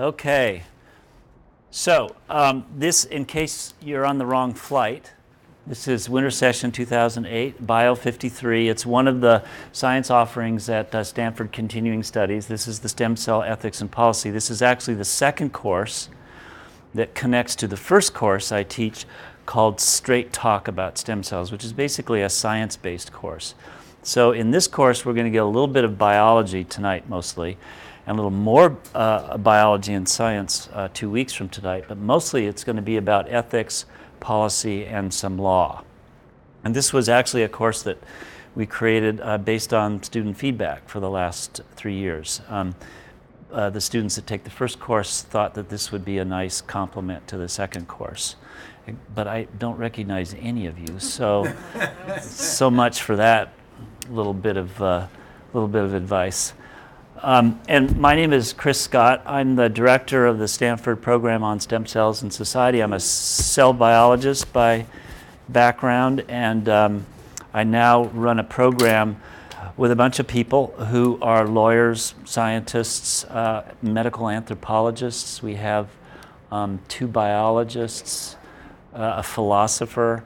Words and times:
Okay. 0.00 0.62
So, 1.70 2.16
um, 2.30 2.64
this, 2.74 3.04
in 3.04 3.26
case 3.26 3.74
you're 3.82 4.06
on 4.06 4.16
the 4.16 4.24
wrong 4.24 4.54
flight, 4.54 5.12
this 5.66 5.86
is 5.86 6.08
Winter 6.08 6.30
Session 6.30 6.72
2008, 6.72 7.66
Bio 7.66 7.94
53. 7.94 8.70
It's 8.70 8.86
one 8.86 9.06
of 9.06 9.20
the 9.20 9.44
science 9.72 10.10
offerings 10.10 10.70
at 10.70 10.94
uh, 10.94 11.04
Stanford 11.04 11.52
Continuing 11.52 12.02
Studies. 12.02 12.46
This 12.46 12.66
is 12.66 12.78
the 12.78 12.88
Stem 12.88 13.14
Cell 13.14 13.42
Ethics 13.42 13.82
and 13.82 13.90
Policy. 13.90 14.30
This 14.30 14.48
is 14.48 14.62
actually 14.62 14.94
the 14.94 15.04
second 15.04 15.52
course 15.52 16.08
that 16.94 17.14
connects 17.14 17.54
to 17.56 17.68
the 17.68 17.76
first 17.76 18.14
course 18.14 18.50
I 18.50 18.62
teach 18.62 19.04
called 19.44 19.82
Straight 19.82 20.32
Talk 20.32 20.66
About 20.66 20.96
Stem 20.96 21.22
Cells, 21.22 21.52
which 21.52 21.62
is 21.62 21.74
basically 21.74 22.22
a 22.22 22.30
science 22.30 22.74
based 22.74 23.12
course. 23.12 23.54
So, 24.02 24.32
in 24.32 24.50
this 24.50 24.66
course, 24.66 25.04
we're 25.04 25.12
going 25.12 25.26
to 25.26 25.30
get 25.30 25.42
a 25.42 25.44
little 25.44 25.68
bit 25.68 25.84
of 25.84 25.98
biology 25.98 26.64
tonight 26.64 27.06
mostly, 27.06 27.58
and 28.06 28.14
a 28.14 28.16
little 28.16 28.30
more 28.30 28.78
uh, 28.94 29.36
biology 29.38 29.92
and 29.92 30.08
science 30.08 30.68
uh, 30.72 30.88
two 30.92 31.10
weeks 31.10 31.32
from 31.32 31.48
tonight, 31.48 31.84
but 31.88 31.98
mostly 31.98 32.46
it's 32.46 32.64
going 32.64 32.76
to 32.76 32.82
be 32.82 32.96
about 32.96 33.30
ethics, 33.30 33.84
policy, 34.20 34.86
and 34.86 35.12
some 35.12 35.38
law. 35.38 35.84
And 36.64 36.74
this 36.74 36.92
was 36.92 37.08
actually 37.08 37.42
a 37.42 37.48
course 37.48 37.82
that 37.82 37.98
we 38.54 38.66
created 38.66 39.20
uh, 39.20 39.38
based 39.38 39.72
on 39.72 40.02
student 40.02 40.36
feedback 40.36 40.88
for 40.88 41.00
the 41.00 41.10
last 41.10 41.60
three 41.76 41.94
years. 41.94 42.40
Um, 42.48 42.74
uh, 43.52 43.70
the 43.70 43.80
students 43.80 44.16
that 44.16 44.26
take 44.26 44.44
the 44.44 44.50
first 44.50 44.78
course 44.78 45.22
thought 45.22 45.54
that 45.54 45.68
this 45.68 45.90
would 45.90 46.04
be 46.04 46.18
a 46.18 46.24
nice 46.24 46.60
complement 46.60 47.26
to 47.28 47.36
the 47.36 47.48
second 47.48 47.88
course. 47.88 48.36
But 49.14 49.26
I 49.28 49.44
don't 49.58 49.76
recognize 49.76 50.34
any 50.40 50.66
of 50.66 50.78
you, 50.78 50.98
so 50.98 51.52
so 52.22 52.70
much 52.70 53.02
for 53.02 53.16
that 53.16 53.52
little 54.08 54.34
bit 54.34 54.56
of 54.56 54.82
uh, 54.82 55.06
little 55.52 55.68
bit 55.68 55.82
of 55.82 55.94
advice. 55.94 56.54
Um, 57.22 57.60
and 57.68 57.98
my 57.98 58.16
name 58.16 58.32
is 58.32 58.54
Chris 58.54 58.80
Scott. 58.80 59.22
I'm 59.26 59.54
the 59.54 59.68
director 59.68 60.26
of 60.26 60.38
the 60.38 60.48
Stanford 60.48 61.02
Program 61.02 61.44
on 61.44 61.60
Stem 61.60 61.84
Cells 61.84 62.22
and 62.22 62.32
Society. 62.32 62.80
I'm 62.80 62.94
a 62.94 63.00
cell 63.00 63.74
biologist 63.74 64.50
by 64.54 64.86
background, 65.46 66.24
and 66.28 66.66
um, 66.70 67.06
I 67.52 67.64
now 67.64 68.04
run 68.04 68.38
a 68.38 68.44
program 68.44 69.20
with 69.76 69.90
a 69.90 69.96
bunch 69.96 70.18
of 70.18 70.28
people 70.28 70.68
who 70.68 71.18
are 71.20 71.46
lawyers, 71.46 72.14
scientists, 72.24 73.24
uh, 73.24 73.70
medical 73.82 74.30
anthropologists. 74.30 75.42
We 75.42 75.56
have 75.56 75.90
um, 76.50 76.80
two 76.88 77.06
biologists, 77.06 78.36
uh, 78.94 79.16
a 79.18 79.22
philosopher, 79.22 80.24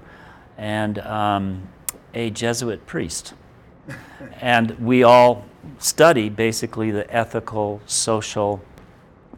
and 0.56 1.00
um, 1.00 1.66
a 2.14 2.30
Jesuit 2.30 2.86
priest. 2.86 3.34
and 4.40 4.78
we 4.78 5.02
all 5.02 5.44
study 5.78 6.28
basically 6.28 6.90
the 6.90 7.12
ethical, 7.14 7.80
social, 7.86 8.62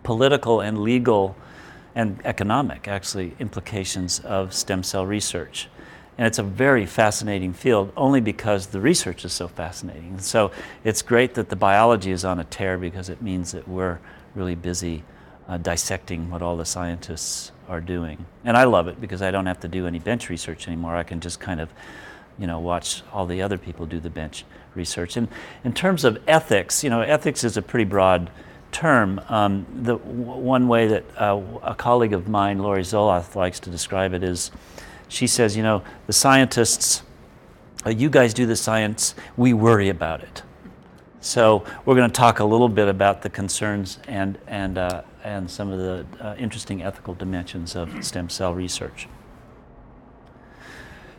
political, 0.02 0.60
and 0.60 0.78
legal 0.78 1.36
and 1.94 2.20
economic, 2.24 2.88
actually, 2.88 3.34
implications 3.38 4.20
of 4.20 4.52
stem 4.52 4.83
cell 4.83 5.06
research. 5.06 5.68
And 6.18 6.27
it's 6.27 6.38
a 6.38 6.42
very 6.42 6.86
fascinating 6.86 7.52
field 7.52 7.92
only 7.96 8.20
because 8.20 8.68
the 8.68 8.80
research 8.80 9.24
is 9.24 9.33
so 9.33 9.48
fascinating. 9.48 10.18
So 10.18 10.50
it's 10.84 11.02
great 11.02 11.34
that 11.34 11.48
the 11.48 11.56
biology 11.56 12.10
is 12.10 12.24
on 12.24 12.38
a 12.38 12.44
tear 12.44 12.78
because 12.78 13.08
it 13.08 13.20
means 13.20 13.52
that 13.52 13.66
we're 13.68 13.98
really 14.34 14.55
busy 14.55 15.05
uh, 15.48 15.58
dissecting 15.58 16.30
what 16.30 16.42
all 16.42 16.56
the 16.56 16.64
scientists 16.64 17.52
are 17.68 17.80
doing. 17.80 18.24
And 18.44 18.56
I 18.56 18.64
love 18.64 18.88
it 18.88 19.00
because 19.00 19.22
I 19.22 19.30
don't 19.30 19.46
have 19.46 19.61
to 19.61 19.68
do 19.68 19.86
any 19.86 19.98
bench 19.98 20.28
research 20.28 20.66
anymore. 20.68 20.96
I 20.96 21.02
can 21.02 21.20
just 21.20 21.40
kind 21.40 21.61
of, 21.61 21.68
you 22.38 22.46
know, 22.46 22.61
watch 22.61 23.02
all 23.12 23.27
the 23.27 23.42
other 23.42 23.58
people 23.58 23.86
do 23.86 24.00
the 24.00 24.11
bench 24.11 24.44
research. 24.77 25.16
And 25.16 25.28
in 25.64 25.72
terms 25.72 26.05
of 26.05 26.19
ethics, 26.27 26.84
you 26.84 26.91
know, 26.91 27.00
ethics 27.00 27.44
is 27.44 27.56
a 27.56 27.62
pretty 27.62 27.84
broad 27.84 28.30
term. 28.72 29.20
Um, 29.28 29.66
the 29.83 29.96
one 29.96 30.68
way 30.68 30.86
that 30.88 31.05
uh, 31.16 31.41
a 31.62 31.74
colleague 31.74 32.12
of 32.12 32.28
mine, 32.28 32.58
Laurie 32.58 32.83
Zoloth, 32.83 33.34
likes 33.34 33.58
to 33.60 33.70
describe 33.70 34.12
it 34.12 34.22
is 34.22 34.50
she 35.08 35.27
says, 35.27 35.56
you 35.56 35.62
know, 35.62 35.83
the 36.06 36.12
scientists, 36.12 37.02
uh, 37.84 37.91
you 37.91 38.11
guys 38.11 38.34
do 38.34 38.46
the 38.46 38.56
science, 38.56 39.14
we 39.36 39.52
worry 39.52 39.89
about 39.89 40.23
it. 40.23 40.42
So 41.20 41.64
we're 41.84 41.96
going 41.96 42.11
to 42.11 42.14
talk 42.14 42.39
a 42.39 42.45
little 42.45 42.68
bit 42.68 42.89
about 42.89 43.22
the 43.22 43.30
concerns 43.30 43.98
and, 44.06 44.39
and, 44.46 44.78
uh, 44.78 45.02
and 45.24 45.51
some 45.51 45.72
of 45.72 45.78
the 45.78 46.06
uh, 46.24 46.36
interesting 46.36 46.83
ethical 46.83 47.14
dimensions 47.14 47.74
of 47.74 48.05
stem 48.05 48.28
cell 48.28 48.55
research. 48.55 49.08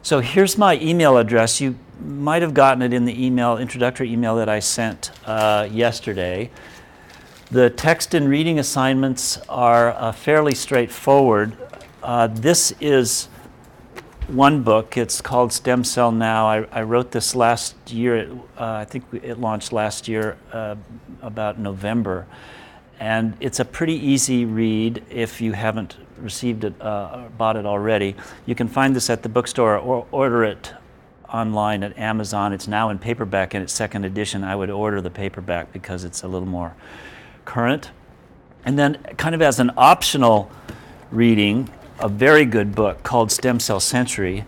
So 0.01 0.21
here's 0.21 0.57
my 0.57 0.79
email 0.79 1.17
address. 1.17 1.59
You 1.59 1.77
might 2.01 2.41
have 2.41 2.53
gotten 2.53 2.81
it 2.81 2.93
in 2.93 3.05
the 3.05 3.25
email, 3.25 3.57
introductory 3.57 4.11
email 4.11 4.35
that 4.35 4.49
I 4.49 4.59
sent 4.59 5.11
uh, 5.25 5.67
yesterday. 5.71 6.51
The 7.49 7.69
text 7.69 8.13
and 8.13 8.29
reading 8.29 8.59
assignments 8.59 9.37
are 9.47 9.91
uh, 9.91 10.11
fairly 10.11 10.53
straightforward. 10.53 11.57
Uh, 12.03 12.27
this 12.27 12.73
is 12.81 13.29
one 14.27 14.63
book. 14.63 14.97
It's 14.97 15.21
called 15.21 15.53
Stem 15.53 15.83
Cell 15.83 16.11
Now. 16.11 16.47
I, 16.47 16.65
I 16.71 16.81
wrote 16.81 17.11
this 17.11 17.35
last 17.35 17.75
year. 17.91 18.17
It, 18.17 18.29
uh, 18.57 18.65
I 18.73 18.85
think 18.85 19.05
it 19.13 19.39
launched 19.39 19.71
last 19.71 20.07
year, 20.07 20.37
uh, 20.51 20.75
about 21.21 21.57
November. 21.57 22.27
And 22.99 23.37
it's 23.39 23.59
a 23.59 23.65
pretty 23.65 23.93
easy 23.93 24.43
read 24.43 25.03
if 25.09 25.39
you 25.39 25.53
haven't 25.53 25.95
received 26.17 26.63
it, 26.63 26.73
uh, 26.81 27.29
bought 27.37 27.55
it 27.55 27.65
already. 27.65 28.15
You 28.45 28.55
can 28.55 28.67
find 28.67 28.95
this 28.95 29.09
at 29.09 29.23
the 29.23 29.29
bookstore 29.29 29.77
or 29.77 30.05
order 30.11 30.43
it 30.43 30.73
online 31.31 31.83
at 31.83 31.97
Amazon. 31.97 32.53
It's 32.53 32.67
now 32.67 32.89
in 32.89 32.99
paperback 32.99 33.53
in 33.53 33.61
its 33.61 33.73
second 33.73 34.05
edition. 34.05 34.43
I 34.43 34.55
would 34.55 34.69
order 34.69 35.01
the 35.01 35.09
paperback 35.09 35.73
because 35.73 36.03
it's 36.03 36.23
a 36.23 36.27
little 36.27 36.47
more 36.47 36.75
current. 37.45 37.91
And 38.65 38.77
then, 38.77 38.95
kind 39.17 39.33
of 39.33 39.41
as 39.41 39.59
an 39.59 39.71
optional 39.77 40.51
reading, 41.11 41.69
a 41.99 42.09
very 42.09 42.45
good 42.45 42.75
book 42.75 43.03
called 43.03 43.31
Stem 43.31 43.59
Cell 43.59 43.79
Century, 43.79 44.45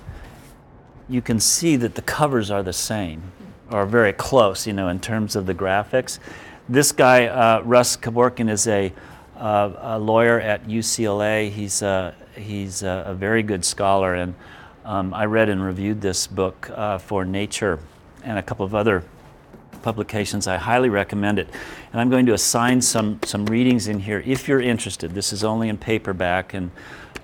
you 1.07 1.21
can 1.21 1.39
see 1.39 1.75
that 1.77 1.95
the 1.95 2.01
covers 2.01 2.51
are 2.51 2.61
the 2.61 2.73
same 2.73 3.31
or 3.71 3.85
very 3.85 4.13
close, 4.13 4.67
you 4.67 4.73
know, 4.73 4.87
in 4.87 4.99
terms 4.99 5.35
of 5.35 5.45
the 5.45 5.53
graphics. 5.53 6.19
This 6.67 6.91
guy, 6.91 7.27
uh, 7.27 7.61
Russ 7.61 7.97
Korobkin, 7.97 8.49
is 8.49 8.67
a, 8.67 8.93
uh, 9.37 9.71
a, 9.77 9.99
lawyer 9.99 10.39
at 10.39 10.67
UCLA. 10.67 11.49
He's, 11.49 11.81
a, 11.81 12.13
he's 12.35 12.83
a, 12.83 13.05
a 13.07 13.13
very 13.13 13.41
good 13.41 13.65
scholar, 13.65 14.13
and 14.13 14.35
um, 14.85 15.13
I 15.13 15.25
read 15.25 15.49
and 15.49 15.63
reviewed 15.63 16.01
this 16.01 16.27
book 16.27 16.69
uh, 16.73 16.97
for 16.97 17.25
Nature 17.25 17.79
and 18.23 18.37
a 18.37 18.43
couple 18.43 18.65
of 18.65 18.73
other 18.73 19.03
publications. 19.81 20.47
I 20.47 20.57
highly 20.57 20.89
recommend 20.89 21.39
it. 21.39 21.47
And 21.91 22.01
I'm 22.01 22.09
going 22.09 22.25
to 22.27 22.33
assign 22.33 22.81
some, 22.81 23.19
some 23.23 23.45
readings 23.45 23.87
in 23.87 23.99
here 23.99 24.23
if 24.25 24.47
you're 24.47 24.61
interested. 24.61 25.11
This 25.11 25.33
is 25.33 25.43
only 25.43 25.69
in 25.69 25.77
paperback, 25.77 26.53
and 26.53 26.71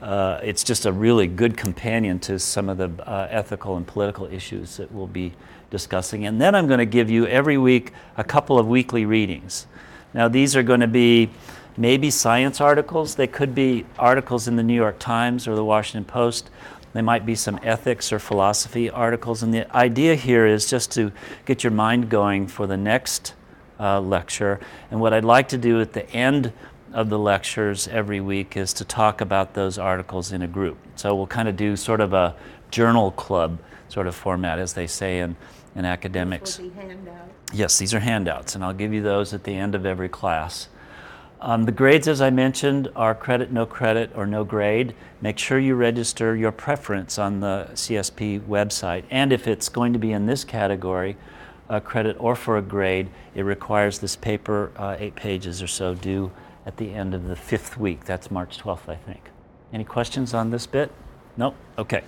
uh, 0.01 0.39
it's 0.43 0.63
just 0.63 0.85
a 0.85 0.91
really 0.91 1.27
good 1.27 1.57
companion 1.57 2.19
to 2.19 2.39
some 2.39 2.69
of 2.69 2.77
the 2.77 2.91
uh, 3.07 3.27
ethical 3.29 3.77
and 3.77 3.85
political 3.85 4.25
issues 4.25 4.77
that 4.77 4.91
we'll 4.91 5.07
be 5.07 5.33
discussing. 5.69 6.25
And 6.25 6.39
then 6.39 6.55
I'm 6.55 6.67
going 6.67 6.79
to 6.79 6.85
give 6.85 7.09
you 7.09 7.27
every 7.27 7.57
week 7.57 7.91
a 8.17 8.23
couple 8.23 8.59
of 8.59 8.67
weekly 8.67 9.05
readings. 9.05 9.67
Now, 10.13 10.27
these 10.27 10.55
are 10.55 10.63
going 10.63 10.79
to 10.79 10.87
be 10.87 11.29
maybe 11.77 12.09
science 12.09 12.61
articles, 12.61 13.16
they 13.16 13.27
could 13.27 13.53
be 13.53 13.85
articles 13.99 14.47
in 14.47 14.55
the 14.55 14.63
New 14.63 14.75
York 14.75 14.97
Times 14.97 15.47
or 15.47 15.55
the 15.55 15.66
Washington 15.66 16.05
Post. 16.05 16.49
They 16.95 17.01
might 17.01 17.25
be 17.25 17.35
some 17.35 17.59
ethics 17.61 18.13
or 18.13 18.19
philosophy 18.19 18.89
articles. 18.89 19.44
And 19.44 19.53
the 19.53 19.75
idea 19.75 20.16
here 20.16 20.47
is 20.47 20.69
just 20.69 20.91
to 20.94 21.11
get 21.44 21.61
your 21.61 21.72
mind 21.72 22.09
going 22.09 22.47
for 22.47 22.67
the 22.67 22.78
next 22.78 23.33
uh, 23.78 24.00
lecture. 24.00 24.61
And 24.89 25.01
what 25.01 25.13
I'd 25.13 25.25
like 25.25 25.50
to 25.50 25.57
do 25.57 25.81
at 25.81 25.91
the 25.91 26.09
end 26.11 26.53
of 26.94 27.09
the 27.09 27.19
lectures 27.19 27.89
every 27.89 28.22
week 28.22 28.55
is 28.55 28.72
to 28.72 28.85
talk 28.85 29.19
about 29.19 29.55
those 29.55 29.78
articles 29.78 30.31
in 30.31 30.41
a 30.41 30.47
group. 30.47 30.78
So 30.95 31.13
we'll 31.13 31.28
kind 31.28 31.50
of 31.50 31.57
do 31.57 31.75
sort 31.75 32.00
of 32.00 32.13
a 32.13 32.34
journal 32.72 33.11
club 33.11 33.59
sort 33.89 34.07
of 34.07 34.16
format, 34.16 34.57
as 34.57 34.72
they 34.72 34.88
say 34.88 35.19
in, 35.19 35.35
in 35.75 35.84
academics. 35.84 36.61
Yes, 37.51 37.78
these 37.78 37.94
are 37.94 38.00
handouts, 38.00 38.55
and 38.55 38.63
I'll 38.63 38.73
give 38.73 38.94
you 38.94 39.01
those 39.01 39.34
at 39.34 39.44
the 39.44 39.53
end 39.53 39.75
of 39.75 39.85
every 39.85 40.07
class. 40.07 40.69
Um, 41.41 41.63
the 41.63 41.72
grades, 41.72 42.07
as 42.07 42.22
I 42.22 42.29
mentioned, 42.29 42.90
are 42.96 43.14
credit, 43.14 43.52
no 43.52 43.66
credit, 43.66 44.11
or 44.16 44.26
no 44.26 44.43
grade. 44.43 44.96
Make 45.22 45.37
sure 45.37 45.59
you 45.59 45.76
register 45.76 46.35
your 46.35 46.52
preference 46.52 47.20
on 47.20 47.40
the 47.40 47.70
CSP 47.73 48.41
website. 48.41 49.03
And 49.09 49.34
if 49.34 49.47
it's 49.47 49.70
going 49.70 49.93
to 49.93 49.99
be 49.99 50.11
in 50.11 50.26
this 50.26 50.43
category, 50.43 51.17
a 51.70 51.82
credit 51.82 52.16
or 52.20 52.35
for 52.35 52.58
a 52.58 52.61
grade, 52.61 53.09
it 53.34 53.41
requires 53.41 53.99
this 53.99 54.16
paper, 54.16 54.72
uh, 54.78 54.96
eight 54.97 55.16
pages 55.16 55.61
or 55.61 55.67
so, 55.67 55.93
due 55.93 56.32
at 56.66 56.78
the 56.78 56.93
end 56.93 57.14
of 57.14 57.28
the 57.28 57.35
fifth 57.35 57.78
week. 57.78 58.05
That's 58.05 58.31
March 58.31 58.58
12th, 58.58 58.90
I 58.90 58.96
think. 58.96 59.29
Any 59.73 59.84
questions 59.84 60.34
on 60.34 60.52
this 60.52 60.66
bit? 60.66 60.91
Nope? 61.38 61.55
Okay. 61.78 62.03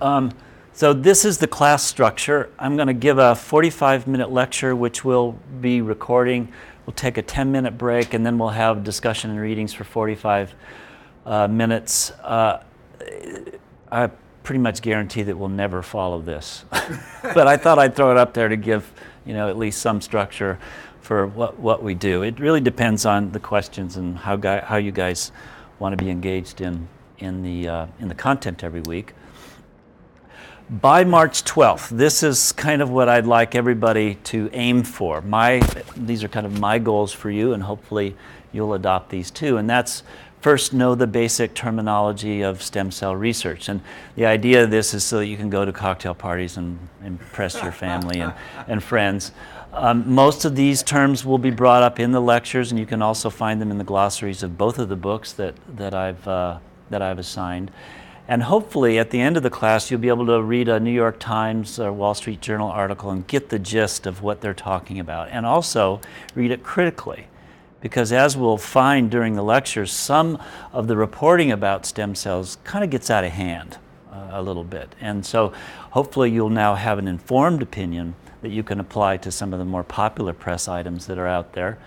Um, 0.00 0.32
so 0.78 0.92
this 0.92 1.24
is 1.24 1.38
the 1.38 1.48
class 1.48 1.82
structure. 1.82 2.50
I'm 2.56 2.76
going 2.76 2.86
to 2.86 2.94
give 2.94 3.18
a 3.18 3.34
45 3.34 4.06
minute 4.06 4.30
lecture, 4.30 4.76
which 4.76 5.04
we'll 5.04 5.32
be 5.60 5.80
recording. 5.80 6.52
We'll 6.86 6.94
take 6.94 7.18
a 7.18 7.22
10 7.22 7.50
minute 7.50 7.76
break, 7.76 8.14
and 8.14 8.24
then 8.24 8.38
we'll 8.38 8.50
have 8.50 8.84
discussion 8.84 9.32
and 9.32 9.40
readings 9.40 9.74
for 9.74 9.82
45 9.82 10.54
uh, 11.26 11.48
minutes. 11.48 12.12
Uh, 12.12 12.62
I 13.90 14.06
pretty 14.44 14.60
much 14.60 14.80
guarantee 14.80 15.24
that 15.24 15.36
we'll 15.36 15.48
never 15.48 15.82
follow 15.82 16.20
this. 16.20 16.64
but 16.70 17.48
I 17.48 17.56
thought 17.56 17.80
I'd 17.80 17.96
throw 17.96 18.12
it 18.12 18.16
up 18.16 18.32
there 18.32 18.46
to 18.46 18.56
give, 18.56 18.88
you 19.26 19.34
know, 19.34 19.48
at 19.48 19.58
least 19.58 19.82
some 19.82 20.00
structure 20.00 20.60
for 21.00 21.26
what, 21.26 21.58
what 21.58 21.82
we 21.82 21.94
do. 21.94 22.22
It 22.22 22.38
really 22.38 22.60
depends 22.60 23.04
on 23.04 23.32
the 23.32 23.40
questions 23.40 23.96
and 23.96 24.16
how, 24.16 24.36
guy, 24.36 24.60
how 24.60 24.76
you 24.76 24.92
guys 24.92 25.32
want 25.80 25.98
to 25.98 26.04
be 26.04 26.08
engaged 26.08 26.60
in, 26.60 26.86
in, 27.18 27.42
the, 27.42 27.68
uh, 27.68 27.86
in 27.98 28.06
the 28.06 28.14
content 28.14 28.62
every 28.62 28.82
week. 28.82 29.14
By 30.70 31.02
March 31.02 31.44
12th, 31.44 31.88
this 31.88 32.22
is 32.22 32.52
kind 32.52 32.82
of 32.82 32.90
what 32.90 33.08
I'd 33.08 33.26
like 33.26 33.54
everybody 33.54 34.16
to 34.24 34.50
aim 34.52 34.82
for. 34.82 35.22
My, 35.22 35.60
these 35.96 36.22
are 36.22 36.28
kind 36.28 36.44
of 36.44 36.60
my 36.60 36.78
goals 36.78 37.10
for 37.10 37.30
you, 37.30 37.54
and 37.54 37.62
hopefully 37.62 38.14
you'll 38.52 38.74
adopt 38.74 39.08
these 39.08 39.30
too. 39.30 39.56
And 39.56 39.68
that's 39.68 40.02
first 40.42 40.74
know 40.74 40.94
the 40.94 41.06
basic 41.06 41.54
terminology 41.54 42.42
of 42.42 42.60
stem 42.60 42.90
cell 42.90 43.16
research. 43.16 43.70
And 43.70 43.80
the 44.14 44.26
idea 44.26 44.62
of 44.62 44.70
this 44.70 44.92
is 44.92 45.04
so 45.04 45.20
that 45.20 45.26
you 45.26 45.38
can 45.38 45.48
go 45.48 45.64
to 45.64 45.72
cocktail 45.72 46.14
parties 46.14 46.58
and 46.58 46.78
impress 47.02 47.62
your 47.62 47.72
family 47.72 48.20
and, 48.20 48.34
and 48.66 48.82
friends. 48.82 49.32
Um, 49.72 50.12
most 50.12 50.44
of 50.44 50.54
these 50.54 50.82
terms 50.82 51.24
will 51.24 51.38
be 51.38 51.50
brought 51.50 51.82
up 51.82 51.98
in 51.98 52.12
the 52.12 52.20
lectures, 52.20 52.72
and 52.72 52.78
you 52.78 52.84
can 52.86 53.00
also 53.00 53.30
find 53.30 53.58
them 53.58 53.70
in 53.70 53.78
the 53.78 53.84
glossaries 53.84 54.42
of 54.42 54.58
both 54.58 54.78
of 54.78 54.90
the 54.90 54.96
books 54.96 55.32
that, 55.32 55.54
that, 55.76 55.94
I've, 55.94 56.28
uh, 56.28 56.58
that 56.90 57.00
I've 57.00 57.18
assigned. 57.18 57.70
And 58.28 58.42
hopefully, 58.42 58.98
at 58.98 59.08
the 59.08 59.20
end 59.20 59.38
of 59.38 59.42
the 59.42 59.48
class, 59.48 59.90
you'll 59.90 60.00
be 60.00 60.08
able 60.08 60.26
to 60.26 60.42
read 60.42 60.68
a 60.68 60.78
New 60.78 60.92
York 60.92 61.18
Times 61.18 61.80
or 61.80 61.90
Wall 61.90 62.12
Street 62.12 62.42
Journal 62.42 62.68
article 62.68 63.10
and 63.10 63.26
get 63.26 63.48
the 63.48 63.58
gist 63.58 64.06
of 64.06 64.22
what 64.22 64.42
they're 64.42 64.52
talking 64.52 65.00
about. 65.00 65.30
And 65.30 65.46
also 65.46 66.02
read 66.34 66.50
it 66.50 66.62
critically. 66.62 67.28
Because 67.80 68.12
as 68.12 68.36
we'll 68.36 68.58
find 68.58 69.10
during 69.10 69.34
the 69.34 69.42
lectures, 69.42 69.90
some 69.90 70.38
of 70.74 70.88
the 70.88 70.96
reporting 70.96 71.50
about 71.50 71.86
stem 71.86 72.14
cells 72.14 72.58
kind 72.64 72.84
of 72.84 72.90
gets 72.90 73.08
out 73.08 73.24
of 73.24 73.32
hand 73.32 73.78
uh, 74.12 74.28
a 74.32 74.42
little 74.42 74.64
bit. 74.64 74.94
And 75.00 75.24
so 75.24 75.54
hopefully, 75.92 76.30
you'll 76.30 76.50
now 76.50 76.74
have 76.74 76.98
an 76.98 77.08
informed 77.08 77.62
opinion 77.62 78.14
that 78.42 78.50
you 78.50 78.62
can 78.62 78.78
apply 78.78 79.16
to 79.16 79.32
some 79.32 79.54
of 79.54 79.58
the 79.58 79.64
more 79.64 79.84
popular 79.84 80.34
press 80.34 80.68
items 80.68 81.06
that 81.06 81.18
are 81.18 81.26
out 81.26 81.54
there. 81.54 81.78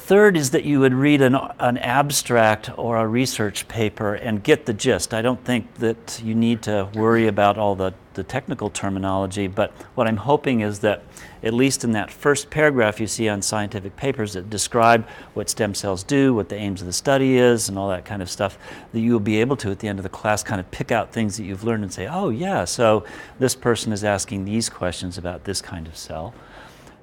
Third 0.00 0.36
is 0.36 0.50
that 0.50 0.64
you 0.64 0.80
would 0.80 0.94
read 0.94 1.20
an, 1.20 1.36
an, 1.60 1.78
abstract 1.78 2.76
or 2.76 2.96
a 2.96 3.06
research 3.06 3.68
paper 3.68 4.14
and 4.14 4.42
get 4.42 4.66
the 4.66 4.72
gist. 4.72 5.14
I 5.14 5.22
don't 5.22 5.44
think 5.44 5.74
that 5.74 6.20
you 6.24 6.34
need 6.34 6.62
to 6.62 6.88
worry 6.94 7.28
about 7.28 7.58
all 7.58 7.76
the, 7.76 7.94
the 8.14 8.24
technical 8.24 8.70
terminology, 8.70 9.46
but 9.46 9.70
what 9.94 10.08
I'm 10.08 10.16
hoping 10.16 10.60
is 10.60 10.80
that 10.80 11.04
at 11.44 11.54
least 11.54 11.84
in 11.84 11.92
that 11.92 12.10
first 12.10 12.50
paragraph 12.50 12.98
you 12.98 13.06
see 13.06 13.28
on 13.28 13.40
scientific 13.40 13.94
papers 13.94 14.32
that 14.32 14.50
describe 14.50 15.06
what 15.34 15.48
stem 15.48 15.74
cells 15.74 16.02
do, 16.02 16.34
what 16.34 16.48
the 16.48 16.56
aims 16.56 16.80
of 16.80 16.88
the 16.88 16.92
study 16.92 17.36
is, 17.36 17.68
and 17.68 17.78
all 17.78 17.90
that 17.90 18.04
kind 18.04 18.20
of 18.20 18.28
stuff, 18.28 18.58
that 18.92 19.00
you 19.00 19.12
will 19.12 19.20
be 19.20 19.40
able 19.40 19.56
to 19.56 19.70
at 19.70 19.78
the 19.78 19.86
end 19.86 19.98
of 19.98 20.02
the 20.02 20.08
class 20.08 20.42
kind 20.42 20.60
of 20.60 20.68
pick 20.72 20.90
out 20.90 21.12
things 21.12 21.36
that 21.36 21.44
you've 21.44 21.62
learned 21.62 21.84
and 21.84 21.92
say, 21.92 22.08
oh, 22.08 22.30
yeah, 22.30 22.64
so 22.64 23.04
this 23.38 23.54
person 23.54 23.92
is 23.92 24.02
asking 24.02 24.44
these 24.44 24.68
questions 24.68 25.18
about 25.18 25.44
this 25.44 25.60
kind 25.60 25.86
of 25.86 25.96
cell. 25.96 26.34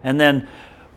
And 0.04 0.20
then 0.20 0.48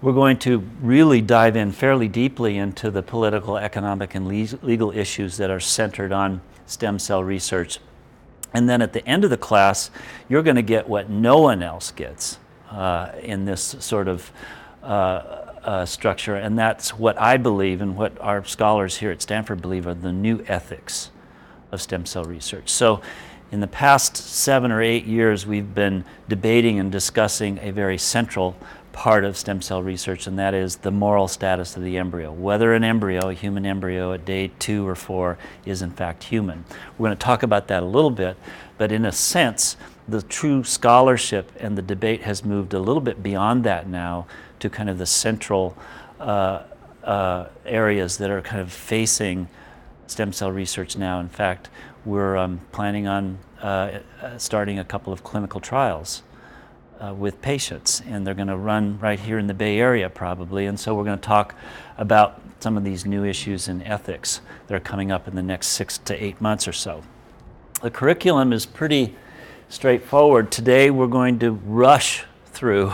we're 0.02 0.12
going 0.12 0.38
to 0.38 0.58
really 0.81 1.20
dive 1.20 1.56
in 1.56 1.73
fairly 1.73 2.08
deeply 2.08 2.56
into 2.56 2.91
the 2.91 3.02
political, 3.02 3.56
economic, 3.58 4.14
and 4.14 4.26
legal 4.26 4.91
issues 4.93 5.37
that 5.37 5.50
are 5.50 5.61
centered 5.61 6.12
on 6.12 6.41
stem 6.67 6.99
cell 6.99 7.23
research. 7.23 7.79
And 8.55 8.69
then 8.69 8.82
at 8.82 8.93
the 8.93 9.06
end 9.06 9.25
of 9.25 9.31
the 9.31 9.37
class, 9.37 9.91
you're 10.29 10.43
going 10.43 10.56
to 10.56 10.62
get 10.62 10.88
what 10.88 11.11
no 11.11 11.38
one 11.38 11.62
else 11.62 11.91
gets 11.91 12.38
uh, 12.70 13.12
in 13.23 13.44
this 13.44 13.76
sort 13.81 14.08
of 14.08 14.32
uh, 14.82 14.87
uh, 15.62 15.85
structure, 15.85 16.37
and 16.37 16.58
that's 16.58 16.97
what 16.99 17.20
I 17.20 17.37
believe 17.37 17.82
and 17.82 17.97
what 17.97 18.19
our 18.20 18.44
scholars 18.44 18.97
here 18.97 19.11
at 19.11 19.20
Stanford 19.20 19.61
believe 19.61 19.87
are 19.87 19.94
the 19.94 20.12
new 20.12 20.43
ethics 20.49 21.11
of 21.70 21.82
stem 21.82 22.06
cell 22.06 22.25
research. 22.25 22.70
So, 22.70 23.02
in 23.52 23.61
the 23.61 23.67
past 23.67 24.17
seven 24.17 24.70
or 24.70 24.81
eight 24.81 25.05
years, 25.05 25.44
we've 25.44 25.75
been 25.75 26.05
debating 26.29 26.79
and 26.79 26.91
discussing 26.91 27.58
a 27.58 27.73
very 27.73 27.99
central 27.99 28.56
part 28.92 29.25
of 29.25 29.37
stem 29.37 29.62
cell 29.62 29.82
research, 29.82 30.26
and 30.26 30.38
that 30.38 30.54
is 30.54 30.76
the 30.76 30.90
moral 30.90 31.28
status 31.28 31.76
of 31.76 31.82
the 31.82 31.96
embryo. 31.96 32.32
Whether 32.32 32.75
an 32.75 32.84
embryo, 32.84 33.28
a 33.28 33.34
human 33.34 33.64
embryo 33.64 34.12
at 34.12 34.25
day 34.25 34.50
two 34.58 34.87
or 34.87 34.94
four, 34.94 35.38
is 35.64 35.82
in 35.82 35.90
fact 35.90 36.25
human. 36.25 36.64
We're 36.98 37.08
going 37.08 37.19
to 37.19 37.25
talk 37.25 37.42
about 37.42 37.69
that 37.69 37.82
a 37.82 37.87
little 37.87 38.10
bit, 38.10 38.37
but 38.78 38.92
in 38.92 39.04
a 39.04 39.12
sense, 39.12 39.76
the 40.08 40.22
true 40.22 40.64
scholarship 40.64 41.52
and 41.58 41.78
the 41.78 41.82
debate 41.82 42.22
has 42.22 42.44
moved 42.44 42.75
a 42.75 42.81
little 42.81 43.00
bit 43.00 43.22
beyond 43.22 43.64
that 43.64 43.88
now 43.88 44.26
to 44.58 44.69
kind 44.69 44.90
of 44.90 44.98
the 44.98 45.06
central 45.06 45.76
uh, 46.19 46.62
uh, 47.04 47.46
areas 47.64 48.19
that 48.19 48.31
are 48.31 48.42
kind 48.42 48.60
of 48.60 48.72
facing 48.72 49.48
stem 50.06 50.32
cell 50.32 50.50
research 50.50 50.96
now. 50.96 51.20
In 51.20 51.28
fact, 51.28 51.70
we're 52.04 52.37
um, 52.37 52.60
planning 52.72 53.06
on 53.06 53.38
uh, 53.62 54.00
uh 54.22 54.38
starting 54.38 54.78
a 54.78 54.84
couple 54.84 55.12
of 55.12 55.22
clinical 55.22 55.60
trials 55.60 56.22
uh, 57.00 57.14
with 57.14 57.41
patients, 57.41 58.02
and 58.06 58.26
they're 58.26 58.35
going 58.35 58.49
to 58.49 58.56
run 58.56 58.99
right 59.00 59.19
here 59.19 59.38
in 59.38 59.47
the 59.47 59.55
Bay 59.55 59.79
Area 59.79 60.11
probably. 60.11 60.67
And 60.67 60.79
so 60.79 60.94
we're 60.94 61.05
going 61.05 61.19
to 61.19 61.26
talk 61.26 61.55
about 61.97 62.41
some 62.61 62.76
of 62.76 62.85
these 62.85 63.06
new 63.06 63.25
issues 63.25 63.69
in 63.69 63.82
ethics 63.82 64.41
that 64.67 64.75
are 64.75 64.81
coming 64.81 65.11
up 65.11 65.26
in 65.26 65.35
the 65.35 65.43
next 65.43 65.69
six 65.69 65.99
to 65.99 66.23
eight 66.23 66.41
months 66.41 66.69
or 66.69 66.73
so. 66.73 67.02
The 67.82 67.91
curriculum 67.91 68.52
is 68.52 68.67
pretty 68.67 69.17
straightforward. 69.69 70.50
Today 70.52 70.91
we're 70.91 71.06
going 71.06 71.38
to 71.38 71.52
rush 71.52 72.25
through 72.47 72.93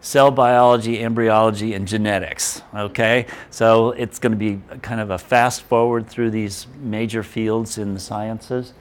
cell 0.00 0.30
biology, 0.30 1.02
embryology, 1.02 1.74
and 1.74 1.88
genetics. 1.88 2.62
Okay? 2.74 3.26
So 3.50 3.90
it's 3.92 4.18
going 4.18 4.32
to 4.32 4.38
be 4.38 4.60
kind 4.82 5.00
of 5.00 5.10
a 5.10 5.18
fast 5.18 5.62
forward 5.62 6.08
through 6.08 6.30
these 6.30 6.66
major 6.80 7.22
fields 7.22 7.78
in 7.78 7.94
the 7.94 8.00
sciences. 8.00 8.74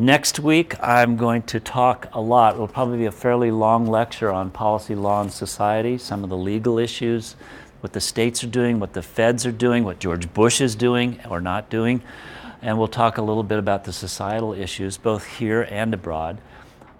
Next 0.00 0.38
week, 0.38 0.76
I'm 0.80 1.16
going 1.16 1.42
to 1.42 1.58
talk 1.58 2.08
a 2.12 2.20
lot. 2.20 2.54
It 2.54 2.60
will 2.60 2.68
probably 2.68 2.98
be 2.98 3.06
a 3.06 3.10
fairly 3.10 3.50
long 3.50 3.84
lecture 3.84 4.30
on 4.30 4.52
policy, 4.52 4.94
law, 4.94 5.22
and 5.22 5.32
society, 5.32 5.98
some 5.98 6.22
of 6.22 6.30
the 6.30 6.36
legal 6.36 6.78
issues, 6.78 7.34
what 7.80 7.94
the 7.94 8.00
states 8.00 8.44
are 8.44 8.48
doing, 8.48 8.78
what 8.78 8.92
the 8.92 9.02
feds 9.02 9.44
are 9.44 9.50
doing, 9.50 9.82
what 9.82 9.98
George 9.98 10.32
Bush 10.32 10.60
is 10.60 10.76
doing 10.76 11.18
or 11.28 11.40
not 11.40 11.68
doing. 11.68 12.00
And 12.62 12.78
we'll 12.78 12.86
talk 12.86 13.18
a 13.18 13.22
little 13.22 13.42
bit 13.42 13.58
about 13.58 13.82
the 13.82 13.92
societal 13.92 14.52
issues, 14.52 14.96
both 14.96 15.26
here 15.26 15.62
and 15.68 15.92
abroad. 15.92 16.38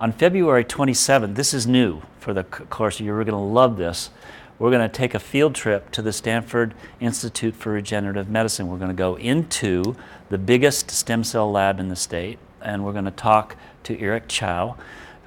On 0.01 0.11
February 0.11 0.65
27th, 0.65 1.37
this 1.37 1.55
is 1.55 1.69
new 1.69 2.03
for 2.19 2.35
the 2.35 2.43
course. 2.43 2.99
You're 2.99 3.23
going 3.23 3.31
to 3.31 3.37
love 3.37 3.77
this. 3.77 4.11
We're 4.59 4.73
going 4.73 4.91
to 4.91 4.93
take 4.93 5.15
a 5.15 5.21
field 5.21 5.55
trip 5.55 5.93
to 5.93 6.03
the 6.03 6.13
Stanford 6.13 6.75
Institute 6.99 7.55
for 7.55 7.71
Regenerative 7.71 8.29
Medicine. 8.29 8.67
We're 8.67 8.79
going 8.79 8.89
to 8.89 8.93
go 8.93 9.15
into 9.15 9.95
the 10.31 10.39
biggest 10.39 10.91
stem 10.91 11.23
cell 11.23 11.49
lab 11.49 11.79
in 11.79 11.91
the 11.91 11.95
state 11.95 12.41
and 12.63 12.85
we're 12.85 12.93
going 12.93 13.05
to 13.05 13.11
talk 13.11 13.57
to 13.85 13.99
Eric 14.01 14.29
Chow, 14.29 14.77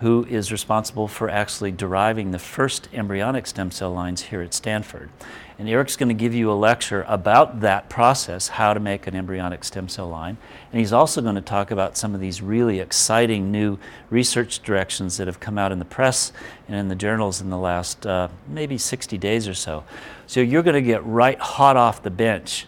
who 0.02 0.26
is 0.26 0.52
responsible 0.52 1.08
for 1.08 1.30
actually 1.30 1.72
deriving 1.72 2.32
the 2.32 2.40
first 2.40 2.90
embryonic 2.92 3.46
stem 3.46 3.70
cell 3.70 3.92
lines 3.92 4.24
here 4.24 4.42
at 4.42 4.54
Stanford. 4.54 5.10
And 5.60 5.70
Eric's 5.70 5.96
going 5.96 6.10
to 6.10 6.16
give 6.16 6.34
you 6.34 6.52
a 6.52 6.54
lecture 6.54 7.06
about 7.08 7.60
that 7.60 7.88
process, 7.88 8.48
how 8.48 8.74
to 8.74 8.80
make 8.80 9.06
an 9.06 9.16
embryonic 9.16 9.64
stem 9.64 9.88
cell 9.88 10.10
line. 10.10 10.38
And 10.72 10.80
he's 10.80 10.92
also 10.92 11.22
going 11.22 11.36
to 11.36 11.42
talk 11.42 11.70
about 11.70 11.98
some 11.98 12.16
of 12.16 12.20
these 12.20 12.42
really 12.42 12.80
exciting 12.80 13.52
new 13.52 13.78
research 14.10 14.64
directions 14.64 15.18
that 15.18 15.28
have 15.28 15.40
come 15.40 15.60
out 15.60 15.72
in 15.72 15.78
the 15.78 15.86
press 15.86 16.34
and 16.68 16.76
in 16.76 16.88
the 16.88 16.96
journals 16.96 17.42
in 17.42 17.52
the 17.52 17.60
last 17.60 18.08
uh, 18.08 18.30
maybe 18.48 18.80
60 18.80 19.20
days 19.20 19.48
or 19.48 19.54
so. 19.54 19.84
So 20.26 20.40
you're 20.40 20.64
going 20.64 20.74
to 20.74 20.82
get 20.82 21.06
right 21.06 21.40
hot 21.40 21.78
off 21.78 22.02
the 22.02 22.10
bench 22.10 22.66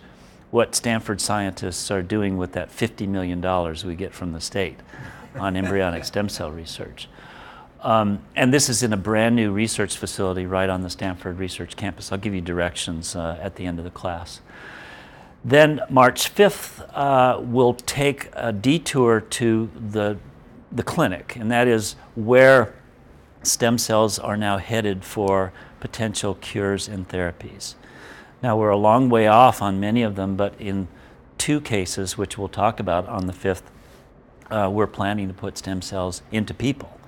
what 0.54 0.76
Stanford 0.76 1.20
scientists 1.20 1.90
are 1.90 2.04
doing 2.04 2.38
with 2.38 2.52
that 2.52 2.70
$50 2.70 3.08
million 3.08 3.42
we 3.88 3.96
get 3.96 4.14
from 4.14 4.34
the 4.34 4.40
state 4.40 4.80
on 5.34 5.58
embryonic 5.58 6.06
stem 6.06 6.30
cell 6.30 6.52
research. 6.52 7.10
Um, 7.82 8.22
and 8.36 8.54
this 8.54 8.70
is 8.70 8.84
in 8.84 8.94
a 8.94 8.98
brand 8.98 9.36
new 9.36 9.52
research 9.52 9.98
facility 9.98 10.46
right 10.46 10.70
on 10.70 10.84
the 10.84 10.92
Stanford 10.92 11.40
Research 11.40 11.76
Campus. 11.76 12.12
I'll 12.12 12.20
give 12.20 12.36
you 12.36 12.40
directions 12.40 13.16
uh, 13.16 13.40
at 13.42 13.56
the 13.56 13.66
end 13.66 13.80
of 13.80 13.84
the 13.84 13.90
class. 13.90 14.42
Then, 15.44 15.82
March 15.90 16.36
5th, 16.36 16.88
uh, 16.94 17.42
we'll 17.42 17.74
take 17.74 18.30
a 18.34 18.54
detour 18.54 19.22
to 19.22 19.72
the, 19.90 20.20
the 20.72 20.84
clinic, 20.84 21.36
and 21.36 21.50
that 21.50 21.68
is 21.68 21.96
where 22.14 22.76
stem 23.42 23.80
cells 23.80 24.20
are 24.20 24.38
now 24.38 24.60
headed 24.60 25.04
for 25.04 25.52
potential 25.80 26.36
cures 26.36 26.88
and 26.88 27.10
therapies. 27.10 27.74
Now, 28.44 28.58
we're 28.58 28.72
a 28.72 28.78
long 28.78 29.10
way 29.10 29.28
off 29.28 29.62
on 29.62 29.80
many 29.80 30.04
of 30.04 30.18
them, 30.18 30.36
but 30.36 30.54
in 30.60 30.90
two 31.38 31.62
cases, 31.62 32.18
which 32.18 32.38
we'll 32.38 32.50
talk 32.50 32.78
about 32.78 33.08
on 33.08 33.26
the 33.26 33.32
5th, 33.32 33.62
uh, 34.52 34.70
we're 34.70 34.86
planning 34.86 35.30
to 35.30 35.34
put 35.34 35.58
stem 35.58 35.82
cells 35.82 36.22
into 36.30 36.54
people. 36.54 37.00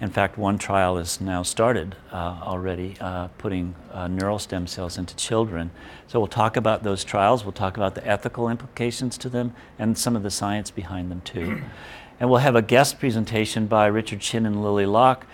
In 0.00 0.10
fact, 0.10 0.36
one 0.36 0.58
trial 0.58 0.98
is 0.98 1.20
now 1.20 1.44
started 1.44 1.94
uh, 2.10 2.40
already, 2.42 2.96
uh, 3.00 3.28
putting 3.38 3.76
uh, 3.92 4.08
neural 4.08 4.40
stem 4.40 4.66
cells 4.66 4.98
into 4.98 5.14
children. 5.14 5.70
So 6.08 6.18
we'll 6.18 6.26
talk 6.26 6.56
about 6.56 6.82
those 6.82 7.04
trials, 7.04 7.44
we'll 7.44 7.52
talk 7.52 7.76
about 7.76 7.94
the 7.94 8.04
ethical 8.04 8.48
implications 8.48 9.16
to 9.18 9.28
them, 9.28 9.54
and 9.78 9.96
some 9.96 10.16
of 10.16 10.24
the 10.24 10.30
science 10.30 10.72
behind 10.72 11.08
them 11.08 11.20
too. 11.20 11.62
and 12.18 12.28
we'll 12.28 12.40
have 12.40 12.56
a 12.56 12.62
guest 12.62 12.98
presentation 12.98 13.68
by 13.68 13.86
Richard 13.86 14.20
Chin 14.20 14.44
and 14.44 14.60
Lily 14.60 14.86
Locke. 14.86 15.24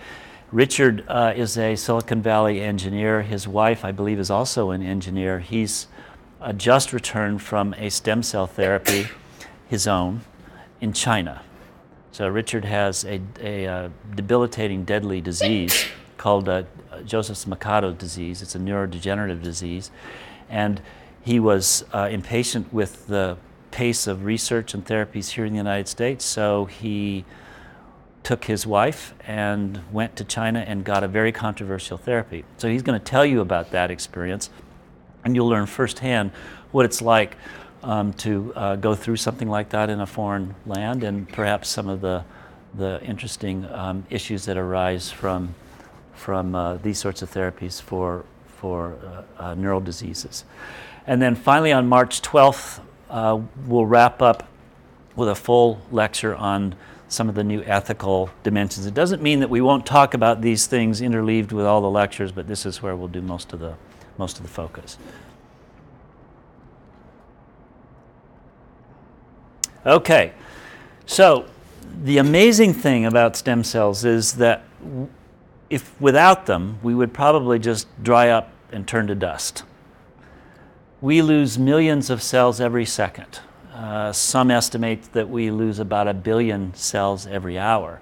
Richard 0.51 1.05
uh, 1.07 1.31
is 1.33 1.57
a 1.57 1.77
Silicon 1.77 2.21
Valley 2.21 2.59
engineer. 2.59 3.21
His 3.21 3.47
wife, 3.47 3.85
I 3.85 3.93
believe, 3.93 4.19
is 4.19 4.29
also 4.29 4.71
an 4.71 4.81
engineer. 4.83 5.39
He's 5.39 5.87
uh, 6.41 6.51
just 6.51 6.91
returned 6.91 7.41
from 7.41 7.73
a 7.77 7.89
stem 7.89 8.21
cell 8.21 8.47
therapy, 8.47 9.07
his 9.69 9.87
own, 9.87 10.21
in 10.81 10.91
China. 10.91 11.41
So 12.11 12.27
Richard 12.27 12.65
has 12.65 13.05
a, 13.05 13.21
a 13.39 13.65
uh, 13.65 13.89
debilitating, 14.13 14.83
deadly 14.83 15.21
disease 15.21 15.85
called 16.17 16.49
uh, 16.49 16.63
Joseph's 17.05 17.47
Machado 17.47 17.93
disease. 17.93 18.41
It's 18.41 18.53
a 18.53 18.59
neurodegenerative 18.59 19.41
disease. 19.41 19.89
And 20.49 20.81
he 21.21 21.39
was 21.39 21.85
uh, 21.93 22.09
impatient 22.11 22.73
with 22.73 23.07
the 23.07 23.37
pace 23.71 24.05
of 24.05 24.25
research 24.25 24.73
and 24.73 24.85
therapies 24.85 25.29
here 25.29 25.45
in 25.45 25.53
the 25.53 25.57
United 25.57 25.87
States, 25.87 26.25
so 26.25 26.65
he 26.65 27.23
took 28.23 28.45
his 28.45 28.67
wife 28.67 29.13
and 29.25 29.81
went 29.91 30.15
to 30.15 30.23
China 30.23 30.59
and 30.59 30.83
got 30.83 31.03
a 31.03 31.07
very 31.07 31.31
controversial 31.31 31.97
therapy. 31.97 32.45
So 32.57 32.69
he's 32.69 32.83
going 32.83 32.99
to 32.99 33.03
tell 33.03 33.25
you 33.25 33.41
about 33.41 33.71
that 33.71 33.89
experience, 33.89 34.49
and 35.23 35.35
you'll 35.35 35.47
learn 35.47 35.65
firsthand 35.65 36.31
what 36.71 36.85
it's 36.85 37.01
like 37.01 37.35
um, 37.83 38.13
to 38.13 38.53
uh, 38.55 38.75
go 38.75 38.95
through 38.95 39.17
something 39.17 39.49
like 39.49 39.69
that 39.69 39.89
in 39.89 39.99
a 39.99 40.05
foreign 40.05 40.55
land 40.65 41.03
and 41.03 41.27
perhaps 41.29 41.67
some 41.67 41.89
of 41.89 42.01
the, 42.01 42.23
the 42.75 43.01
interesting 43.03 43.65
um, 43.71 44.05
issues 44.09 44.45
that 44.45 44.57
arise 44.57 45.11
from, 45.11 45.55
from 46.13 46.53
uh, 46.53 46.77
these 46.77 46.99
sorts 46.99 47.21
of 47.21 47.31
therapies 47.31 47.81
for, 47.81 48.23
for 48.45 48.97
uh, 49.39 49.43
uh 49.43 49.53
neural 49.55 49.81
diseases. 49.81 50.45
And 51.07 51.21
then 51.21 51.35
finally, 51.35 51.71
on 51.71 51.87
March 51.87 52.21
12th, 52.21 52.79
uh, 53.09 53.41
we'll 53.65 53.87
wrap 53.87 54.21
up 54.21 54.47
with 55.15 55.27
a 55.27 55.35
full 55.35 55.81
lecture 55.91 56.35
on 56.35 56.75
some 57.11 57.27
of 57.27 57.35
the 57.35 57.43
new 57.43 57.61
ethical 57.63 58.29
dimensions. 58.41 58.85
It 58.85 58.93
doesn't 58.93 59.21
mean 59.21 59.41
that 59.41 59.49
we 59.49 59.59
won't 59.59 59.85
talk 59.85 60.13
about 60.13 60.41
these 60.41 60.65
things 60.65 61.01
interleaved 61.01 61.51
with 61.51 61.65
all 61.65 61.81
the 61.81 61.89
lectures, 61.89 62.31
but 62.31 62.47
this 62.47 62.65
is 62.65 62.81
where 62.81 62.95
we'll 62.95 63.09
do 63.09 63.21
most 63.21 63.51
of 63.51 63.59
the, 63.59 63.75
most 64.17 64.37
of 64.37 64.43
the 64.43 64.49
focus. 64.49 64.97
Okay, 69.85 70.31
so 71.05 71.45
the 72.03 72.17
amazing 72.17 72.73
thing 72.73 73.05
about 73.05 73.35
stem 73.35 73.63
cells 73.63 74.05
is 74.05 74.33
that 74.33 74.63
if 75.69 75.99
without 75.99 76.45
them, 76.45 76.79
we 76.81 76.95
would 76.95 77.13
probably 77.13 77.59
just 77.59 77.87
dry 78.01 78.29
up 78.29 78.51
and 78.71 78.87
turn 78.87 79.07
to 79.07 79.15
dust. 79.15 79.63
We 81.01 81.21
lose 81.21 81.57
millions 81.57 82.09
of 82.09 82.21
cells 82.21 82.61
every 82.61 82.85
second. 82.85 83.39
Uh, 83.81 84.13
some 84.13 84.51
estimate 84.51 85.11
that 85.11 85.27
we 85.27 85.49
lose 85.49 85.79
about 85.79 86.07
a 86.07 86.13
billion 86.13 86.71
cells 86.75 87.25
every 87.25 87.57
hour. 87.57 87.99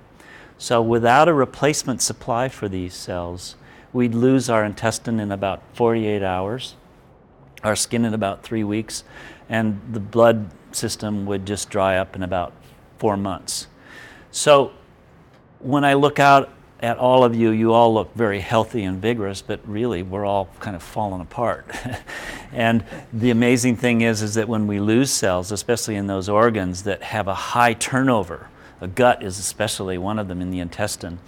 So, 0.58 0.82
without 0.82 1.30
a 1.30 1.34
replacement 1.34 2.02
supply 2.02 2.50
for 2.50 2.68
these 2.68 2.94
cells, 2.94 3.56
we'd 3.94 4.14
lose 4.14 4.50
our 4.50 4.66
intestine 4.66 5.22
in 5.22 5.32
about 5.32 5.64
48 5.76 6.22
hours, 6.22 6.76
our 7.64 7.78
skin 7.78 8.04
in 8.04 8.14
about 8.14 8.44
three 8.44 8.66
weeks, 8.66 9.06
and 9.48 9.80
the 9.94 10.02
blood 10.02 10.52
system 10.74 11.26
would 11.26 11.46
just 11.46 11.70
dry 11.70 11.96
up 11.96 12.14
in 12.14 12.24
about 12.24 12.52
four 12.98 13.16
months. 13.16 13.68
So, 14.32 14.74
when 15.60 15.86
I 15.86 15.94
look 15.94 16.20
out 16.20 16.50
at 16.82 16.98
all 16.98 17.24
of 17.24 17.36
you, 17.36 17.50
you 17.52 17.74
all 17.74 17.94
look 17.94 18.14
very 18.16 18.40
healthy 18.40 18.84
and 18.84 19.02
vigorous, 19.02 19.42
but 19.42 19.60
really 19.68 20.02
we're 20.02 20.26
all 20.26 20.50
kind 20.60 20.76
of 20.76 20.84
falling 20.84 21.22
apart. 21.22 21.66
and 22.54 22.86
the 23.12 23.32
amazing 23.32 23.76
thing 23.76 24.02
is, 24.02 24.22
is 24.22 24.36
that 24.36 24.48
when 24.48 24.66
we 24.66 24.80
lose 24.80 25.12
cells, 25.12 25.52
especially 25.52 25.96
in 25.96 26.08
those 26.08 26.30
organs 26.30 26.84
that 26.84 27.04
have 27.04 27.28
a 27.28 27.34
high 27.34 27.74
turnover, 27.74 28.50
a 28.80 28.88
gut 28.88 29.24
is 29.24 29.40
especially 29.40 29.98
one 29.98 30.18
of 30.18 30.30
them 30.30 30.42
in 30.42 30.52
the 30.52 30.60
intestine, 30.60 31.20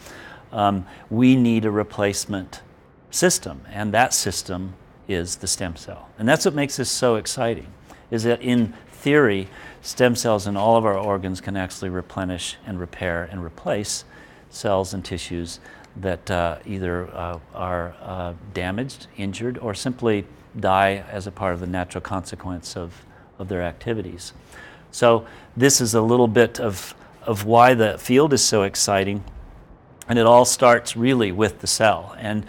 um, 0.54 0.86
we 1.10 1.36
need 1.36 1.66
a 1.66 1.72
replacement 1.72 2.62
system, 3.10 3.62
and 3.70 3.94
that 3.94 4.14
system 4.14 4.74
is 5.08 5.38
the 5.38 5.48
stem 5.48 5.76
cell. 5.76 6.10
And 6.18 6.28
that's 6.28 6.46
what 6.46 6.54
makes 6.54 6.78
this 6.78 6.90
so 6.90 7.16
exciting, 7.16 7.68
is 8.10 8.24
that 8.24 8.42
in 8.42 8.74
theory, 8.92 9.50
stem 9.82 10.16
cells 10.16 10.48
in 10.48 10.56
all 10.56 10.78
of 10.78 10.86
our 10.86 10.98
organs 10.98 11.42
can 11.42 11.58
actually 11.58 11.90
replenish 11.90 12.56
and 12.66 12.80
repair 12.80 13.28
and 13.30 13.44
replace 13.44 14.06
cells 14.52 14.94
and 14.94 15.04
tissues 15.04 15.60
that 15.98 16.30
uh, 16.30 16.58
either 16.66 17.08
uh, 17.16 17.40
are 17.54 17.96
uh, 18.02 18.34
damaged, 18.54 19.08
injured, 19.18 19.58
or 19.58 19.74
simply 19.74 20.26
die 20.60 21.04
as 21.12 21.28
a 21.28 21.32
part 21.32 21.54
of 21.54 21.60
the 21.60 21.68
natural 21.68 22.02
consequence 22.02 22.78
of, 22.78 23.06
of 23.40 23.48
their 23.48 23.62
activities. 23.62 24.34
So, 24.92 25.26
this 25.56 25.82
is 25.82 25.94
a 25.94 26.02
little 26.02 26.28
bit 26.28 26.60
of, 26.60 26.94
of 27.24 27.46
why 27.46 27.74
the 27.74 27.98
field 27.98 28.34
is 28.34 28.44
so 28.44 28.64
exciting. 28.64 29.24
And 30.08 30.20
it 30.20 30.26
all 30.26 30.46
starts 30.46 30.98
really 30.98 31.32
with 31.32 31.60
the 31.60 31.68
cell. 31.68 32.16
And 32.18 32.46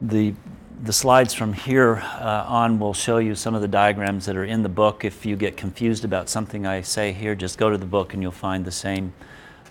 the, 0.00 0.34
the 0.82 0.92
slides 0.92 1.32
from 1.32 1.52
here 1.54 1.96
uh, 1.96 2.44
on 2.46 2.78
will 2.78 2.92
show 2.92 3.18
you 3.18 3.34
some 3.34 3.54
of 3.54 3.62
the 3.62 3.68
diagrams 3.68 4.26
that 4.26 4.36
are 4.36 4.44
in 4.44 4.62
the 4.62 4.68
book. 4.68 5.04
If 5.04 5.24
you 5.24 5.36
get 5.36 5.56
confused 5.56 6.04
about 6.04 6.28
something 6.28 6.66
I 6.66 6.82
say 6.82 7.12
here, 7.12 7.34
just 7.34 7.56
go 7.56 7.70
to 7.70 7.78
the 7.78 7.86
book 7.86 8.12
and 8.12 8.22
you'll 8.22 8.32
find 8.32 8.64
the 8.64 8.72
same 8.72 9.14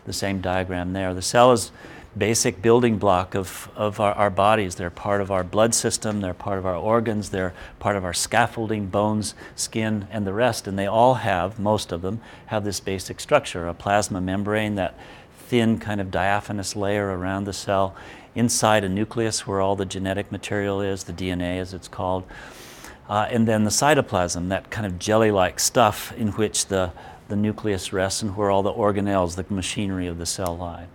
the 0.05 0.13
same 0.13 0.41
diagram 0.41 0.93
there. 0.93 1.13
The 1.13 1.21
cell 1.21 1.51
is 1.51 1.71
basic 2.17 2.61
building 2.61 2.97
block 2.97 3.35
of, 3.35 3.69
of 3.75 3.99
our, 3.99 4.13
our, 4.13 4.29
bodies. 4.29 4.75
They're 4.75 4.89
part 4.89 5.21
of 5.21 5.31
our 5.31 5.43
blood 5.43 5.73
system, 5.73 6.19
they're 6.19 6.33
part 6.33 6.59
of 6.59 6.65
our 6.65 6.75
organs, 6.75 7.29
they're 7.29 7.53
part 7.79 7.95
of 7.95 8.03
our 8.03 8.13
scaffolding, 8.13 8.87
bones, 8.87 9.33
skin, 9.55 10.07
and 10.11 10.27
the 10.27 10.33
rest. 10.33 10.67
And 10.67 10.77
they 10.77 10.87
all 10.87 11.15
have, 11.15 11.57
most 11.57 11.91
of 11.91 12.01
them, 12.01 12.19
have 12.47 12.65
this 12.65 12.79
basic 12.79 13.19
structure 13.19 13.67
a 13.67 13.73
plasma 13.73 14.19
membrane, 14.19 14.75
that 14.75 14.97
thin 15.37 15.79
kind 15.79 16.01
of 16.01 16.11
diaphanous 16.11 16.75
layer 16.75 17.17
around 17.17 17.45
the 17.45 17.53
cell, 17.53 17.95
inside 18.35 18.83
a 18.83 18.89
nucleus 18.89 19.47
where 19.47 19.61
all 19.61 19.75
the 19.75 19.85
genetic 19.85 20.31
material 20.31 20.81
is, 20.81 21.05
the 21.05 21.13
DNA 21.13 21.59
as 21.59 21.73
it's 21.73 21.87
called. 21.87 22.23
Uh, 23.09 23.27
and 23.29 23.47
then 23.47 23.63
the 23.65 23.69
cytoplasm, 23.69 24.49
that 24.49 24.69
kind 24.69 24.85
of 24.85 24.97
jelly 24.97 25.31
like 25.31 25.59
stuff 25.59 26.13
in 26.13 26.29
which 26.29 26.67
the 26.67 26.91
the 27.27 27.35
nucleus 27.35 27.93
rests 27.93 28.21
and 28.21 28.35
where 28.35 28.49
all 28.49 28.63
the 28.63 28.73
organelles, 28.73 29.35
the 29.35 29.45
machinery 29.53 30.07
of 30.07 30.17
the 30.17 30.25
cell 30.25 30.57
lie. 30.57 30.87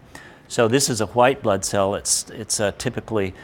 So 0.48 0.68
this 0.68 0.88
is 0.88 1.00
a 1.00 1.06
white 1.06 1.42
blood 1.42 1.64
cell. 1.64 1.94
It's, 1.94 2.30
it's 2.30 2.60
uh, 2.60 2.72
typically 2.78 3.34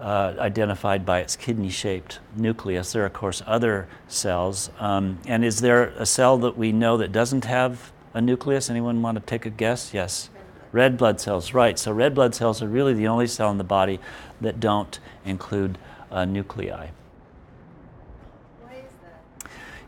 uh, 0.00 0.34
identified 0.38 1.04
by 1.04 1.20
its 1.20 1.36
kidney-shaped 1.36 2.20
nucleus. 2.36 2.92
There 2.92 3.02
are, 3.02 3.06
of 3.06 3.12
course, 3.12 3.42
other 3.46 3.88
cells. 4.08 4.70
Um, 4.78 5.18
and 5.26 5.44
is 5.44 5.60
there 5.60 5.88
a 5.98 6.06
cell 6.06 6.38
that 6.38 6.56
we 6.56 6.72
know 6.72 6.96
that 6.96 7.12
doesn't 7.12 7.44
have 7.44 7.92
a 8.14 8.20
nucleus? 8.20 8.70
Anyone 8.70 9.02
want 9.02 9.16
to 9.16 9.24
take 9.24 9.46
a 9.46 9.50
guess? 9.50 9.92
Yes. 9.92 10.30
Red 10.70 10.98
blood 10.98 11.20
cells, 11.20 11.54
right. 11.54 11.78
So 11.78 11.92
red 11.92 12.14
blood 12.14 12.34
cells 12.34 12.62
are 12.62 12.68
really 12.68 12.94
the 12.94 13.08
only 13.08 13.26
cell 13.26 13.50
in 13.50 13.58
the 13.58 13.64
body 13.64 14.00
that 14.40 14.60
don't 14.60 14.98
include 15.24 15.78
uh, 16.10 16.24
nuclei. 16.24 16.88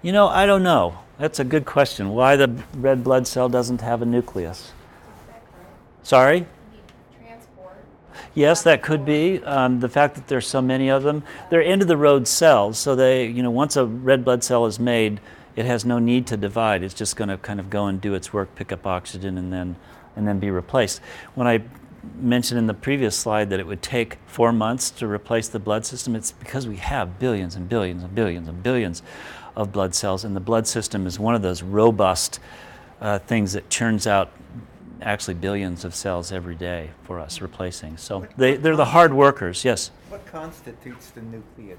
Why 0.03 0.09
is 0.09 0.09
that? 0.09 0.09
You 0.09 0.13
know, 0.13 0.29
I 0.29 0.47
don't 0.47 0.63
know. 0.63 0.99
That's 1.19 1.41
a 1.41 1.45
good 1.45 1.67
question. 1.67 2.11
Why 2.11 2.37
the 2.37 2.63
red 2.75 3.05
blood 3.05 3.27
cell 3.27 3.49
doesn't 3.49 3.81
have 3.83 4.03
a 4.03 4.07
nucleus? 4.07 4.73
Sorry? 6.03 6.47
Yes, 8.35 8.63
that 8.63 8.83
could 8.83 9.05
be. 9.05 9.43
Um, 9.43 9.81
the 9.81 9.89
fact 9.89 10.15
that 10.15 10.29
there's 10.29 10.47
so 10.47 10.63
many 10.63 10.89
of 10.89 11.03
them. 11.03 11.25
They're 11.51 11.63
end 11.63 11.83
of 11.83 11.89
the 11.89 11.97
road 11.97 12.29
cells, 12.29 12.79
so 12.79 12.95
they, 12.95 13.27
you 13.27 13.43
know, 13.43 13.51
once 13.51 13.77
a 13.77 13.85
red 13.85 14.25
blood 14.25 14.45
cell 14.45 14.67
is 14.67 14.79
made, 14.79 15.21
it 15.57 15.67
has 15.67 15.85
no 15.85 15.99
need 15.99 16.29
to 16.29 16.37
divide. 16.37 16.83
It's 16.85 16.95
just 16.95 17.17
going 17.17 17.29
to 17.29 17.37
kind 17.37 17.59
of 17.59 17.69
go 17.71 17.87
and 17.87 18.01
do 18.01 18.15
its 18.15 18.33
work, 18.33 18.55
pick 18.55 18.73
up 18.73 18.87
oxygen, 18.87 19.37
and 19.37 19.53
then, 19.53 19.75
and 20.15 20.29
then 20.29 20.39
be 20.39 20.51
replaced. 20.51 21.01
When 21.35 21.49
I 21.49 21.63
mentioned 22.15 22.59
in 22.59 22.67
the 22.67 22.75
previous 22.75 23.17
slide 23.17 23.51
that 23.51 23.61
it 23.61 23.67
would 23.67 23.83
take 23.83 24.17
four 24.27 24.53
months 24.53 24.91
to 24.93 25.07
replace 25.09 25.49
the 25.49 25.59
blood 25.59 25.85
system, 25.85 26.15
it's 26.15 26.33
because 26.33 26.69
we 26.69 26.77
have 26.77 27.19
billions 27.19 27.57
and 27.57 27.69
billions 27.69 28.03
and 28.05 28.15
billions 28.15 28.49
and 28.49 28.63
billions 28.63 29.03
of 29.57 29.73
blood 29.73 29.95
cells, 29.95 30.25
and 30.25 30.35
the 30.35 30.41
blood 30.41 30.67
system 30.67 31.07
is 31.07 31.19
one 31.19 31.35
of 31.35 31.43
those 31.43 31.63
robust 31.63 32.41
uh, 33.01 33.19
things 33.19 33.53
that 33.53 33.71
churns 33.71 34.07
out 34.07 34.31
actually 35.03 35.35
billions 35.35 35.85
of 35.85 35.95
cells 35.95 36.31
every 36.31 36.55
day 36.55 36.91
for 37.05 37.19
us 37.19 37.41
replacing. 37.41 37.97
So 37.97 38.27
they, 38.37 38.57
they're 38.57 38.77
the 38.77 38.87
hard 38.87 39.15
workers, 39.15 39.65
yes? 39.65 39.91
What 40.09 40.27
constitutes 40.27 41.11
the 41.11 41.23
nucleus? 41.23 41.79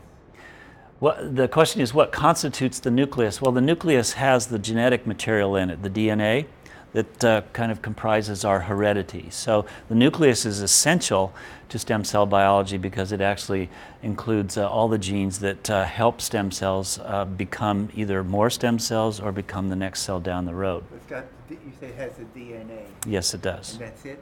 Well, 0.99 1.17
the 1.31 1.47
question 1.47 1.81
is 1.81 1.93
what 1.93 2.11
constitutes 2.11 2.79
the 2.79 2.91
nucleus? 2.91 3.41
Well, 3.41 3.51
the 3.51 3.61
nucleus 3.61 4.13
has 4.13 4.47
the 4.47 4.59
genetic 4.59 5.07
material 5.07 5.55
in 5.55 5.69
it, 5.69 5.81
the 5.81 5.89
DNA 5.89 6.45
that 6.93 7.23
uh, 7.23 7.41
kind 7.53 7.71
of 7.71 7.81
comprises 7.81 8.43
our 8.43 8.61
heredity. 8.61 9.27
So 9.29 9.65
the 9.87 9.95
nucleus 9.95 10.45
is 10.45 10.61
essential 10.61 11.33
to 11.69 11.79
stem 11.79 12.03
cell 12.03 12.25
biology 12.25 12.77
because 12.77 13.11
it 13.11 13.21
actually 13.21 13.69
includes 14.03 14.57
uh, 14.57 14.69
all 14.69 14.89
the 14.89 14.97
genes 14.97 15.39
that 15.39 15.69
uh, 15.69 15.85
help 15.85 16.19
stem 16.19 16.51
cells 16.51 16.99
uh, 16.99 17.25
become 17.25 17.89
either 17.95 18.23
more 18.23 18.49
stem 18.49 18.77
cells 18.77 19.19
or 19.19 19.31
become 19.31 19.69
the 19.69 19.75
next 19.75 20.01
cell 20.01 20.19
down 20.19 20.45
the 20.45 20.53
road. 20.53 20.83
It's 20.93 21.05
got, 21.05 21.25
you 21.49 21.57
say 21.79 21.87
it 21.87 21.95
has 21.95 22.11
the 22.17 22.25
DNA. 22.37 22.81
Yes, 23.07 23.33
it 23.33 23.41
does. 23.41 23.73
And 23.73 23.81
that's 23.81 24.05
it? 24.05 24.21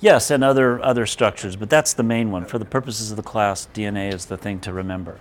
Yes, 0.00 0.32
and 0.32 0.42
other, 0.42 0.82
other 0.82 1.06
structures, 1.06 1.54
but 1.54 1.70
that's 1.70 1.92
the 1.92 2.02
main 2.02 2.32
one. 2.32 2.44
For 2.44 2.58
the 2.58 2.64
purposes 2.64 3.12
of 3.12 3.16
the 3.16 3.22
class, 3.22 3.68
DNA 3.72 4.12
is 4.12 4.26
the 4.26 4.36
thing 4.36 4.58
to 4.60 4.72
remember. 4.72 5.18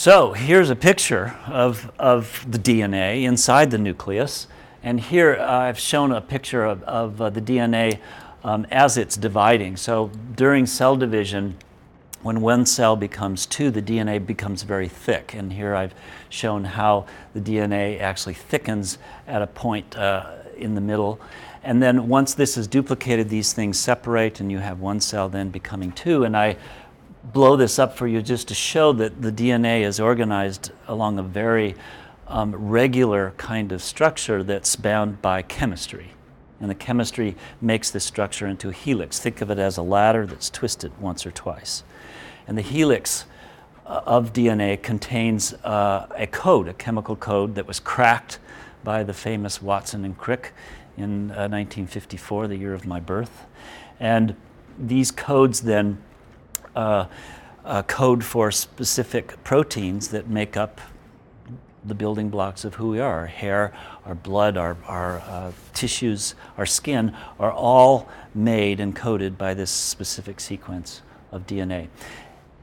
So 0.00 0.32
here's 0.32 0.70
a 0.70 0.76
picture 0.76 1.36
of, 1.46 1.92
of 1.98 2.46
the 2.50 2.58
DNA 2.58 3.24
inside 3.24 3.70
the 3.70 3.76
nucleus. 3.76 4.46
And 4.82 4.98
here 4.98 5.36
uh, 5.38 5.58
I've 5.58 5.78
shown 5.78 6.10
a 6.10 6.22
picture 6.22 6.64
of, 6.64 6.82
of 6.84 7.20
uh, 7.20 7.28
the 7.28 7.42
DNA 7.42 7.98
um, 8.42 8.66
as 8.70 8.96
it's 8.96 9.18
dividing. 9.18 9.76
So 9.76 10.10
during 10.34 10.64
cell 10.64 10.96
division, 10.96 11.58
when 12.22 12.40
one 12.40 12.64
cell 12.64 12.96
becomes 12.96 13.44
two, 13.44 13.70
the 13.70 13.82
DNA 13.82 14.24
becomes 14.24 14.62
very 14.62 14.88
thick. 14.88 15.34
And 15.34 15.52
here 15.52 15.74
I've 15.74 15.94
shown 16.30 16.64
how 16.64 17.04
the 17.34 17.40
DNA 17.42 18.00
actually 18.00 18.32
thickens 18.32 18.96
at 19.26 19.42
a 19.42 19.46
point 19.46 19.98
uh, 19.98 20.30
in 20.56 20.76
the 20.76 20.80
middle. 20.80 21.20
And 21.62 21.82
then 21.82 22.08
once 22.08 22.32
this 22.32 22.56
is 22.56 22.66
duplicated, 22.66 23.28
these 23.28 23.52
things 23.52 23.78
separate, 23.78 24.40
and 24.40 24.50
you 24.50 24.60
have 24.60 24.80
one 24.80 25.00
cell 25.00 25.28
then 25.28 25.50
becoming 25.50 25.92
two. 25.92 26.24
And 26.24 26.34
I 26.34 26.56
blow 27.22 27.56
this 27.56 27.78
up 27.78 27.96
for 27.96 28.06
you 28.06 28.22
just 28.22 28.48
to 28.48 28.54
show 28.54 28.92
that 28.94 29.22
the 29.22 29.32
DNA 29.32 29.82
is 29.82 30.00
organized 30.00 30.72
along 30.88 31.18
a 31.18 31.22
very 31.22 31.74
um, 32.28 32.54
regular 32.54 33.32
kind 33.36 33.72
of 33.72 33.82
structure 33.82 34.42
that's 34.42 34.76
bound 34.76 35.20
by 35.20 35.42
chemistry. 35.42 36.12
And 36.60 36.70
the 36.70 36.74
chemistry 36.74 37.36
makes 37.60 37.90
this 37.90 38.04
structure 38.04 38.46
into 38.46 38.68
a 38.68 38.72
helix. 38.72 39.18
Think 39.18 39.40
of 39.40 39.50
it 39.50 39.58
as 39.58 39.76
a 39.76 39.82
ladder 39.82 40.26
that's 40.26 40.50
twisted 40.50 40.92
once 41.00 41.26
or 41.26 41.30
twice. 41.30 41.82
And 42.46 42.56
the 42.56 42.62
helix 42.62 43.24
uh, 43.86 44.02
of 44.06 44.32
DNA 44.32 44.80
contains 44.80 45.54
uh, 45.64 46.06
a 46.14 46.26
code, 46.26 46.68
a 46.68 46.74
chemical 46.74 47.16
code 47.16 47.54
that 47.54 47.66
was 47.66 47.80
cracked 47.80 48.38
by 48.84 49.02
the 49.02 49.14
famous 49.14 49.60
Watson 49.60 50.04
and 50.04 50.16
Crick 50.16 50.52
in 50.96 51.30
uh, 51.30 51.48
1954, 51.48 52.48
the 52.48 52.56
year 52.56 52.74
of 52.74 52.86
my 52.86 53.00
birth. 53.00 53.46
And 53.98 54.36
these 54.78 55.10
codes 55.10 55.60
then 55.62 56.02
uh, 56.76 57.06
code 57.86 58.24
for 58.24 58.50
specific 58.50 59.42
proteins 59.44 60.08
that 60.08 60.28
make 60.28 60.56
up 60.56 60.80
the 61.84 61.94
building 61.94 62.28
blocks 62.28 62.64
of 62.64 62.74
who 62.74 62.90
we 62.90 63.00
are. 63.00 63.20
Our 63.20 63.26
hair, 63.26 63.72
our 64.04 64.14
blood, 64.14 64.56
our, 64.56 64.76
our 64.86 65.20
uh, 65.20 65.52
tissues, 65.72 66.34
our 66.58 66.66
skin 66.66 67.14
are 67.38 67.52
all 67.52 68.08
made 68.34 68.80
and 68.80 68.94
coded 68.94 69.38
by 69.38 69.54
this 69.54 69.70
specific 69.70 70.40
sequence 70.40 71.02
of 71.32 71.46
DNA. 71.46 71.88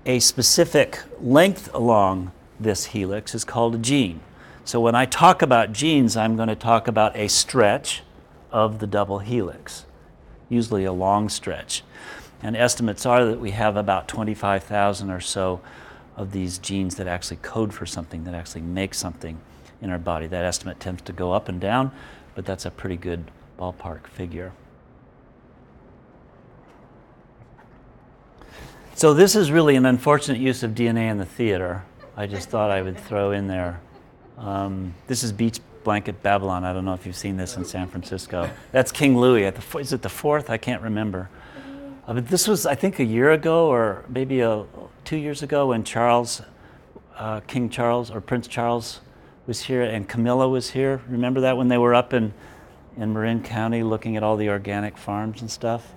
A 0.05 0.19
specific 0.19 1.01
length 1.19 1.73
along 1.73 2.31
this 2.59 2.85
helix 2.87 3.35
is 3.35 3.43
called 3.43 3.75
a 3.75 3.77
gene. 3.77 4.21
So 4.63 4.79
when 4.79 4.95
I 4.95 5.05
talk 5.05 5.41
about 5.41 5.73
genes, 5.73 6.17
I'm 6.17 6.35
going 6.35 6.49
to 6.49 6.55
talk 6.55 6.87
about 6.87 7.15
a 7.15 7.27
stretch 7.27 8.03
of 8.51 8.79
the 8.79 8.87
double 8.87 9.19
helix, 9.19 9.85
usually 10.49 10.85
a 10.85 10.91
long 10.91 11.29
stretch. 11.29 11.83
And 12.41 12.55
estimates 12.55 13.05
are 13.05 13.25
that 13.25 13.39
we 13.39 13.51
have 13.51 13.77
about 13.77 14.07
25,000 14.07 15.09
or 15.09 15.19
so 15.19 15.61
of 16.15 16.31
these 16.31 16.57
genes 16.57 16.95
that 16.95 17.07
actually 17.07 17.37
code 17.37 17.73
for 17.73 17.85
something, 17.85 18.23
that 18.25 18.33
actually 18.33 18.61
make 18.61 18.93
something 18.93 19.39
in 19.81 19.89
our 19.89 19.99
body. 19.99 20.27
That 20.27 20.45
estimate 20.45 20.79
tends 20.79 21.01
to 21.03 21.13
go 21.13 21.31
up 21.33 21.49
and 21.49 21.59
down, 21.59 21.91
but 22.35 22.45
that's 22.45 22.65
a 22.65 22.71
pretty 22.71 22.97
good 22.97 23.31
ballpark 23.57 24.07
figure. 24.07 24.51
So, 28.95 29.13
this 29.13 29.35
is 29.35 29.51
really 29.51 29.75
an 29.75 29.85
unfortunate 29.85 30.39
use 30.39 30.63
of 30.63 30.71
DNA 30.71 31.11
in 31.11 31.19
the 31.19 31.25
theater. 31.25 31.83
I 32.15 32.25
just 32.25 32.49
thought 32.49 32.71
I 32.71 32.81
would 32.81 32.97
throw 32.97 33.29
in 33.31 33.45
there. 33.45 33.79
Um, 34.39 34.95
this 35.05 35.23
is 35.23 35.31
Beach 35.31 35.59
Blanket 35.83 36.23
Babylon. 36.23 36.63
I 36.63 36.73
don't 36.73 36.83
know 36.83 36.95
if 36.95 37.05
you've 37.05 37.15
seen 37.15 37.37
this 37.37 37.57
in 37.57 37.63
San 37.63 37.87
Francisco. 37.87 38.49
That's 38.71 38.91
King 38.91 39.15
Louis. 39.15 39.45
At 39.45 39.55
the, 39.55 39.77
is 39.77 39.93
it 39.93 40.01
the 40.01 40.09
fourth? 40.09 40.49
I 40.49 40.57
can't 40.57 40.81
remember. 40.81 41.29
Uh, 42.07 42.13
but 42.13 42.27
this 42.29 42.47
was, 42.47 42.65
I 42.65 42.73
think, 42.75 42.99
a 42.99 43.03
year 43.03 43.31
ago 43.31 43.67
or 43.67 44.05
maybe 44.07 44.39
a, 44.39 44.65
two 45.03 45.17
years 45.17 45.43
ago 45.43 45.67
when 45.67 45.83
Charles, 45.83 46.41
uh, 47.17 47.41
King 47.41 47.69
Charles 47.69 48.09
or 48.09 48.21
Prince 48.21 48.47
Charles 48.47 49.01
was 49.45 49.61
here 49.61 49.81
and 49.81 50.07
Camilla 50.07 50.47
was 50.47 50.71
here. 50.71 51.01
Remember 51.07 51.41
that 51.41 51.57
when 51.57 51.67
they 51.67 51.77
were 51.77 51.93
up 51.93 52.13
in, 52.13 52.33
in 52.95 53.13
Marin 53.13 53.43
County 53.43 53.83
looking 53.83 54.15
at 54.15 54.23
all 54.23 54.37
the 54.37 54.49
organic 54.49 54.97
farms 54.97 55.41
and 55.41 55.51
stuff? 55.51 55.93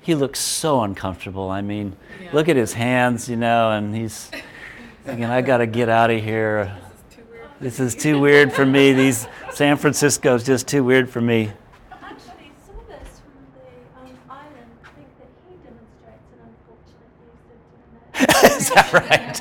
He 0.00 0.14
looks 0.14 0.38
so 0.38 0.82
uncomfortable. 0.82 1.50
I 1.50 1.62
mean, 1.62 1.96
yeah. 2.22 2.30
look 2.32 2.48
at 2.50 2.56
his 2.56 2.74
hands, 2.74 3.28
you 3.28 3.36
know, 3.36 3.70
and 3.70 3.94
he's 3.94 4.30
thinking, 5.04 5.24
I 5.24 5.40
got 5.40 5.58
to 5.58 5.66
get 5.66 5.88
out 5.88 6.10
of 6.10 6.22
here. 6.22 6.76
This 7.60 7.80
is 7.80 7.94
too 7.94 8.20
weird 8.20 8.52
for 8.52 8.66
me. 8.66 8.92
These 8.92 9.26
San 9.52 9.78
Francisco's 9.78 10.44
just 10.44 10.68
too 10.68 10.84
weird 10.84 11.08
for 11.08 11.22
me. 11.22 11.52
Actually, 11.90 12.50
some 12.66 12.76
of 12.76 12.90
us 12.90 13.20
from 13.22 13.46
the 13.54 14.10
um, 14.10 14.30
island 14.30 14.68
think 14.94 15.08
that 15.18 15.28
he 15.48 15.56
demonstrates 15.64 16.28
an 16.32 16.40
unfortunate 16.50 17.08
use 18.20 18.44
of 18.44 18.60
Is 18.60 18.68
that 18.70 18.92
right? 18.92 19.40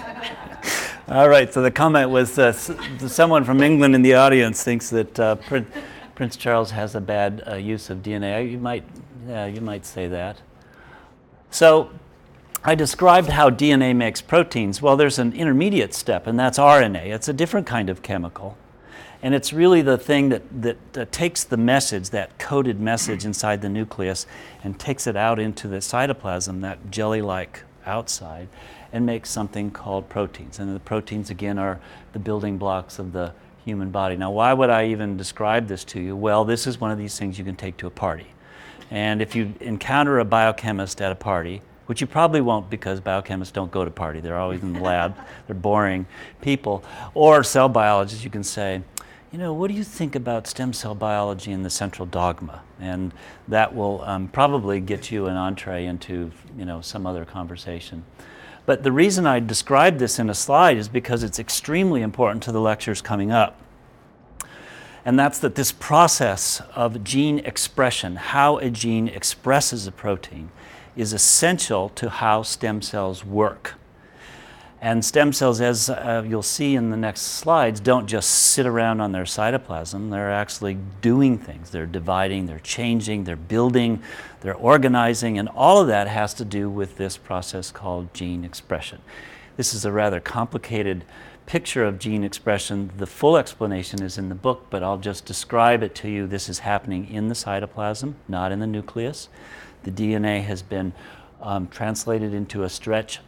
All 1.14 1.30
right. 1.30 1.54
So 1.54 1.62
the 1.62 1.70
comment 1.70 2.10
was 2.10 2.40
uh, 2.40 2.52
someone 2.52 3.44
from 3.44 3.62
England 3.62 3.94
in 3.94 4.02
the 4.02 4.16
audience 4.16 4.64
thinks 4.64 4.90
that 4.90 5.20
uh, 5.20 5.36
Prin- 5.36 5.68
Prince 6.16 6.36
Charles 6.36 6.72
has 6.72 6.96
a 6.96 7.02
bad 7.02 7.44
uh, 7.46 7.54
use 7.54 7.92
of 7.92 8.00
DNA. 8.00 8.50
You 8.50 8.58
might, 8.58 8.84
yeah, 9.28 9.46
you 9.46 9.62
might 9.62 9.86
say 9.86 10.08
that. 10.08 10.42
So 11.52 11.92
I 12.64 12.74
described 12.74 13.30
how 13.30 13.52
DNA 13.52 13.96
makes 13.96 14.22
proteins. 14.22 14.82
Well, 14.82 14.98
there's 14.98 15.20
an 15.20 15.34
intermediate 15.34 15.94
step, 15.94 16.26
and 16.26 16.40
that's 16.40 16.58
RNA. 16.58 17.06
It's 17.14 17.28
a 17.28 17.34
different 17.34 17.68
kind 17.68 17.92
of 17.92 18.02
chemical. 18.02 18.58
And 19.22 19.36
it's 19.36 19.54
really 19.54 19.84
the 19.84 20.00
thing 20.00 20.30
that, 20.30 20.64
that 20.64 20.98
uh, 20.98 21.06
takes 21.12 21.44
the 21.44 21.58
message, 21.58 22.10
that 22.10 22.40
coded 22.40 22.80
message 22.80 23.24
inside 23.24 23.62
the 23.62 23.70
nucleus, 23.70 24.26
and 24.64 24.80
takes 24.80 25.06
it 25.06 25.16
out 25.16 25.38
into 25.38 25.68
the 25.68 25.78
cytoplasm, 25.78 26.62
that 26.62 26.90
jelly 26.90 27.22
like 27.22 27.66
outside, 27.86 28.48
and 28.94 29.06
makes 29.06 29.30
something 29.30 29.72
called 29.72 30.08
proteins. 30.08 30.60
And 30.60 30.74
the 30.74 30.80
proteins, 30.80 31.30
again, 31.32 31.58
are 31.58 31.80
the 32.14 32.20
building 32.20 32.58
blocks 32.58 33.00
of 33.00 33.12
the 33.12 33.34
human 33.66 33.90
body. 33.90 34.16
Now, 34.16 34.32
why 34.32 34.54
would 34.54 34.70
I 34.70 34.88
even 34.88 35.18
describe 35.18 35.68
this 35.68 35.84
to 35.86 36.00
you? 36.00 36.16
Well, 36.16 36.46
this 36.46 36.68
is 36.68 36.80
one 36.80 36.92
of 36.92 36.98
these 36.98 37.18
things 37.18 37.40
you 37.40 37.44
can 37.44 37.56
take 37.56 37.76
to 37.78 37.88
a 37.88 37.92
party. 37.92 38.28
And 38.92 39.22
if 39.22 39.36
you 39.36 39.54
encounter 39.60 40.20
a 40.20 40.26
biochemist 40.26 41.02
at 41.02 41.12
a 41.12 41.16
party, 41.16 41.62
which 41.88 42.02
you 42.02 42.08
probably 42.08 42.40
won't 42.40 42.70
because 42.70 43.02
biochemists 43.02 43.52
don't 43.52 43.72
go 43.72 43.84
to 43.84 43.92
party. 43.92 44.20
They're 44.20 44.38
always 44.38 44.62
in 44.62 44.74
the 44.74 44.80
lab. 44.82 45.16
They're 45.48 45.56
boring 45.56 46.06
people. 46.42 46.84
Or 47.14 47.44
cell 47.44 47.68
biologists, 47.68 48.24
you 48.24 48.30
can 48.30 48.44
say, 48.44 48.82
you 49.32 49.40
know, 49.40 49.54
what 49.54 49.70
do 49.70 49.74
you 49.74 49.84
think 49.84 50.16
about 50.16 50.46
stem 50.46 50.74
cell 50.74 50.94
biology 50.94 51.52
and 51.52 51.66
the 51.66 51.70
central 51.70 52.06
dogma? 52.06 52.62
And 52.80 53.12
that 53.48 53.74
will 53.74 54.04
um, 54.04 54.28
probably 54.28 54.80
get 54.80 55.12
you 55.12 55.26
an 55.26 55.36
entree 55.36 55.86
into, 55.86 56.32
you 56.56 56.66
know, 56.66 56.82
some 56.82 57.08
other 57.08 57.26
conversation. 57.26 58.06
But 58.66 58.84
the 58.84 58.92
reason 58.92 59.26
I 59.26 59.40
describe 59.40 59.98
this 59.98 60.20
in 60.20 60.30
a 60.30 60.34
slide 60.34 60.78
is 60.78 60.88
because 60.88 61.24
it's 61.24 61.40
extremely 61.40 62.02
important 62.02 62.44
to 62.44 62.52
the 62.52 62.62
lectures 62.62 63.02
coming 63.02 63.32
up. 63.32 63.60
And 65.06 65.20
that's 65.20 65.40
that 65.40 65.56
this 65.56 65.74
process 65.74 66.62
of 66.76 67.04
gene 67.04 67.40
expression, 67.40 68.16
how 68.16 68.58
a 68.60 68.70
gene 68.70 69.10
expresses 69.10 69.86
a 69.86 69.92
protein, 69.92 70.50
is 70.96 71.12
essential 71.12 71.90
to 71.90 72.10
how 72.10 72.42
stem 72.44 72.82
cells 72.82 73.26
work. 73.26 73.74
And 74.84 75.06
stem 75.06 75.32
cells, 75.32 75.62
as 75.62 75.90
uh, 75.90 76.26
you'll 76.28 76.44
see 76.44 76.76
in 76.76 76.90
the 76.90 76.98
next 76.98 77.22
slides, 77.22 77.80
don't 77.80 78.06
just 78.06 78.30
sit 78.30 78.66
around 78.66 79.00
on 79.00 79.14
their 79.14 79.24
cytoplasm. 79.24 80.12
They're 80.12 80.30
actually 80.30 80.78
doing 81.00 81.38
things. 81.38 81.70
They're 81.70 81.86
dividing, 81.86 82.48
they're 82.48 82.60
changing, 82.60 83.24
they're 83.24 83.38
building, 83.38 84.04
they're 84.42 84.54
organizing, 84.54 85.40
and 85.40 85.48
all 85.48 85.80
of 85.80 85.88
that 85.88 86.10
has 86.10 86.34
to 86.34 86.44
do 86.44 86.70
with 86.70 86.98
this 86.98 87.16
process 87.16 87.72
called 87.72 88.14
gene 88.14 88.44
expression. 88.44 89.00
This 89.56 89.74
is 89.74 89.86
a 89.86 89.92
rather 89.94 90.20
complicated 90.20 91.06
picture 91.46 91.86
of 91.86 91.98
gene 91.98 92.26
expression. 92.26 92.92
The 92.98 93.08
full 93.08 93.38
explanation 93.38 94.04
is 94.04 94.18
in 94.18 94.28
the 94.28 94.36
book, 94.36 94.66
but 94.70 94.84
I'll 94.84 94.98
just 94.98 95.24
describe 95.24 95.82
it 95.82 95.96
to 95.96 96.10
you. 96.10 96.28
This 96.28 96.50
is 96.50 96.60
happening 96.60 97.10
in 97.10 97.30
the 97.30 97.36
cytoplasm, 97.36 98.16
not 98.28 98.52
in 98.52 98.60
the 98.60 98.68
nucleus. 98.68 99.30
The 99.84 99.92
DNA 99.92 100.44
has 100.44 100.62
been 100.62 100.92
um, 101.42 101.70
translated 101.70 102.34
into 102.34 102.64
a 102.64 102.70
stretch, 102.70 103.22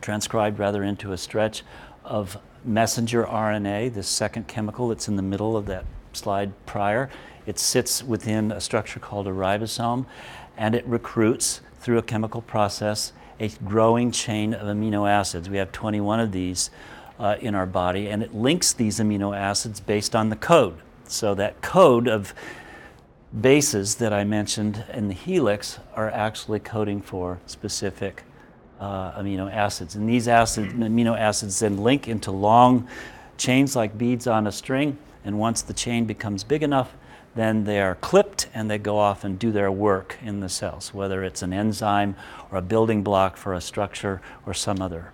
transcribed 0.00 0.58
rather 0.58 0.82
into 0.82 1.12
a 1.12 1.18
stretch 1.18 1.62
of 2.04 2.38
messenger 2.64 3.24
RNA, 3.24 3.94
this 3.94 4.08
second 4.08 4.48
chemical 4.48 4.88
that's 4.88 5.08
in 5.08 5.16
the 5.16 5.22
middle 5.22 5.56
of 5.56 5.66
that 5.66 5.84
slide 6.12 6.52
prior. 6.66 7.10
It 7.46 7.58
sits 7.58 8.02
within 8.02 8.52
a 8.52 8.60
structure 8.60 9.00
called 9.00 9.26
a 9.26 9.30
ribosome, 9.30 10.06
and 10.56 10.74
it 10.74 10.84
recruits 10.86 11.60
through 11.80 11.98
a 11.98 12.02
chemical 12.02 12.42
process 12.42 13.12
a 13.40 13.48
growing 13.64 14.10
chain 14.10 14.52
of 14.52 14.66
amino 14.66 15.08
acids. 15.08 15.48
We 15.48 15.58
have 15.58 15.70
21 15.72 16.20
of 16.20 16.32
these 16.32 16.70
uh, 17.18 17.36
in 17.40 17.54
our 17.54 17.66
body, 17.66 18.08
and 18.08 18.22
it 18.22 18.34
links 18.34 18.72
these 18.72 18.98
amino 18.98 19.36
acids 19.36 19.80
based 19.80 20.14
on 20.14 20.28
the 20.28 20.36
code. 20.36 20.78
So 21.04 21.34
that 21.36 21.60
code 21.62 22.08
of 22.08 22.34
bases 23.40 23.96
that 23.96 24.12
I 24.12 24.24
mentioned 24.24 24.84
in 24.92 25.08
the 25.08 25.14
helix 25.14 25.78
are 25.94 26.10
actually 26.10 26.60
coding 26.60 27.00
for 27.00 27.38
specific 27.46 28.24
uh, 28.80 29.20
amino 29.20 29.52
acids. 29.52 29.94
And 29.94 30.08
these 30.08 30.28
acid, 30.28 30.70
amino 30.70 31.18
acids 31.18 31.58
then 31.58 31.78
link 31.78 32.08
into 32.08 32.30
long 32.30 32.88
chains 33.36 33.76
like 33.76 33.96
beads 33.96 34.26
on 34.26 34.46
a 34.46 34.52
string. 34.52 34.98
And 35.24 35.38
once 35.38 35.62
the 35.62 35.74
chain 35.74 36.04
becomes 36.04 36.44
big 36.44 36.62
enough, 36.62 36.94
then 37.34 37.64
they 37.64 37.80
are 37.80 37.94
clipped 37.96 38.48
and 38.54 38.70
they 38.70 38.78
go 38.78 38.98
off 38.98 39.24
and 39.24 39.38
do 39.38 39.52
their 39.52 39.70
work 39.70 40.16
in 40.22 40.40
the 40.40 40.48
cells, 40.48 40.94
whether 40.94 41.22
it's 41.22 41.42
an 41.42 41.52
enzyme 41.52 42.16
or 42.50 42.58
a 42.58 42.62
building 42.62 43.02
block 43.02 43.36
for 43.36 43.54
a 43.54 43.60
structure 43.60 44.20
or 44.46 44.54
some 44.54 44.80
other. 44.80 45.12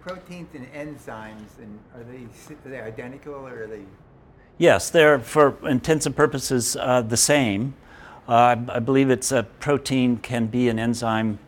Proteins 0.00 0.48
and 0.54 0.70
enzymes, 0.72 1.58
and 1.58 1.78
are 1.94 2.04
they, 2.04 2.24
are 2.52 2.70
they 2.70 2.80
identical 2.80 3.34
or 3.34 3.64
are 3.64 3.66
they 3.66 3.82
Yes, 4.58 4.90
they're 4.90 5.18
for 5.18 5.56
intents 5.68 6.06
and 6.06 6.14
purposes 6.14 6.76
uh, 6.76 7.02
the 7.02 7.16
same. 7.16 7.74
Uh, 8.28 8.56
I 8.68 8.78
believe 8.78 9.10
it's 9.10 9.32
a 9.32 9.42
protein 9.42 10.18
can 10.18 10.46
be 10.46 10.68
an 10.68 10.78
enzyme 10.78 11.40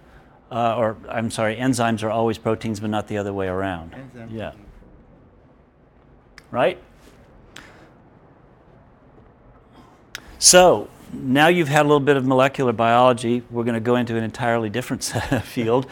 uh, 0.51 0.77
or 0.77 0.97
I'm 1.09 1.31
sorry, 1.31 1.57
enzymes 1.57 2.03
are 2.03 2.11
always 2.11 2.39
proteins, 2.39 2.81
but 2.81 2.91
not 2.91 3.09
the 3.09 3.19
other 3.19 3.33
way 3.33 3.49
around. 3.49 3.93
Enzymes 3.93 4.29
Yeah. 4.31 4.53
right? 6.51 6.79
So 10.39 10.89
now 11.13 11.49
you've 11.49 11.69
had 11.69 11.83
a 11.83 11.89
little 11.89 12.01
bit 12.01 12.17
of 12.17 12.27
molecular 12.27 12.73
biology. 12.73 13.43
We're 13.51 13.65
going 13.65 13.75
to 13.75 13.81
go 13.81 13.97
into 13.97 14.17
an 14.17 14.23
entirely 14.25 14.71
different 14.71 15.03
field, 15.45 15.87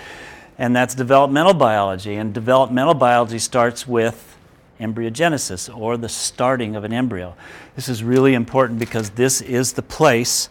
and 0.59 0.75
that's 0.77 0.95
developmental 0.95 1.55
biology. 1.55 2.15
And 2.15 2.33
developmental 2.33 2.95
biology 2.95 3.39
starts 3.39 3.87
with 3.87 4.37
embryogenesis, 4.81 5.75
or 5.77 5.97
the 5.97 6.09
starting 6.09 6.77
of 6.77 6.85
an 6.85 6.93
embryo. 6.93 7.35
This 7.77 7.89
is 7.89 8.03
really 8.03 8.35
important 8.35 8.79
because 8.79 9.11
this 9.11 9.41
is 9.41 9.73
the 9.73 9.83
place 9.83 10.49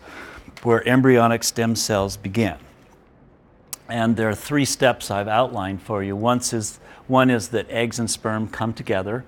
where 0.63 0.85
embryonic 0.87 1.43
stem 1.43 1.75
cells 1.75 2.15
begin. 2.17 2.55
And 3.93 4.17
there 4.17 4.27
are 4.27 4.33
three 4.33 4.65
steps 4.65 5.11
I've 5.11 5.27
outlined 5.27 5.83
for 5.83 6.01
you. 6.03 6.15
Once 6.15 6.51
is, 6.51 6.79
one 7.05 7.29
is 7.29 7.49
that 7.49 7.69
eggs 7.69 7.99
and 7.99 8.09
sperm 8.09 8.47
come 8.47 8.73
together. 8.73 9.23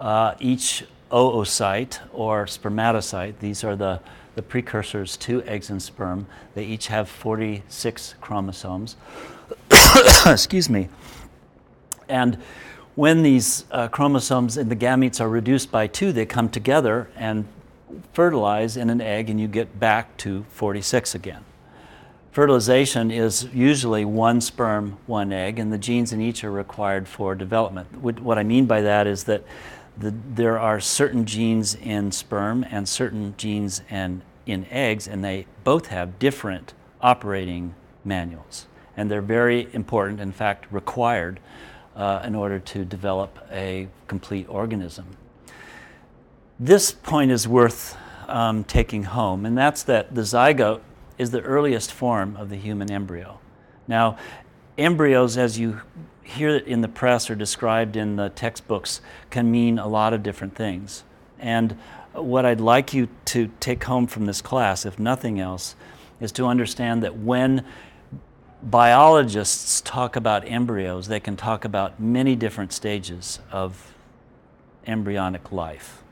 Uh, 0.00 0.34
each 0.40 0.86
oocyte 1.10 1.98
or 2.14 2.46
spermatocyte, 2.46 3.40
these 3.40 3.62
are 3.62 3.76
the, 3.76 4.00
the 4.34 4.40
precursors 4.40 5.18
to 5.18 5.42
eggs 5.42 5.68
and 5.68 5.82
sperm, 5.82 6.26
they 6.54 6.64
each 6.64 6.86
have 6.86 7.10
46 7.10 8.14
chromosomes. 8.22 8.96
Excuse 10.26 10.70
me. 10.70 10.88
And 12.08 12.38
when 12.94 13.22
these 13.22 13.66
uh, 13.70 13.88
chromosomes 13.88 14.56
in 14.56 14.70
the 14.70 14.76
gametes 14.76 15.20
are 15.20 15.28
reduced 15.28 15.70
by 15.70 15.88
two, 15.88 16.10
they 16.10 16.24
come 16.24 16.48
together 16.48 17.10
and 17.16 17.46
fertilize 18.14 18.78
in 18.78 18.88
an 18.88 19.02
egg, 19.02 19.28
and 19.28 19.38
you 19.38 19.46
get 19.46 19.78
back 19.78 20.16
to 20.16 20.46
46 20.52 21.14
again. 21.14 21.44
Fertilization 22.36 23.10
is 23.10 23.48
usually 23.54 24.04
one 24.04 24.42
sperm, 24.42 24.98
one 25.06 25.32
egg, 25.32 25.58
and 25.58 25.72
the 25.72 25.78
genes 25.78 26.12
in 26.12 26.20
each 26.20 26.44
are 26.44 26.50
required 26.50 27.08
for 27.08 27.34
development. 27.34 28.02
What 28.02 28.36
I 28.36 28.42
mean 28.42 28.66
by 28.66 28.82
that 28.82 29.06
is 29.06 29.24
that 29.24 29.42
the, 29.96 30.12
there 30.34 30.58
are 30.58 30.78
certain 30.78 31.24
genes 31.24 31.74
in 31.76 32.12
sperm 32.12 32.62
and 32.70 32.86
certain 32.86 33.34
genes 33.38 33.80
in, 33.88 34.20
in 34.44 34.66
eggs, 34.70 35.08
and 35.08 35.24
they 35.24 35.46
both 35.64 35.86
have 35.86 36.18
different 36.18 36.74
operating 37.00 37.74
manuals. 38.04 38.66
And 38.98 39.10
they're 39.10 39.22
very 39.22 39.72
important, 39.72 40.20
in 40.20 40.32
fact, 40.32 40.66
required 40.70 41.40
uh, 41.94 42.20
in 42.22 42.34
order 42.34 42.58
to 42.58 42.84
develop 42.84 43.38
a 43.50 43.88
complete 44.08 44.46
organism. 44.50 45.06
This 46.60 46.92
point 46.92 47.30
is 47.30 47.48
worth 47.48 47.96
um, 48.28 48.62
taking 48.64 49.04
home, 49.04 49.46
and 49.46 49.56
that's 49.56 49.82
that 49.84 50.14
the 50.14 50.20
zygote 50.20 50.82
is 51.18 51.30
the 51.30 51.40
earliest 51.42 51.92
form 51.92 52.36
of 52.36 52.50
the 52.50 52.56
human 52.56 52.90
embryo. 52.90 53.38
Now, 53.88 54.18
embryos, 54.76 55.36
as 55.36 55.58
you 55.58 55.80
hear 56.22 56.50
it 56.50 56.66
in 56.66 56.80
the 56.80 56.88
press 56.88 57.30
or 57.30 57.34
described 57.34 57.96
in 57.96 58.16
the 58.16 58.28
textbooks, 58.30 59.00
can 59.30 59.50
mean 59.50 59.78
a 59.78 59.86
lot 59.86 60.12
of 60.12 60.22
different 60.22 60.54
things. 60.54 61.04
And 61.38 61.76
what 62.12 62.44
I'd 62.44 62.60
like 62.60 62.92
you 62.92 63.08
to 63.26 63.50
take 63.60 63.84
home 63.84 64.06
from 64.06 64.26
this 64.26 64.42
class, 64.42 64.84
if 64.84 64.98
nothing 64.98 65.38
else, 65.38 65.76
is 66.20 66.32
to 66.32 66.46
understand 66.46 67.02
that 67.02 67.16
when 67.16 67.64
biologists 68.62 69.80
talk 69.82 70.16
about 70.16 70.48
embryos, 70.48 71.08
they 71.08 71.20
can 71.20 71.36
talk 71.36 71.64
about 71.64 72.00
many 72.00 72.34
different 72.34 72.72
stages 72.72 73.38
of 73.52 73.94
embryonic 74.86 75.52
life, 75.52 76.02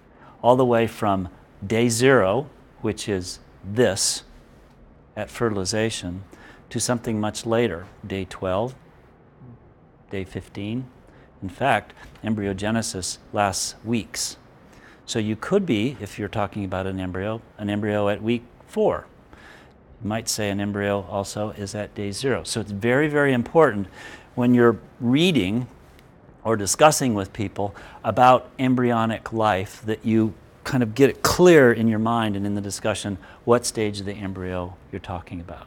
all 0.43 0.57
the 0.57 0.65
way 0.65 0.87
from 0.87 1.29
day 1.67 1.89
zero, 1.89 2.49
which 2.83 3.09
is 3.09 3.39
this 3.65 4.25
at 5.17 5.31
fertilization, 5.31 6.25
to 6.71 6.81
something 6.81 7.21
much 7.21 7.47
later, 7.47 7.87
day 8.07 8.27
12, 8.29 8.75
day 10.11 10.25
15. 10.25 10.87
In 11.43 11.49
fact, 11.49 11.93
embryogenesis 12.23 13.19
lasts 13.33 13.75
weeks. 13.85 14.37
So 15.07 15.19
you 15.19 15.37
could 15.37 15.67
be, 15.67 15.97
if 16.01 16.19
you're 16.19 16.29
talking 16.29 16.65
about 16.65 16.87
an 16.87 16.99
embryo, 16.99 17.43
an 17.59 17.69
embryo 17.69 18.09
at 18.09 18.23
week 18.23 18.43
four. 18.67 19.07
You 20.03 20.09
might 20.09 20.29
say 20.29 20.51
an 20.51 20.61
embryo 20.61 21.07
also 21.11 21.51
is 21.51 21.75
at 21.75 21.95
day 21.95 22.11
zero. 22.11 22.43
So 22.45 22.61
it's 22.61 22.71
very, 22.71 23.09
very 23.09 23.33
important 23.33 23.89
when 24.35 24.55
you're 24.55 24.79
reading 25.01 25.67
or 26.43 26.57
discussing 26.57 27.15
with 27.15 27.33
people 27.33 27.75
about 28.03 28.51
embryonic 28.59 29.33
life 29.33 29.83
that 29.87 30.05
you 30.05 30.35
kind 30.65 30.83
of 30.83 30.95
get 30.95 31.11
it 31.11 31.23
clear 31.23 31.73
in 31.73 31.89
your 31.89 31.99
mind 31.99 32.37
and 32.37 32.47
in 32.47 32.55
the 32.55 32.61
discussion 32.61 33.19
what 33.45 33.65
stage 33.65 34.01
of 34.01 34.07
the 34.07 34.15
embryo 34.15 34.77
you're 34.91 35.01
talking 35.01 35.41
about. 35.41 35.67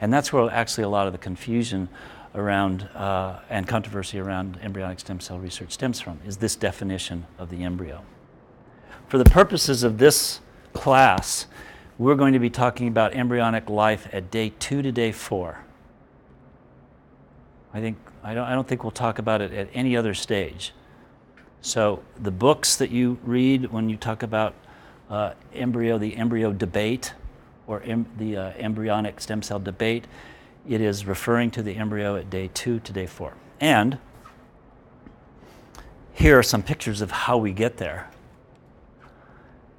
And 0.00 0.12
that's 0.12 0.32
where 0.32 0.48
actually 0.50 0.84
a 0.84 0.88
lot 0.88 1.06
of 1.06 1.12
the 1.12 1.18
confusion 1.18 1.88
around 2.34 2.82
uh, 2.94 3.40
and 3.50 3.66
controversy 3.66 4.18
around 4.18 4.58
embryonic 4.62 5.00
stem 5.00 5.18
cell 5.18 5.38
research 5.38 5.72
stems 5.72 6.00
from 6.00 6.20
is 6.24 6.36
this 6.36 6.54
definition 6.54 7.26
of 7.38 7.50
the 7.50 7.64
embryo. 7.64 8.02
For 9.08 9.18
the 9.18 9.24
purposes 9.24 9.82
of 9.82 9.98
this 9.98 10.40
class, 10.72 11.46
we're 11.96 12.14
going 12.14 12.32
to 12.32 12.38
be 12.38 12.50
talking 12.50 12.86
about 12.86 13.14
embryonic 13.14 13.68
life 13.68 14.06
at 14.12 14.30
day 14.30 14.52
two 14.58 14.82
to 14.82 14.92
day 14.92 15.10
four. 15.10 15.64
I 17.74 17.80
think 17.80 17.98
I 18.22 18.34
don't, 18.34 18.46
I 18.46 18.54
don't 18.54 18.68
think 18.68 18.84
we'll 18.84 18.90
talk 18.90 19.18
about 19.18 19.40
it 19.40 19.52
at 19.52 19.68
any 19.74 19.96
other 19.96 20.14
stage. 20.14 20.72
So 21.60 22.02
the 22.20 22.30
books 22.30 22.76
that 22.76 22.90
you 22.90 23.18
read 23.24 23.70
when 23.72 23.88
you 23.88 23.96
talk 23.96 24.22
about 24.22 24.54
uh, 25.10 25.32
embryo, 25.54 25.98
the 25.98 26.16
embryo 26.16 26.52
debate, 26.52 27.14
or 27.66 27.82
em- 27.82 28.06
the 28.16 28.36
uh, 28.36 28.52
embryonic 28.58 29.20
stem 29.20 29.42
cell 29.42 29.58
debate, 29.58 30.06
it 30.68 30.80
is 30.80 31.06
referring 31.06 31.50
to 31.52 31.62
the 31.62 31.76
embryo 31.76 32.16
at 32.16 32.30
day 32.30 32.50
two 32.54 32.78
to 32.80 32.92
day 32.92 33.06
four. 33.06 33.34
And 33.60 33.98
here 36.12 36.38
are 36.38 36.42
some 36.42 36.62
pictures 36.62 37.00
of 37.00 37.10
how 37.10 37.38
we 37.38 37.52
get 37.52 37.76
there. 37.76 38.10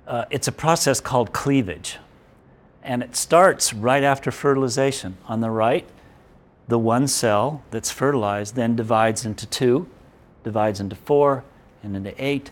Uh, 0.08 0.26
it's 0.30 0.48
a 0.48 0.52
process 0.52 1.00
called 1.00 1.32
cleavage, 1.32 1.98
and 2.82 3.04
it 3.04 3.16
starts 3.16 3.74
right 3.74 4.04
after 4.04 4.32
fertilization. 4.32 5.18
On 5.28 5.42
the 5.42 5.52
right, 5.52 5.86
the 6.68 6.80
one 6.80 7.08
cell 7.08 7.64
that's 7.72 7.92
fertilized 7.92 8.56
then 8.56 8.76
divides 8.76 9.26
into 9.26 9.46
two, 9.46 9.88
divides 10.44 10.80
into 10.80 10.96
four, 10.96 11.44
and 11.84 11.96
into 11.96 12.14
eight, 12.24 12.52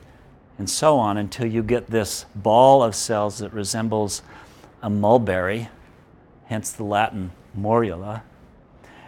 and 0.58 0.70
so 0.70 0.98
on 0.98 1.18
until 1.18 1.46
you 1.46 1.62
get 1.64 1.88
this 1.88 2.26
ball 2.36 2.84
of 2.84 2.96
cells 2.96 3.40
that 3.40 3.54
resembles 3.54 4.22
a 4.82 4.90
mulberry, 4.90 5.70
hence 6.46 6.72
the 6.72 6.84
Latin 6.84 7.32
morula. 7.58 8.22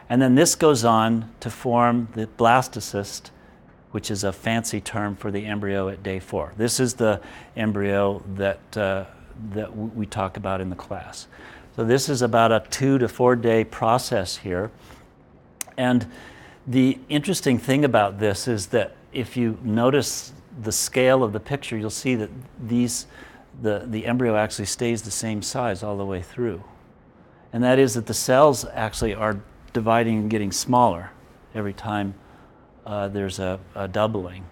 And 0.10 0.22
then 0.22 0.36
this 0.36 0.56
goes 0.56 0.84
on 0.84 1.32
to 1.40 1.50
form 1.50 2.10
the 2.14 2.28
blastocyst, 2.28 3.30
which 3.92 4.10
is 4.10 4.24
a 4.24 4.32
fancy 4.34 4.82
term 4.82 5.16
for 5.16 5.32
the 5.32 5.46
embryo 5.46 5.90
at 5.90 6.04
day 6.04 6.20
four. 6.20 6.54
This 6.58 6.80
is 6.80 6.96
the 6.96 7.22
embryo 7.56 8.24
that, 8.36 8.78
uh, 8.78 9.06
that 9.52 9.76
we 9.76 10.06
talk 10.06 10.38
about 10.38 10.62
in 10.62 10.70
the 10.70 10.76
class. 10.76 11.28
So 11.76 11.84
this 11.84 12.10
is 12.10 12.22
about 12.22 12.52
a 12.52 12.64
two 12.70 12.98
to 12.98 13.08
four 13.08 13.36
day 13.36 13.64
process 13.64 14.38
here. 14.38 14.72
And 15.78 16.08
the 16.68 17.00
interesting 17.08 17.58
thing 17.58 17.86
about 17.86 18.20
this 18.20 18.48
is 18.48 18.68
that 18.68 18.96
if 19.14 19.36
you 19.36 19.58
notice 19.64 20.34
the 20.62 20.72
scale 20.72 21.24
of 21.24 21.34
the 21.34 21.40
picture, 21.40 21.78
you'll 21.78 21.90
see 21.90 22.16
that 22.16 22.30
these, 22.60 23.08
the, 23.62 23.84
the 23.86 24.06
embryo 24.06 24.36
actually 24.36 24.66
stays 24.66 25.02
the 25.02 25.12
same 25.12 25.42
size 25.42 25.84
all 25.84 25.98
the 25.98 26.06
way 26.06 26.22
through. 26.22 26.64
And 27.54 27.64
that 27.64 27.80
is 27.80 27.96
that 27.96 28.06
the 28.06 28.14
cells 28.14 28.66
actually 28.74 29.16
are 29.16 29.40
dividing 29.74 30.18
and 30.20 30.30
getting 30.30 30.52
smaller 30.52 31.12
every 31.56 31.74
time 31.74 32.14
uh, 32.86 33.08
there's 33.08 33.40
a, 33.40 33.60
a 33.76 33.88
doubling. 33.88 34.46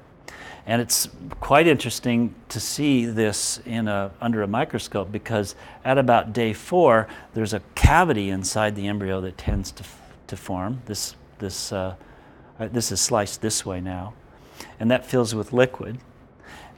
And 0.66 0.82
it's 0.82 1.08
quite 1.40 1.66
interesting 1.66 2.36
to 2.50 2.60
see 2.60 3.06
this 3.06 3.62
in 3.66 3.88
a, 3.88 4.12
under 4.20 4.44
a 4.44 4.48
microscope 4.48 5.12
because 5.12 5.56
at 5.86 5.98
about 5.98 6.34
day 6.34 6.52
four, 6.52 7.08
there's 7.34 7.54
a 7.54 7.62
cavity 7.74 8.30
inside 8.30 8.76
the 8.76 8.88
embryo 8.88 9.22
that 9.22 9.38
tends 9.38 9.72
to, 9.72 9.84
to 10.28 10.36
form. 10.36 10.82
This, 10.86 11.16
this, 11.40 11.72
uh, 11.72 11.96
uh, 12.60 12.68
this 12.68 12.92
is 12.92 13.00
sliced 13.00 13.42
this 13.42 13.66
way 13.66 13.80
now. 13.80 14.14
And 14.80 14.90
that 14.92 15.06
fills 15.06 15.34
with 15.34 15.54
liquid. 15.54 16.00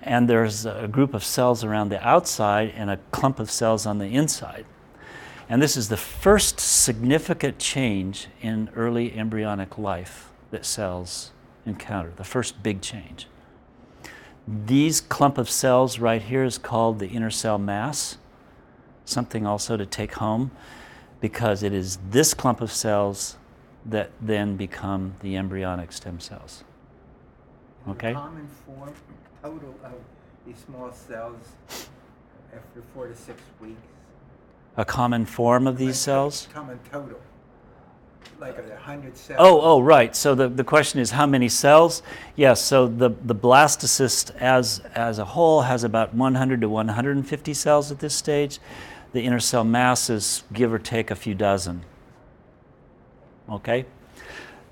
And 0.02 0.30
there's 0.30 0.66
a 0.66 0.88
group 0.88 1.14
of 1.14 1.24
cells 1.24 1.64
around 1.64 1.90
the 1.90 2.06
outside 2.06 2.74
and 2.76 2.90
a 2.90 2.98
clump 3.12 3.40
of 3.40 3.52
cells 3.52 3.86
on 3.86 3.98
the 3.98 4.08
inside. 4.08 4.66
And 5.50 5.62
this 5.62 5.76
is 5.76 5.90
the 5.90 5.98
first 5.98 6.60
significant 6.60 7.58
change 7.58 8.28
in 8.42 8.70
early 8.76 9.18
embryonic 9.18 9.78
life 9.78 10.30
that 10.52 10.66
cells 10.66 11.32
encounter, 11.66 12.14
the 12.16 12.24
first 12.24 12.62
big 12.62 12.82
change. 12.82 13.28
These 14.48 15.02
clump 15.02 15.38
of 15.38 15.50
cells 15.50 16.00
right 16.00 16.22
here 16.22 16.44
is 16.44 16.58
called 16.58 17.00
the 17.00 17.08
inner 17.08 17.30
cell 17.30 17.58
mass, 17.58 18.18
something 19.06 19.46
also 19.46 19.76
to 19.76 19.86
take 19.86 20.14
home 20.14 20.52
because 21.20 21.64
it 21.64 21.74
is 21.74 21.98
this 22.10 22.34
clump 22.34 22.62
of 22.62 22.72
cells 22.72 23.38
that 23.86 24.12
then 24.22 24.56
become 24.56 25.16
the 25.22 25.36
embryonic 25.36 25.92
stem 25.92 26.20
cells. 26.20 26.64
The 27.86 27.92
Okay? 27.92 28.14
Common 28.14 28.48
form 28.66 28.94
total 29.42 29.76
of 29.84 29.94
these 30.46 30.58
small 30.66 30.92
cells 30.92 31.56
after 32.54 32.82
four 32.94 33.08
to 33.08 33.16
six 33.16 33.42
weeks. 33.60 33.78
A 34.78 34.86
common 34.86 35.26
form 35.26 35.68
of 35.68 35.78
these 35.78 35.98
cells? 35.98 36.48
Common 36.54 36.80
total. 36.92 37.20
like 38.40 38.58
a 38.58 38.78
hundred 38.78 39.18
cells. 39.18 39.38
Oh, 39.42 39.60
oh, 39.62 39.82
right. 39.82 40.16
So 40.16 40.34
the, 40.36 40.48
the 40.48 40.64
question 40.64 41.02
is 41.02 41.12
how 41.12 41.26
many 41.26 41.50
cells? 41.50 42.02
Yes, 42.36 42.62
so 42.62 42.88
the, 42.88 43.10
the 43.10 43.36
blastocyst 43.36 44.34
as, 44.38 44.80
as 44.96 45.20
a 45.20 45.26
whole 45.26 45.62
has 45.62 45.84
about 45.84 46.14
100 46.14 46.62
to 46.62 46.70
150 46.70 47.54
cells 47.54 47.92
at 47.92 48.00
this 48.00 48.16
stage. 48.16 48.60
The 49.12 49.22
inner 49.22 49.40
cell 49.40 49.64
mass 49.64 50.10
is 50.10 50.44
give 50.54 50.72
or 50.72 50.80
take 50.80 51.12
a 51.12 51.16
few 51.16 51.36
dozen. 51.36 51.84
Okay? 53.50 53.86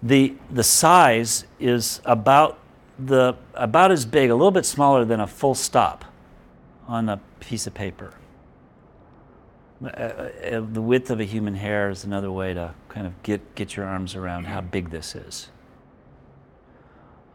The, 0.01 0.35
the 0.51 0.63
size 0.63 1.45
is 1.59 2.01
about, 2.05 2.59
the, 2.99 3.35
about 3.53 3.91
as 3.91 4.05
big, 4.05 4.29
a 4.29 4.35
little 4.35 4.51
bit 4.51 4.65
smaller 4.65 5.05
than 5.05 5.19
a 5.19 5.27
full 5.27 5.55
stop 5.55 6.05
on 6.87 7.09
a 7.09 7.19
piece 7.39 7.67
of 7.67 7.73
paper. 7.73 8.13
Uh, 9.83 9.87
uh, 9.87 10.29
the 10.71 10.81
width 10.81 11.11
of 11.11 11.19
a 11.19 11.23
human 11.23 11.55
hair 11.55 11.89
is 11.89 12.03
another 12.03 12.31
way 12.31 12.53
to 12.53 12.73
kind 12.89 13.05
of 13.05 13.21
get, 13.23 13.55
get 13.55 13.75
your 13.75 13.85
arms 13.85 14.15
around 14.15 14.45
how 14.45 14.61
big 14.61 14.89
this 14.89 15.15
is. 15.15 15.49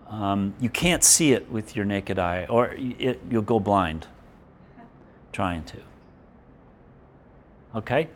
Um, 0.08 0.54
you 0.60 0.68
can't 0.68 1.04
see 1.04 1.32
it 1.32 1.50
with 1.50 1.74
your 1.76 1.84
naked 1.84 2.18
eye, 2.18 2.46
or 2.48 2.74
it, 2.76 3.20
you'll 3.30 3.42
go 3.42 3.60
blind 3.60 4.08
trying 5.32 5.64
to. 5.64 5.78
Okay? 7.74 8.08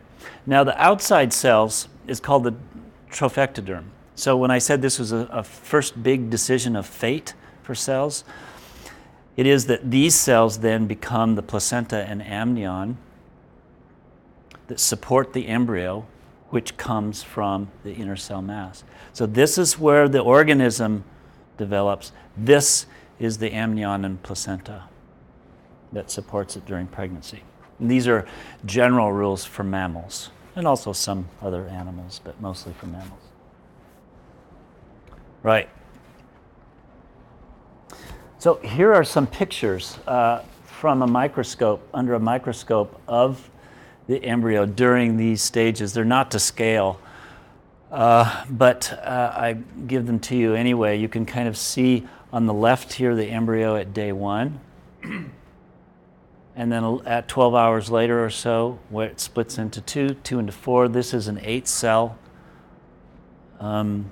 Now, 0.45 0.63
the 0.63 0.79
outside 0.79 1.33
cells 1.33 1.87
is 2.05 2.19
called 2.19 2.43
the 2.43 2.53
trophectoderm. 3.09 3.85
So, 4.17 4.35
when 4.35 4.49
I 4.49 4.57
said 4.57 4.81
this 4.81 4.97
was 4.97 5.11
a, 5.11 5.29
a 5.31 5.43
first 5.43 6.01
big 6.01 6.31
decision 6.31 6.75
of 6.75 6.87
fate 6.87 7.35
for 7.61 7.75
cells, 7.75 8.23
it 9.35 9.45
is 9.45 9.67
that 9.67 9.91
these 9.91 10.15
cells 10.15 10.57
then 10.61 10.87
become 10.87 11.35
the 11.35 11.43
placenta 11.43 11.97
and 11.97 12.23
amnion 12.23 12.97
that 14.69 14.79
support 14.79 15.33
the 15.33 15.47
embryo, 15.47 16.07
which 16.49 16.77
comes 16.77 17.21
from 17.21 17.69
the 17.83 17.93
inner 17.93 18.15
cell 18.15 18.41
mass. 18.41 18.83
So, 19.13 19.27
this 19.27 19.59
is 19.59 19.77
where 19.77 20.09
the 20.09 20.21
organism 20.21 21.03
develops. 21.57 22.11
This 22.35 22.87
is 23.19 23.37
the 23.37 23.53
amnion 23.53 24.03
and 24.03 24.23
placenta 24.23 24.85
that 25.93 26.09
supports 26.09 26.57
it 26.57 26.65
during 26.65 26.87
pregnancy. 26.87 27.43
And 27.77 27.91
these 27.91 28.07
are 28.07 28.25
general 28.65 29.13
rules 29.13 29.45
for 29.45 29.63
mammals 29.63 30.31
and 30.55 30.67
also 30.67 30.91
some 30.91 31.29
other 31.39 31.67
animals, 31.67 32.19
but 32.23 32.41
mostly 32.41 32.73
for 32.73 32.87
mammals. 32.87 33.26
Right. 35.47 35.69
So, 38.37 38.55
here 38.55 38.93
are 38.93 39.05
some 39.05 39.25
pictures 39.25 39.97
uh, 40.05 40.43
from 40.65 41.01
a 41.01 41.07
microscope, 41.07 41.87
under 41.93 42.15
a 42.15 42.19
microscope, 42.19 42.99
of 43.07 43.49
the 44.09 44.21
embryo 44.25 44.65
during 44.65 45.15
these 45.15 45.41
stages. 45.41 45.93
They're 45.93 46.03
not 46.03 46.31
to 46.31 46.39
scale, 46.39 46.99
uh, 47.93 48.43
but 48.49 48.91
uh, 48.91 49.31
I 49.33 49.53
give 49.87 50.05
them 50.05 50.19
to 50.19 50.35
you 50.35 50.53
anyway. 50.53 50.99
You 50.99 51.07
can 51.07 51.25
kind 51.25 51.47
of 51.47 51.55
see 51.55 52.05
on 52.33 52.45
the 52.45 52.53
left 52.53 52.91
here 52.91 53.15
the 53.15 53.27
embryo 53.27 53.77
at 53.77 53.93
day 53.93 54.11
one. 54.11 54.59
and 55.01 55.31
then 56.57 56.99
at 57.05 57.29
12 57.29 57.55
hours 57.55 57.89
later 57.89 58.21
or 58.21 58.29
so, 58.29 58.79
where 58.89 59.07
it 59.07 59.21
splits 59.21 59.57
into 59.57 59.79
two, 59.79 60.15
two 60.15 60.39
into 60.39 60.51
four. 60.51 60.89
This 60.89 61.13
is 61.13 61.29
an 61.29 61.39
eight 61.41 61.69
cell 61.69 62.19
um, 63.61 64.11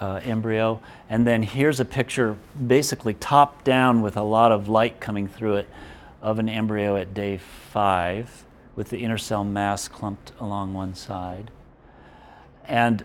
uh, 0.00 0.20
embryo. 0.22 0.80
And 1.08 1.26
then 1.26 1.42
here's 1.42 1.80
a 1.80 1.84
picture, 1.84 2.36
basically 2.66 3.14
top 3.14 3.64
down 3.64 4.02
with 4.02 4.16
a 4.16 4.22
lot 4.22 4.52
of 4.52 4.68
light 4.68 5.00
coming 5.00 5.28
through 5.28 5.56
it, 5.56 5.68
of 6.20 6.38
an 6.38 6.48
embryo 6.48 6.96
at 6.96 7.14
day 7.14 7.38
five 7.38 8.44
with 8.76 8.90
the 8.90 8.98
inner 8.98 9.18
cell 9.18 9.44
mass 9.44 9.88
clumped 9.88 10.32
along 10.40 10.74
one 10.74 10.94
side. 10.94 11.50
And 12.64 13.04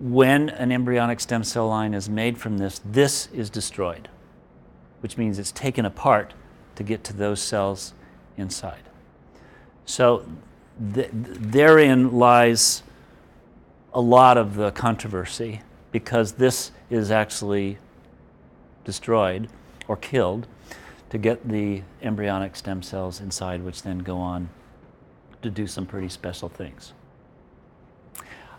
when 0.00 0.50
an 0.50 0.72
embryonic 0.72 1.20
stem 1.20 1.44
cell 1.44 1.68
line 1.68 1.94
is 1.94 2.08
made 2.08 2.36
from 2.38 2.58
this, 2.58 2.80
this 2.84 3.28
is 3.32 3.48
destroyed, 3.48 4.08
which 5.00 5.16
means 5.16 5.38
it's 5.38 5.52
taken 5.52 5.84
apart 5.84 6.34
to 6.74 6.82
get 6.82 7.04
to 7.04 7.12
those 7.12 7.40
cells 7.40 7.94
inside. 8.36 8.82
So 9.86 10.26
th- 10.94 11.10
therein 11.12 12.18
lies 12.18 12.82
a 13.92 14.00
lot 14.00 14.36
of 14.36 14.56
the 14.56 14.72
controversy 14.72 15.62
because 15.94 16.32
this 16.32 16.72
is 16.90 17.12
actually 17.12 17.78
destroyed 18.84 19.48
or 19.86 19.96
killed 19.96 20.44
to 21.08 21.18
get 21.18 21.48
the 21.48 21.82
embryonic 22.02 22.56
stem 22.56 22.82
cells 22.82 23.20
inside, 23.20 23.62
which 23.62 23.84
then 23.84 24.00
go 24.00 24.18
on 24.18 24.48
to 25.40 25.50
do 25.50 25.68
some 25.68 25.86
pretty 25.86 26.08
special 26.08 26.48
things. 26.48 26.94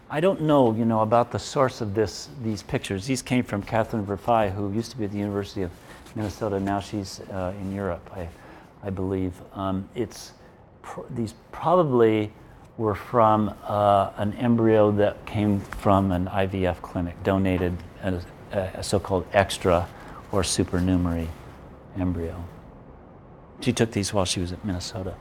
I 0.10 0.22
don't 0.22 0.44
know, 0.44 0.74
you 0.74 0.86
know, 0.86 1.02
about 1.02 1.34
the 1.34 1.38
source 1.38 1.82
of 1.82 1.94
this, 1.94 2.30
these 2.42 2.64
pictures. 2.64 3.06
These 3.06 3.22
came 3.22 3.44
from 3.44 3.62
Catherine 3.62 4.06
Verfaillie, 4.06 4.56
who 4.56 4.72
used 4.72 4.92
to 4.92 4.98
be 4.98 5.04
at 5.04 5.12
the 5.12 5.18
University 5.18 5.64
of 5.64 5.72
Minnesota. 6.16 6.58
Now 6.58 6.80
she's 6.80 7.20
uh, 7.32 7.52
in 7.60 7.76
Europe, 7.76 8.10
I, 8.16 8.30
I 8.82 8.90
believe. 8.92 9.34
Um, 9.56 9.90
it's 9.94 10.32
pr- 10.84 11.02
these 11.10 11.34
probably 11.52 12.32
were 12.78 12.96
from 12.96 13.54
uh, 13.64 14.12
an 14.18 14.34
embryo 14.34 14.92
that 14.92 15.26
came 15.26 15.60
from 15.60 16.12
an 16.12 16.28
IVF 16.28 16.82
clinic, 16.82 17.22
donated 17.24 17.78
a, 18.04 18.22
a 18.52 18.84
so-called 18.84 19.26
extra 19.32 19.88
or 20.32 20.44
supernumerary 20.44 21.30
embryo. 21.98 22.44
She 23.62 23.72
took 23.72 23.92
these 23.92 24.14
while 24.14 24.26
she 24.26 24.42
was 24.42 24.52
at 24.52 24.66
Minnesota. 24.66 25.16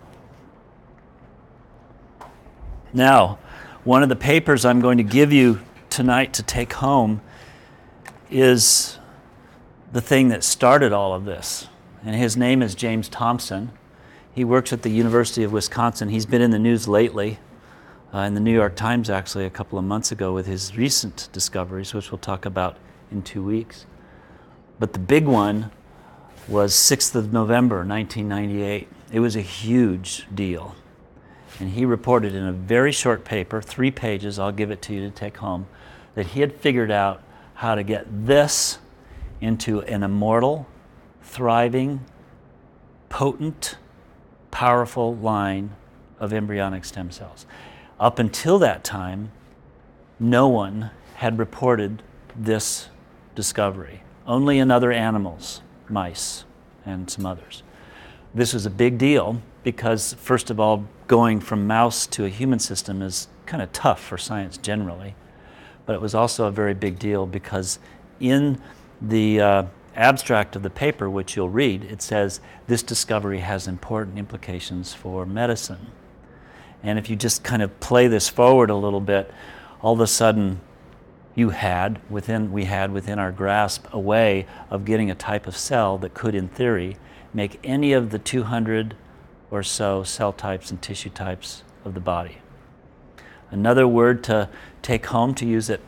Now, 2.92 3.38
one 3.84 4.02
of 4.02 4.08
the 4.08 4.16
papers 4.16 4.64
I'm 4.64 4.80
going 4.80 4.98
to 4.98 5.04
give 5.04 5.32
you 5.32 5.60
tonight 5.90 6.32
to 6.34 6.42
take 6.42 6.74
home 6.74 7.20
is 8.30 8.98
the 9.92 10.00
thing 10.00 10.28
that 10.28 10.42
started 10.42 10.92
all 10.92 11.14
of 11.14 11.24
this. 11.24 11.68
And 12.04 12.14
his 12.16 12.36
name 12.36 12.62
is 12.62 12.74
James 12.74 13.08
Thomson. 13.08 13.70
He 14.34 14.44
works 14.44 14.72
at 14.72 14.82
the 14.82 14.90
University 14.90 15.44
of 15.44 15.52
Wisconsin. 15.52 16.08
He's 16.08 16.26
been 16.26 16.42
in 16.42 16.50
the 16.50 16.58
news 16.58 16.88
lately, 16.88 17.38
uh, 18.12 18.18
in 18.18 18.34
the 18.34 18.40
New 18.40 18.52
York 18.52 18.74
Times 18.74 19.08
actually 19.08 19.44
a 19.44 19.50
couple 19.50 19.78
of 19.78 19.84
months 19.84 20.10
ago 20.10 20.32
with 20.32 20.46
his 20.46 20.76
recent 20.76 21.28
discoveries, 21.32 21.94
which 21.94 22.10
we'll 22.10 22.18
talk 22.18 22.44
about 22.44 22.76
in 23.12 23.22
two 23.22 23.44
weeks. 23.44 23.86
But 24.80 24.92
the 24.92 24.98
big 24.98 25.26
one 25.26 25.70
was 26.48 26.74
6th 26.74 27.14
of 27.14 27.32
November 27.32 27.84
1998. 27.84 28.88
It 29.12 29.20
was 29.20 29.36
a 29.36 29.40
huge 29.40 30.26
deal. 30.34 30.74
And 31.60 31.70
he 31.70 31.84
reported 31.84 32.34
in 32.34 32.44
a 32.44 32.52
very 32.52 32.90
short 32.90 33.24
paper, 33.24 33.62
three 33.62 33.92
pages, 33.92 34.40
I'll 34.40 34.50
give 34.50 34.72
it 34.72 34.82
to 34.82 34.94
you 34.94 35.00
to 35.02 35.10
take 35.10 35.36
home, 35.36 35.68
that 36.16 36.26
he 36.26 36.40
had 36.40 36.52
figured 36.52 36.90
out 36.90 37.22
how 37.54 37.76
to 37.76 37.84
get 37.84 38.26
this 38.26 38.78
into 39.40 39.82
an 39.82 40.02
immortal, 40.02 40.66
thriving, 41.22 42.04
potent, 43.08 43.76
powerful 44.54 45.16
line 45.16 45.74
of 46.20 46.32
embryonic 46.32 46.84
stem 46.84 47.10
cells. 47.10 47.44
Up 47.98 48.20
until 48.20 48.60
that 48.60 48.84
time, 48.84 49.32
no 50.20 50.46
one 50.46 50.92
had 51.16 51.40
reported 51.40 52.04
this 52.36 52.88
discovery, 53.34 54.02
only 54.28 54.60
in 54.60 54.70
other 54.70 54.92
animals, 54.92 55.60
mice, 55.88 56.44
and 56.86 57.10
some 57.10 57.26
others. 57.26 57.64
This 58.32 58.54
was 58.54 58.64
a 58.64 58.70
big 58.70 58.96
deal 58.96 59.42
because, 59.64 60.14
first 60.14 60.50
of 60.50 60.60
all, 60.60 60.84
going 61.08 61.40
from 61.40 61.66
mouse 61.66 62.06
to 62.06 62.24
a 62.24 62.28
human 62.28 62.60
system 62.60 63.02
is 63.02 63.26
kind 63.46 63.60
of 63.60 63.72
tough 63.72 64.00
for 64.00 64.16
science 64.16 64.56
generally. 64.56 65.16
But 65.84 65.94
it 65.94 66.00
was 66.00 66.14
also 66.14 66.46
a 66.46 66.52
very 66.52 66.74
big 66.74 67.00
deal 67.00 67.26
because 67.26 67.80
in 68.20 68.60
the 69.02 69.40
uh, 69.40 69.62
abstract 69.94 70.56
of 70.56 70.62
the 70.62 70.70
paper, 70.70 71.08
which 71.08 71.36
you'll 71.36 71.48
read, 71.48 71.84
it 71.84 72.02
says 72.02 72.40
this 72.66 72.82
discovery 72.82 73.40
has 73.40 73.66
important 73.66 74.18
implications 74.18 74.94
for 74.94 75.26
medicine. 75.26 75.86
And 76.82 76.98
if 76.98 77.08
you 77.08 77.16
just 77.16 77.42
kind 77.42 77.62
of 77.62 77.80
play 77.80 78.08
this 78.08 78.28
forward 78.28 78.70
a 78.70 78.76
little 78.76 79.00
bit, 79.00 79.32
all 79.80 79.94
of 79.94 80.00
a 80.00 80.06
sudden 80.06 80.60
you 81.34 81.50
had 81.50 82.00
within 82.10 82.52
we 82.52 82.64
had 82.64 82.92
within 82.92 83.18
our 83.18 83.32
grasp 83.32 83.86
a 83.92 83.98
way 83.98 84.46
of 84.70 84.84
getting 84.84 85.10
a 85.10 85.14
type 85.14 85.46
of 85.46 85.56
cell 85.56 85.98
that 85.98 86.14
could 86.14 86.34
in 86.34 86.48
theory 86.48 86.96
make 87.32 87.58
any 87.64 87.92
of 87.92 88.10
the 88.10 88.18
200 88.18 88.96
or 89.50 89.62
so 89.62 90.04
cell 90.04 90.32
types 90.32 90.70
and 90.70 90.80
tissue 90.80 91.10
types 91.10 91.62
of 91.84 91.94
the 91.94 92.00
body. 92.00 92.38
Another 93.50 93.86
word 93.86 94.24
to 94.24 94.48
take 94.82 95.06
home 95.06 95.34
to 95.34 95.46
use 95.46 95.70
at 95.70 95.80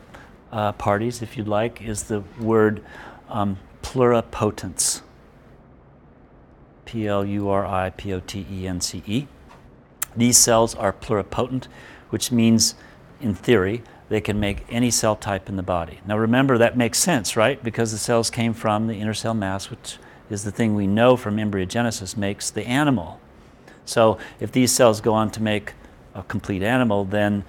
uh, 0.51 0.71
parties, 0.73 1.21
if 1.21 1.37
you'd 1.37 1.47
like, 1.47 1.81
is 1.81 2.03
the 2.03 2.23
word 2.39 2.83
um, 3.29 3.57
pluripotence. 3.87 5.01
P 6.83 7.07
L 7.07 7.23
U 7.23 7.47
R 7.47 7.65
I 7.65 7.89
P 7.91 8.13
O 8.13 8.19
T 8.19 8.45
E 8.51 8.67
N 8.67 8.81
C 8.81 9.01
E. 9.07 9.27
These 10.13 10.37
cells 10.37 10.75
are 10.75 10.91
pluripotent, 10.91 11.67
which 12.09 12.29
means, 12.29 12.75
in 13.21 13.33
theory, 13.33 13.81
they 14.09 14.19
can 14.19 14.41
make 14.41 14.65
any 14.69 14.91
cell 14.91 15.15
type 15.15 15.47
in 15.47 15.55
the 15.55 15.63
body. 15.63 16.01
Now 16.05 16.17
remember, 16.17 16.57
that 16.57 16.75
makes 16.75 16.99
sense, 16.99 17.37
right? 17.37 17.63
Because 17.63 17.93
the 17.93 17.97
cells 17.97 18.29
came 18.29 18.53
from 18.53 18.87
the 18.87 18.95
inner 18.95 19.13
cell 19.13 19.33
mass, 19.33 19.69
which 19.69 19.97
is 20.29 20.43
the 20.43 20.51
thing 20.51 20.75
we 20.75 20.85
know 20.85 21.15
from 21.15 21.37
embryogenesis 21.37 22.17
makes 22.17 22.49
the 22.49 22.67
animal. 22.67 23.21
So 23.85 24.17
if 24.41 24.51
these 24.51 24.73
cells 24.73 24.99
go 24.99 25.13
on 25.13 25.31
to 25.31 25.41
make 25.41 25.75
a 26.13 26.23
complete 26.23 26.61
animal, 26.61 27.05
then 27.05 27.45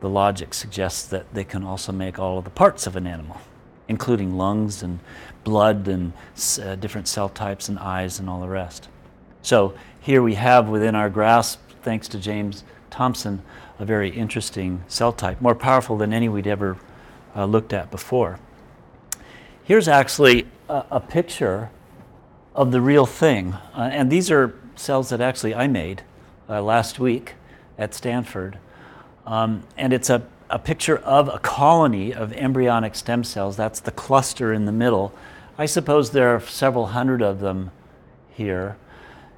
the 0.00 0.08
logic 0.08 0.54
suggests 0.54 1.06
that 1.08 1.34
they 1.34 1.44
can 1.44 1.64
also 1.64 1.92
make 1.92 2.18
all 2.18 2.38
of 2.38 2.44
the 2.44 2.50
parts 2.50 2.86
of 2.86 2.96
an 2.96 3.06
animal, 3.06 3.42
including 3.88 4.38
lungs 4.38 4.82
and 4.82 5.00
blood 5.46 5.86
and 5.86 6.12
uh, 6.60 6.74
different 6.74 7.06
cell 7.06 7.28
types 7.28 7.68
and 7.68 7.78
eyes 7.78 8.18
and 8.18 8.28
all 8.28 8.40
the 8.40 8.48
rest. 8.48 8.88
So 9.42 9.74
here 10.00 10.22
we 10.24 10.34
have 10.34 10.68
within 10.68 10.96
our 10.96 11.08
grasp, 11.08 11.60
thanks 11.82 12.08
to 12.08 12.18
James 12.18 12.64
Thomson, 12.90 13.42
a 13.78 13.84
very 13.84 14.10
interesting 14.10 14.82
cell 14.88 15.12
type, 15.12 15.40
more 15.40 15.54
powerful 15.54 15.96
than 15.96 16.12
any 16.12 16.28
we'd 16.28 16.48
ever 16.48 16.76
uh, 17.36 17.44
looked 17.44 17.72
at 17.72 17.92
before. 17.92 18.40
Here's 19.62 19.86
actually 19.86 20.48
a, 20.68 20.84
a 20.90 21.00
picture 21.00 21.70
of 22.56 22.72
the 22.72 22.80
real 22.80 23.06
thing, 23.06 23.52
uh, 23.52 23.90
and 23.92 24.10
these 24.10 24.32
are 24.32 24.52
cells 24.74 25.10
that 25.10 25.20
actually 25.20 25.54
I 25.54 25.68
made 25.68 26.02
uh, 26.48 26.60
last 26.60 26.98
week 26.98 27.34
at 27.78 27.94
Stanford. 27.94 28.58
Um, 29.26 29.62
and 29.76 29.92
it's 29.92 30.10
a, 30.10 30.22
a 30.50 30.58
picture 30.58 30.96
of 30.98 31.28
a 31.28 31.38
colony 31.38 32.12
of 32.12 32.32
embryonic 32.32 32.96
stem 32.96 33.22
cells. 33.22 33.56
That's 33.56 33.80
the 33.80 33.92
cluster 33.92 34.52
in 34.52 34.64
the 34.64 34.72
middle. 34.72 35.12
I 35.58 35.64
suppose 35.64 36.10
there 36.10 36.34
are 36.34 36.40
several 36.40 36.88
hundred 36.88 37.22
of 37.22 37.40
them 37.40 37.70
here, 38.30 38.76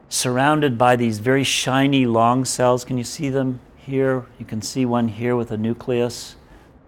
surrounded 0.09 0.76
by 0.76 0.96
these 0.96 1.20
very 1.20 1.44
shiny 1.44 2.07
long 2.07 2.44
cells. 2.44 2.85
Can 2.85 2.98
you 2.98 3.04
see 3.04 3.28
them 3.28 3.61
here? 3.76 4.26
You 4.38 4.44
can 4.44 4.61
see 4.61 4.85
one 4.85 5.09
here 5.09 5.37
with 5.37 5.52
a 5.52 5.57
nucleus. 5.57 6.35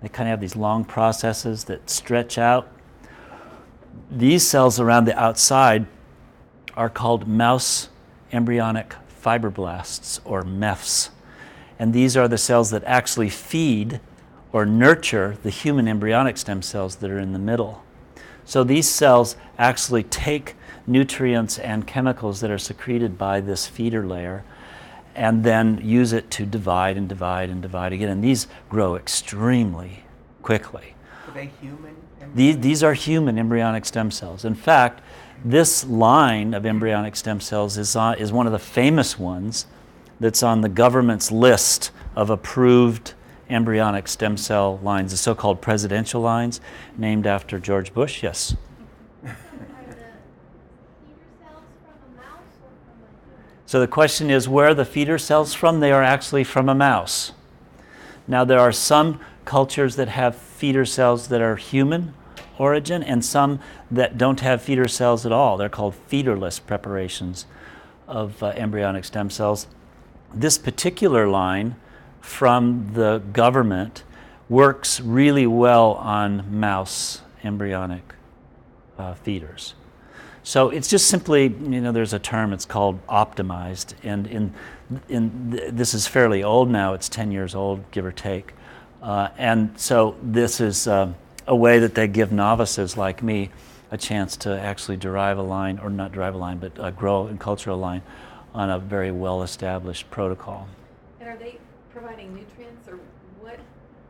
They 0.02 0.08
kind 0.08 0.28
of 0.28 0.32
have 0.32 0.40
these 0.40 0.56
long 0.56 0.84
processes 0.84 1.64
that 1.64 1.88
stretch 1.88 2.38
out. 2.38 2.68
These 4.10 4.46
cells 4.46 4.80
around 4.80 5.04
the 5.04 5.16
outside 5.16 5.86
are 6.76 6.90
called 6.90 7.28
mouse 7.28 7.88
embryonic 8.32 8.96
fibroblasts, 9.22 10.20
or 10.24 10.42
MEFs. 10.42 11.10
And 11.78 11.92
these 11.92 12.16
are 12.16 12.26
the 12.26 12.38
cells 12.38 12.70
that 12.70 12.82
actually 12.84 13.28
feed 13.28 14.00
or 14.52 14.66
nurture 14.66 15.36
the 15.42 15.50
human 15.50 15.86
embryonic 15.86 16.36
stem 16.36 16.62
cells 16.62 16.96
that 16.96 17.10
are 17.10 17.18
in 17.18 17.32
the 17.32 17.38
middle. 17.38 17.84
So 18.50 18.64
these 18.64 18.88
cells 18.88 19.36
actually 19.58 20.02
take 20.02 20.56
nutrients 20.84 21.56
and 21.56 21.86
chemicals 21.86 22.40
that 22.40 22.50
are 22.50 22.58
secreted 22.58 23.16
by 23.16 23.40
this 23.40 23.68
feeder 23.68 24.04
layer 24.04 24.42
and 25.14 25.44
then 25.44 25.80
use 25.84 26.12
it 26.12 26.32
to 26.32 26.46
divide 26.46 26.96
and 26.96 27.08
divide 27.08 27.48
and 27.48 27.62
divide 27.62 27.92
again. 27.92 28.08
And 28.08 28.24
these 28.24 28.48
grow 28.68 28.96
extremely 28.96 30.02
quickly. 30.42 30.96
Are 31.28 31.32
they 31.32 31.52
human? 31.60 31.94
These, 32.34 32.58
these 32.58 32.82
are 32.82 32.92
human 32.92 33.38
embryonic 33.38 33.84
stem 33.84 34.10
cells. 34.10 34.44
In 34.44 34.56
fact, 34.56 35.00
this 35.44 35.84
line 35.84 36.52
of 36.52 36.66
embryonic 36.66 37.14
stem 37.14 37.40
cells 37.40 37.78
is, 37.78 37.94
on, 37.94 38.18
is 38.18 38.32
one 38.32 38.46
of 38.46 38.52
the 38.52 38.58
famous 38.58 39.16
ones 39.16 39.66
that's 40.18 40.42
on 40.42 40.62
the 40.62 40.68
government's 40.68 41.30
list 41.30 41.92
of 42.16 42.30
approved 42.30 43.14
embryonic 43.50 44.08
stem 44.08 44.36
cell 44.36 44.78
lines, 44.82 45.10
the 45.10 45.16
so 45.16 45.34
called 45.34 45.60
presidential 45.60 46.20
lines, 46.20 46.60
named 46.96 47.26
after 47.26 47.58
George 47.58 47.92
Bush. 47.92 48.22
Yes? 48.22 48.56
So 53.66 53.78
the 53.78 53.86
question 53.86 54.30
is 54.30 54.48
where 54.48 54.70
are 54.70 54.74
the 54.74 54.84
feeder 54.84 55.16
cells 55.16 55.54
from? 55.54 55.78
They 55.78 55.92
are 55.92 56.02
actually 56.02 56.42
from 56.42 56.68
a 56.68 56.74
mouse. 56.74 57.30
Now, 58.26 58.44
there 58.44 58.58
are 58.58 58.72
some 58.72 59.20
cultures 59.44 59.94
that 59.94 60.08
have 60.08 60.34
feeder 60.34 60.84
cells 60.84 61.28
that 61.28 61.40
are 61.40 61.54
human 61.54 62.12
origin 62.58 63.02
and 63.02 63.24
some 63.24 63.60
that 63.90 64.18
don't 64.18 64.40
have 64.40 64.60
feeder 64.60 64.88
cells 64.88 65.24
at 65.24 65.30
all. 65.30 65.56
They're 65.56 65.68
called 65.68 65.94
feederless 66.10 66.58
preparations 66.64 67.46
of 68.08 68.42
uh, 68.42 68.48
embryonic 68.56 69.04
stem 69.04 69.30
cells. 69.30 69.68
This 70.34 70.58
particular 70.58 71.28
line 71.28 71.76
from 72.20 72.90
the 72.92 73.18
government 73.32 74.04
works 74.48 75.00
really 75.00 75.46
well 75.46 75.92
on 75.92 76.58
mouse 76.58 77.22
embryonic 77.44 78.14
uh, 78.98 79.14
feeders. 79.14 79.74
So 80.42 80.70
it's 80.70 80.88
just 80.88 81.08
simply, 81.08 81.44
you 81.44 81.80
know, 81.80 81.92
there's 81.92 82.12
a 82.12 82.18
term, 82.18 82.52
it's 82.52 82.64
called 82.64 83.04
optimized. 83.06 83.94
And 84.02 84.26
in, 84.26 84.54
in 85.08 85.52
th- 85.52 85.72
this 85.72 85.94
is 85.94 86.06
fairly 86.06 86.42
old 86.42 86.70
now, 86.70 86.94
it's 86.94 87.08
10 87.08 87.30
years 87.30 87.54
old, 87.54 87.88
give 87.90 88.04
or 88.04 88.12
take. 88.12 88.54
Uh, 89.02 89.28
and 89.38 89.78
so 89.78 90.16
this 90.22 90.60
is 90.60 90.88
uh, 90.88 91.12
a 91.46 91.54
way 91.54 91.78
that 91.78 91.94
they 91.94 92.08
give 92.08 92.32
novices 92.32 92.96
like 92.96 93.22
me 93.22 93.50
a 93.90 93.98
chance 93.98 94.36
to 94.38 94.60
actually 94.60 94.96
derive 94.96 95.38
a 95.38 95.42
line, 95.42 95.78
or 95.78 95.90
not 95.90 96.12
derive 96.12 96.34
a 96.34 96.38
line, 96.38 96.58
but 96.58 96.78
uh, 96.78 96.90
grow 96.90 97.26
and 97.26 97.40
culture 97.40 97.70
a 97.70 97.76
line 97.76 98.02
on 98.54 98.70
a 98.70 98.78
very 98.78 99.10
well 99.10 99.42
established 99.42 100.10
protocol. 100.10 100.68
And 101.20 101.28
are 101.28 101.36
they 101.36 101.58
providing 102.00 102.34
nutrients, 102.34 102.88
or 102.88 102.98
what 103.40 103.58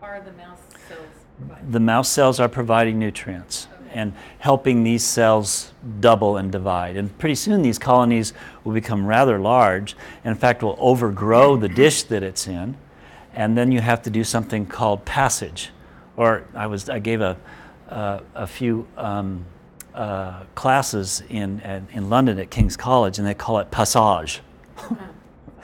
are 0.01 0.21
the 0.21 0.33
mouse 0.33 0.61
cells 0.89 1.07
providing? 1.39 1.71
The 1.73 1.81
mouse 1.81 2.09
cells 2.09 2.39
are 2.39 2.49
providing 2.49 2.99
nutrients 3.01 3.67
and 3.93 4.13
helping 4.39 4.85
these 4.85 5.03
cells 5.03 5.73
double 5.99 6.37
and 6.37 6.53
divide. 6.53 6.97
And 6.97 7.17
pretty 7.19 7.35
soon 7.35 7.63
these 7.63 7.81
colonies 7.81 8.33
will 8.63 8.73
become 8.73 9.05
rather 9.05 9.41
large, 9.41 9.97
and 10.23 10.31
in 10.31 10.39
fact 10.39 10.63
will 10.63 10.77
overgrow 10.79 11.57
the 11.57 11.69
dish 11.69 12.05
that 12.05 12.23
it's 12.23 12.47
in. 12.47 12.77
And 13.35 13.59
then 13.59 13.73
you 13.73 13.81
have 13.81 14.03
to 14.03 14.11
do 14.11 14.23
something 14.23 14.67
called 14.67 15.05
passage. 15.05 15.71
Or 16.17 16.45
I, 16.55 16.69
was, 16.69 16.89
I 16.89 17.01
gave 17.01 17.21
a, 17.21 17.37
uh, 17.89 18.21
a 18.37 18.47
few 18.47 18.87
um, 18.97 19.45
uh, 19.95 20.45
classes 20.55 21.25
in, 21.29 21.61
in 21.93 22.09
London 22.09 22.39
at 22.39 22.51
King's 22.51 22.77
College, 22.77 23.19
and 23.19 23.27
they 23.27 23.35
call 23.35 23.59
it 23.59 23.73
passage. 23.73 24.43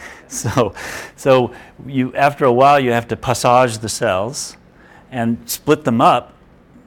so, 0.28 0.74
so 1.16 1.52
you, 1.86 2.14
after 2.14 2.44
a 2.44 2.52
while, 2.52 2.80
you 2.80 2.92
have 2.92 3.08
to 3.08 3.16
passage 3.16 3.78
the 3.78 3.88
cells 3.88 4.56
and 5.10 5.38
split 5.48 5.84
them 5.84 6.00
up 6.00 6.34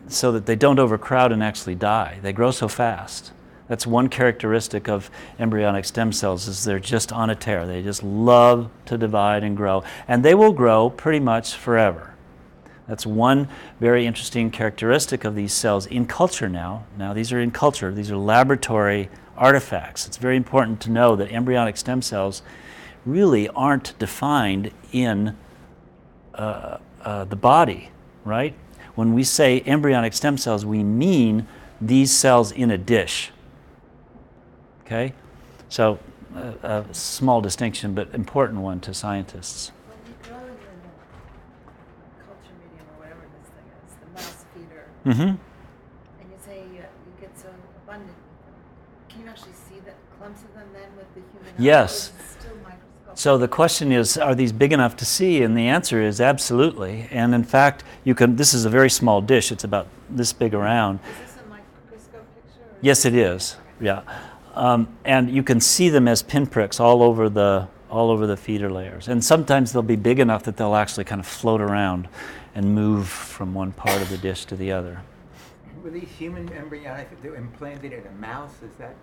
so 0.07 0.31
that 0.31 0.45
they 0.45 0.55
don't 0.55 0.79
overcrowd 0.79 1.31
and 1.31 1.43
actually 1.43 1.75
die. 1.75 2.19
They 2.21 2.33
grow 2.33 2.51
so 2.51 2.67
fast. 2.67 3.31
That's 3.67 3.85
one 3.85 4.09
characteristic 4.09 4.89
of 4.89 5.11
embryonic 5.37 5.85
stem 5.85 6.11
cells 6.11 6.47
is 6.47 6.63
they're 6.63 6.79
just 6.79 7.13
on 7.13 7.29
a 7.29 7.35
tear. 7.35 7.67
They 7.67 7.83
just 7.83 8.01
love 8.01 8.71
to 8.85 8.97
divide 8.97 9.43
and 9.43 9.55
grow, 9.55 9.83
and 10.07 10.25
they 10.25 10.33
will 10.33 10.51
grow 10.51 10.89
pretty 10.89 11.19
much 11.19 11.53
forever. 11.53 12.15
That's 12.87 13.05
one 13.05 13.47
very 13.79 14.07
interesting 14.07 14.49
characteristic 14.49 15.23
of 15.23 15.35
these 15.35 15.53
cells 15.53 15.85
in 15.85 16.07
culture 16.07 16.49
now. 16.49 16.85
Now, 16.97 17.13
these 17.13 17.31
are 17.31 17.39
in 17.39 17.51
culture, 17.51 17.93
these 17.93 18.09
are 18.09 18.17
laboratory 18.17 19.09
artifacts. 19.37 20.07
It's 20.07 20.17
very 20.17 20.35
important 20.35 20.81
to 20.81 20.91
know 20.91 21.15
that 21.15 21.31
embryonic 21.31 21.77
stem 21.77 22.01
cells 22.01 22.41
really 23.05 23.47
aren't 23.49 23.97
defined 23.99 24.71
in 24.91 25.35
uh, 26.35 26.77
uh, 27.03 27.23
the 27.25 27.35
body, 27.35 27.89
right? 28.25 28.53
When 28.95 29.13
we 29.13 29.23
say 29.23 29.61
embryonic 29.65 30.13
stem 30.13 30.37
cells, 30.37 30.65
we 30.65 30.83
mean 30.83 31.47
these 31.79 32.11
cells 32.11 32.51
in 32.51 32.71
a 32.71 32.77
dish. 32.77 33.31
Okay? 34.85 35.13
So, 35.69 35.99
uh, 36.35 36.53
a 36.63 36.93
small 36.93 37.41
distinction, 37.41 37.93
but 37.93 38.13
important 38.13 38.59
one 38.59 38.79
to 38.81 38.93
scientists. 38.93 39.71
When 39.87 39.97
you 40.05 40.13
grow 40.27 40.37
in 40.37 40.53
the 40.53 40.91
culture 42.25 42.53
medium 42.61 42.85
or 42.95 42.99
whatever 43.01 43.21
this 43.39 43.49
thing 43.49 43.67
is, 43.85 43.95
the 44.03 44.09
mouse 44.13 44.45
feeder, 44.53 44.85
Mm-hmm. 45.05 45.37
and 46.19 46.29
you 46.29 46.37
say 46.45 46.63
you, 46.73 46.83
you 46.83 47.13
get 47.21 47.37
so 47.37 47.47
abundant, 47.85 48.11
can 49.09 49.21
you 49.21 49.27
actually 49.29 49.53
see 49.53 49.79
the 49.85 49.93
clumps 50.17 50.41
of 50.43 50.53
them 50.53 50.67
then 50.73 50.89
with 50.97 51.07
the 51.15 51.21
human 51.31 51.53
eye? 51.53 51.55
Yes. 51.57 51.91
is 51.91 51.97
it 51.97 51.99
still 52.03 52.09
microscopic? 52.09 52.18
So 53.19 53.37
the 53.37 53.49
question 53.49 53.91
is, 53.91 54.17
are 54.17 54.33
these 54.33 54.53
big 54.53 54.71
enough 54.71 54.95
to 54.95 55.03
see? 55.03 55.43
And 55.43 55.57
the 55.57 55.67
answer 55.67 56.01
is 56.01 56.21
absolutely. 56.21 57.05
And 57.11 57.35
in 57.35 57.43
fact, 57.43 57.83
you 58.05 58.15
can. 58.15 58.37
This 58.37 58.53
is 58.53 58.63
a 58.63 58.69
very 58.69 58.89
small 58.89 59.19
dish. 59.19 59.51
It's 59.51 59.65
about 59.65 59.87
this 60.09 60.31
big 60.31 60.53
around. 60.53 61.01
Is 61.03 61.33
this 61.33 61.41
a 61.45 61.49
microscope 61.49 62.25
picture? 62.33 62.77
Yes, 62.79 63.03
it 63.03 63.13
is. 63.13 63.57
Yeah, 63.81 64.03
um, 64.55 64.87
and 65.03 65.29
you 65.29 65.43
can 65.43 65.59
see 65.59 65.89
them 65.89 66.07
as 66.07 66.23
pinpricks 66.23 66.79
all 66.79 67.03
over 67.03 67.27
the 67.27 67.67
all 67.89 68.09
over 68.09 68.25
the 68.25 68.37
feeder 68.37 68.71
layers. 68.71 69.09
And 69.09 69.21
sometimes 69.21 69.73
they'll 69.73 69.81
be 69.81 69.97
big 69.97 70.19
enough 70.19 70.43
that 70.43 70.55
they'll 70.55 70.75
actually 70.75 71.03
kind 71.03 71.19
of 71.19 71.27
float 71.27 71.59
around 71.59 72.07
and 72.55 72.73
move 72.73 73.09
from 73.09 73.53
one 73.53 73.73
part 73.73 74.01
of 74.01 74.09
the 74.09 74.17
dish 74.17 74.45
to 74.45 74.55
the 74.55 74.71
other. 74.71 75.01
Were 75.83 75.89
these 75.89 76.07
human 76.17 76.49
embryonic, 76.53 77.21
they 77.21 77.27
were 77.27 77.35
implanted 77.35 77.91
in 77.91 78.07
a 78.07 78.11
mouse, 78.11 78.53
is 78.63 78.71
that? 78.79 78.95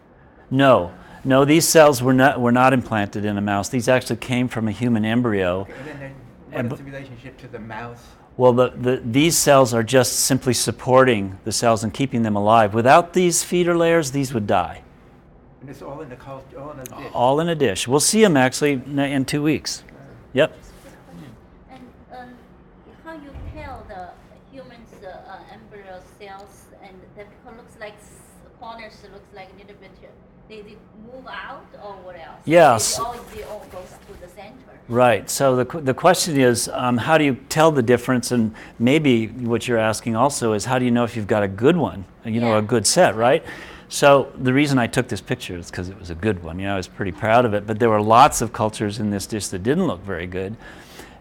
No, 0.51 0.93
no, 1.25 1.45
these 1.45 1.67
cells 1.67 2.03
were 2.03 2.13
not 2.13 2.41
were 2.41 2.53
not 2.53 2.73
implanted 2.73 3.25
in 3.25 3.37
a 3.37 3.41
mouse. 3.41 3.69
These 3.69 3.89
actually 3.89 4.17
came 4.17 4.47
from 4.47 4.69
a 4.69 4.71
human 4.71 5.05
embryo. 5.05 5.67
And 5.77 5.87
then, 6.53 6.69
what 6.69 6.73
is 6.73 6.79
the 6.79 6.85
relationship 6.85 7.37
to 7.39 7.49
the 7.49 7.59
mouse? 7.59 8.05
Well, 8.37 8.53
the, 8.53 8.69
the, 8.69 9.03
these 9.05 9.37
cells 9.37 9.73
are 9.73 9.83
just 9.83 10.21
simply 10.21 10.53
supporting 10.53 11.39
the 11.45 11.53
cells 11.53 11.83
and 11.83 11.93
keeping 11.93 12.23
them 12.23 12.37
alive. 12.37 12.75
Without 12.75 13.15
these 13.15 13.43
feeder 13.43 13.77
layers, 13.77 14.11
these 14.11 14.35
would 14.35 14.47
die. 14.47 14.83
And 15.63 15.71
it's 15.71 15.81
all 15.83 16.01
in 16.03 16.11
the 16.11 16.17
culture, 16.17 16.61
all 16.61 16.71
in 16.73 16.81
a 16.81 16.85
dish. 16.85 17.11
All 17.15 17.41
in 17.41 17.49
a 17.49 17.55
dish. 17.55 17.89
We'll 17.89 17.99
see 17.99 18.21
them 18.21 18.37
actually 18.37 18.73
in 18.73 19.25
two 19.25 19.43
weeks. 19.43 19.83
Yep. 20.35 20.55
And 21.71 21.81
um, 22.13 22.29
how 23.05 23.15
you 23.15 23.31
tell 23.55 23.85
the 23.89 24.11
humans 24.53 24.91
uh, 25.03 25.09
uh, 25.09 25.39
embryo 25.53 26.01
cells 26.21 26.67
and 26.83 26.95
that 27.17 27.27
because 27.31 27.57
looks 27.57 27.81
like 27.81 27.95
s- 27.95 28.21
corners 28.61 28.99
looks 29.13 29.35
like 29.35 29.49
a 29.55 29.59
little 29.59 29.77
bit 29.81 29.91
they, 30.49 30.63
they 30.63 30.77
move 31.13 31.27
out 31.27 31.67
or 31.83 31.95
what 32.03 32.17
else? 32.17 32.36
Yes. 32.47 32.99
All, 32.99 33.13
they 33.35 33.43
all 33.43 33.67
goes 33.71 33.89
to 34.07 34.21
the 34.21 34.29
center. 34.29 34.55
Right. 34.89 35.29
So 35.29 35.57
the, 35.57 35.81
the 35.81 35.95
question 35.95 36.41
is, 36.41 36.69
um, 36.69 36.97
how 36.97 37.19
do 37.19 37.25
you 37.25 37.35
tell 37.49 37.73
the 37.73 37.83
difference? 37.83 38.31
And 38.31 38.55
maybe 38.79 39.27
what 39.27 39.69
you're 39.69 39.79
asking 39.79 40.17
also 40.17 40.53
is, 40.53 40.65
how 40.65 40.79
do 40.79 40.85
you 40.85 40.91
know 40.91 41.05
if 41.05 41.17
you've 41.17 41.27
got 41.27 41.43
a 41.43 41.49
good 41.49 41.77
one? 41.77 42.05
You 42.25 42.41
know, 42.41 42.57
a 42.57 42.63
good 42.63 42.87
set, 42.87 43.17
right? 43.17 43.45
So 43.89 44.33
the 44.37 44.53
reason 44.53 44.79
I 44.79 44.87
took 44.87 45.09
this 45.09 45.21
picture 45.21 45.57
is 45.57 45.71
because 45.71 45.89
it 45.89 45.99
was 45.99 46.11
a 46.11 46.15
good 46.15 46.43
one. 46.43 46.59
You 46.59 46.67
know, 46.67 46.75
I 46.75 46.77
was 46.77 46.89
pretty 46.89 47.13
proud 47.13 47.45
of 47.45 47.55
it. 47.55 47.67
But 47.67 47.79
there 47.79 47.91
were 47.91 48.01
lots 48.01 48.41
of 48.41 48.53
cultures 48.53 48.99
in 48.99 49.11
this 49.11 49.27
dish 49.27 49.49
that 49.49 49.63
didn't 49.63 49.87
look 49.87 50.03
very 50.03 50.27
good. 50.27 50.57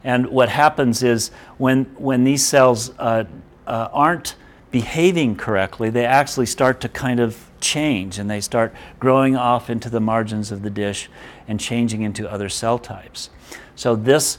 And 0.03 0.27
what 0.27 0.49
happens 0.49 1.01
is 1.01 1.31
when 1.57 1.85
when 1.97 2.23
these 2.23 2.45
cells 2.45 2.91
uh, 2.99 3.25
uh, 3.65 3.89
aren't 3.91 4.35
behaving 4.71 5.35
correctly, 5.35 5.89
they 5.89 6.05
actually 6.05 6.45
start 6.45 6.81
to 6.81 6.89
kind 6.89 7.19
of 7.19 7.49
change 7.65 8.19
and 8.19 8.29
they 8.29 8.39
start 8.41 8.73
growing 8.99 9.35
off 9.35 9.69
into 9.69 9.89
the 9.89 9.99
margins 9.99 10.51
of 10.51 10.61
the 10.61 10.69
dish 10.69 11.09
and 11.47 11.59
changing 11.59 12.03
into 12.03 12.31
other 12.31 12.49
cell 12.49 12.77
types. 12.77 13.29
So 13.75 13.95
this 13.95 14.37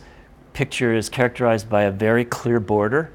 picture 0.53 0.95
is 0.95 1.09
characterized 1.09 1.68
by 1.68 1.83
a 1.83 1.91
very 1.91 2.24
clear 2.24 2.61
border 2.61 3.11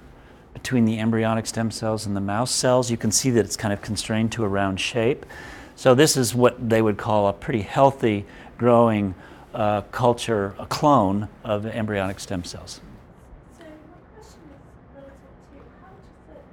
between 0.54 0.86
the 0.86 1.00
embryonic 1.00 1.48
stem 1.48 1.72
cells 1.72 2.06
and 2.06 2.16
the 2.16 2.22
mouse 2.22 2.52
cells. 2.52 2.92
You 2.92 2.98
can 2.98 3.12
see 3.12 3.32
that 3.32 3.46
it's 3.46 3.58
kind 3.58 3.74
of 3.74 3.82
constrained 3.82 4.32
to 4.34 4.44
a 4.44 4.48
round 4.48 4.80
shape. 4.80 5.26
So 5.76 5.96
this 5.96 6.18
is 6.18 6.36
what 6.36 6.70
they 6.70 6.82
would 6.82 6.98
call 6.98 7.28
a 7.28 7.34
pretty 7.34 7.62
healthy 7.62 8.26
growing 8.58 9.16
uh, 9.56 9.82
culture, 9.92 10.54
a 10.60 10.66
clone 10.68 11.28
of 11.44 11.66
embryonic 11.66 12.20
stem 12.20 12.44
cells. 12.44 12.80
So 13.58 13.66
my 13.66 13.98
question 14.14 14.46
is 14.54 14.62
relative 14.94 15.34
to 15.50 15.60
how 15.82 15.90
does 15.98 16.38
it, 16.38 16.44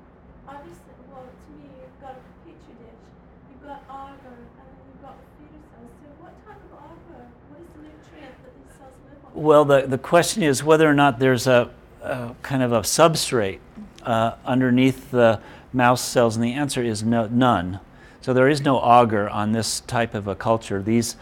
obviously, 0.48 0.94
well, 1.12 1.28
to 1.28 1.50
me, 1.52 1.68
you've 1.76 2.00
got 2.00 2.16
a 2.16 2.22
petri 2.42 2.74
dish, 2.80 3.04
you've 3.52 3.62
got 3.68 3.84
agar, 3.92 4.32
and 4.32 4.50
then 4.56 4.70
you've 4.88 5.02
got 5.04 5.14
the 5.20 5.28
feeder 5.36 5.60
cells. 5.68 5.92
So 6.00 6.08
what 6.24 6.34
type 6.48 6.62
of 6.64 6.72
agar, 6.74 7.28
what 7.52 7.60
is 7.60 7.70
the 7.76 7.82
nutrient 7.84 8.34
that 8.40 8.52
these 8.56 8.72
cells 8.80 8.96
live 9.04 9.20
on? 9.27 9.27
Well, 9.38 9.64
the, 9.64 9.82
the 9.82 9.98
question 9.98 10.42
is 10.42 10.64
whether 10.64 10.90
or 10.90 10.94
not 10.94 11.20
there's 11.20 11.46
a, 11.46 11.70
a 12.02 12.34
kind 12.42 12.60
of 12.60 12.72
a 12.72 12.80
substrate 12.80 13.60
uh, 14.02 14.32
underneath 14.44 15.12
the 15.12 15.40
mouse 15.72 16.00
cells, 16.00 16.34
and 16.34 16.44
the 16.44 16.54
answer 16.54 16.82
is 16.82 17.04
no, 17.04 17.28
none. 17.28 17.78
So 18.20 18.32
there 18.34 18.48
is 18.48 18.62
no 18.62 18.78
agar 18.78 19.28
on 19.28 19.52
this 19.52 19.78
type 19.78 20.14
of 20.14 20.26
a 20.26 20.34
culture. 20.34 20.82
These 20.82 21.14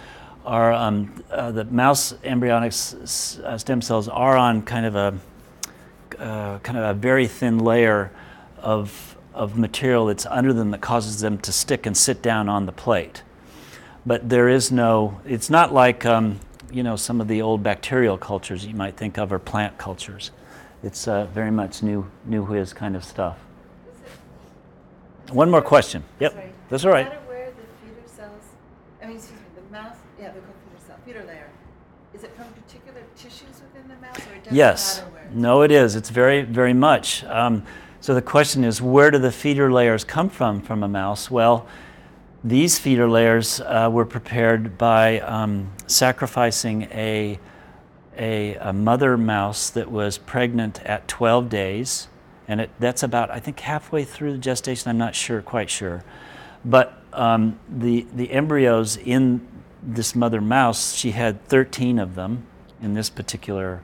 are 0.46 0.72
um, 0.72 1.22
uh, 1.30 1.50
the 1.50 1.66
mouse 1.66 2.14
embryonic 2.24 2.68
s- 2.68 2.94
s- 3.02 3.38
uh, 3.44 3.58
stem 3.58 3.82
cells 3.82 4.08
are 4.08 4.38
on 4.38 4.62
kind 4.62 4.86
of 4.86 4.96
a 4.96 5.18
uh, 6.18 6.58
kind 6.60 6.78
of 6.78 6.84
a 6.84 6.94
very 6.94 7.26
thin 7.26 7.58
layer 7.58 8.10
of 8.56 9.14
of 9.34 9.58
material 9.58 10.06
that's 10.06 10.24
under 10.24 10.54
them 10.54 10.70
that 10.70 10.80
causes 10.80 11.20
them 11.20 11.36
to 11.36 11.52
stick 11.52 11.84
and 11.84 11.94
sit 11.94 12.22
down 12.22 12.48
on 12.48 12.64
the 12.64 12.72
plate 12.72 13.22
but 14.06 14.26
there 14.30 14.48
is 14.48 14.72
no 14.72 15.20
it's 15.26 15.50
not 15.50 15.74
like 15.74 16.06
um, 16.06 16.40
you 16.70 16.82
know 16.82 16.96
some 16.96 17.20
of 17.20 17.28
the 17.28 17.40
old 17.42 17.62
bacterial 17.62 18.18
cultures 18.18 18.66
you 18.66 18.74
might 18.74 18.96
think 18.96 19.18
of 19.18 19.32
or 19.32 19.38
plant 19.38 19.76
cultures 19.78 20.30
it's 20.82 21.06
uh, 21.08 21.24
very 21.26 21.50
much 21.50 21.82
new 21.82 22.06
new 22.24 22.42
whiz 22.42 22.72
kind 22.72 22.96
of 22.96 23.04
stuff 23.04 23.38
one 25.32 25.50
more 25.50 25.62
question 25.62 26.02
yep 26.20 26.32
Sorry. 26.32 26.52
that's 26.68 26.84
all 26.84 26.92
right 26.92 27.06
No 27.06 27.10
matter 27.10 27.28
where 27.28 27.50
the 27.50 27.62
feeder 27.86 28.06
cells, 28.08 28.42
I 29.02 29.06
mean, 29.06 29.16
excuse 29.16 29.38
me, 29.40 29.46
the 29.56 29.72
mouse, 29.72 29.96
yeah, 30.20 30.30
they're 30.32 30.40
called 30.42 30.54
feeder 30.70 30.86
cell, 30.86 30.96
feeder 31.04 31.24
layer. 31.26 31.48
Is 32.14 32.22
it 32.22 32.34
from 32.36 32.46
particular 32.52 33.00
tissues 33.16 33.60
within 33.60 33.88
the 33.88 33.96
mouse, 33.96 34.18
or 34.18 34.34
it 34.34 34.44
doesn't 34.44 34.56
yes 34.56 34.98
matter 34.98 35.10
where? 35.10 35.22
it's- 35.22 35.34
no 35.34 35.62
it 35.62 35.70
is 35.72 35.96
it's 35.96 36.10
very 36.10 36.42
very 36.42 36.72
much 36.74 37.24
um, 37.24 37.64
so 38.00 38.14
the 38.14 38.22
question 38.22 38.62
is 38.62 38.80
where 38.80 39.10
do 39.10 39.18
the 39.18 39.32
feeder 39.32 39.72
layers 39.72 40.04
come 40.04 40.28
from 40.28 40.60
from 40.60 40.82
a 40.84 40.88
mouse 40.88 41.28
well 41.30 41.66
these 42.46 42.78
feeder 42.78 43.08
layers 43.08 43.60
uh, 43.60 43.90
were 43.92 44.04
prepared 44.04 44.78
by 44.78 45.18
um, 45.18 45.72
sacrificing 45.88 46.82
a, 46.92 47.40
a, 48.16 48.54
a 48.54 48.72
mother 48.72 49.16
mouse 49.16 49.68
that 49.70 49.90
was 49.90 50.16
pregnant 50.16 50.80
at 50.84 51.08
12 51.08 51.48
days. 51.48 52.06
And 52.46 52.60
it, 52.60 52.70
that's 52.78 53.02
about, 53.02 53.32
I 53.32 53.40
think, 53.40 53.58
halfway 53.58 54.04
through 54.04 54.30
the 54.30 54.38
gestation. 54.38 54.88
I'm 54.88 54.96
not 54.96 55.16
sure, 55.16 55.42
quite 55.42 55.68
sure. 55.68 56.04
But 56.64 57.02
um, 57.12 57.58
the, 57.68 58.06
the 58.14 58.30
embryos 58.30 58.96
in 58.96 59.44
this 59.82 60.14
mother 60.14 60.40
mouse, 60.40 60.94
she 60.94 61.10
had 61.10 61.44
13 61.48 61.98
of 61.98 62.14
them 62.14 62.46
in 62.80 62.94
this 62.94 63.10
particular 63.10 63.82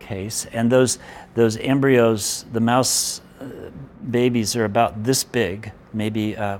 case. 0.00 0.44
And 0.52 0.70
those, 0.70 0.98
those 1.34 1.56
embryos, 1.56 2.44
the 2.52 2.60
mouse 2.60 3.22
uh, 3.40 3.46
babies 4.10 4.54
are 4.54 4.66
about 4.66 5.04
this 5.04 5.24
big, 5.24 5.72
maybe 5.94 6.36
uh, 6.36 6.58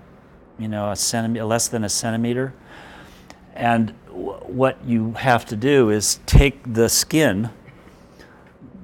you 0.59 0.69
know, 0.69 0.91
a 0.91 0.97
centimeter, 0.97 1.45
less 1.45 1.69
than 1.69 1.85
a 1.85 1.89
centimeter. 1.89 2.55
And 3.55 3.95
w- 4.09 4.33
what 4.45 4.83
you 4.85 5.13
have 5.13 5.45
to 5.47 5.57
do 5.57 5.91
is 5.91 6.21
take 6.27 6.75
the 6.75 6.89
skin. 6.89 7.51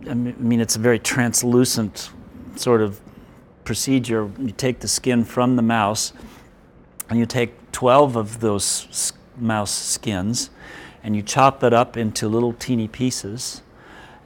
I 0.08 0.14
mean, 0.14 0.60
it's 0.60 0.76
a 0.76 0.78
very 0.78 0.98
translucent 0.98 2.10
sort 2.56 2.80
of 2.80 3.00
procedure. 3.64 4.30
You 4.38 4.50
take 4.50 4.80
the 4.80 4.88
skin 4.88 5.24
from 5.24 5.56
the 5.56 5.62
mouse, 5.62 6.12
and 7.08 7.18
you 7.18 7.26
take 7.26 7.52
12 7.72 8.16
of 8.16 8.40
those 8.40 8.86
s- 8.90 9.12
mouse 9.36 9.70
skins, 9.72 10.50
and 11.02 11.14
you 11.16 11.22
chop 11.22 11.62
it 11.62 11.72
up 11.72 11.96
into 11.96 12.28
little 12.28 12.52
teeny 12.52 12.88
pieces, 12.88 13.62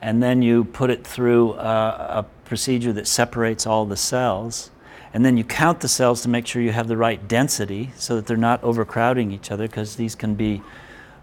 and 0.03 0.23
then 0.23 0.43
you 0.43 0.65
put 0.65 0.91
it 0.91 1.07
through 1.07 1.53
uh, 1.53 2.25
a 2.25 2.47
procedure 2.49 2.93
that 2.93 3.07
separates 3.07 3.67
all 3.67 3.85
the 3.85 3.97
cells. 3.97 4.71
And 5.17 5.25
then 5.25 5.39
you 5.39 5.45
count 5.45 5.81
the 5.81 5.89
cells 5.89 6.21
to 6.25 6.29
make 6.29 6.47
sure 6.47 6.61
you 6.61 6.73
have 6.73 6.89
the 6.89 6.97
right 6.99 7.27
density 7.27 7.91
so 7.97 8.17
that 8.17 8.27
they're 8.27 8.37
not 8.37 8.63
overcrowding 8.63 9.33
each 9.33 9.51
other 9.51 9.67
because 9.67 9.97
these 9.97 10.15
can 10.15 10.35
be 10.35 10.61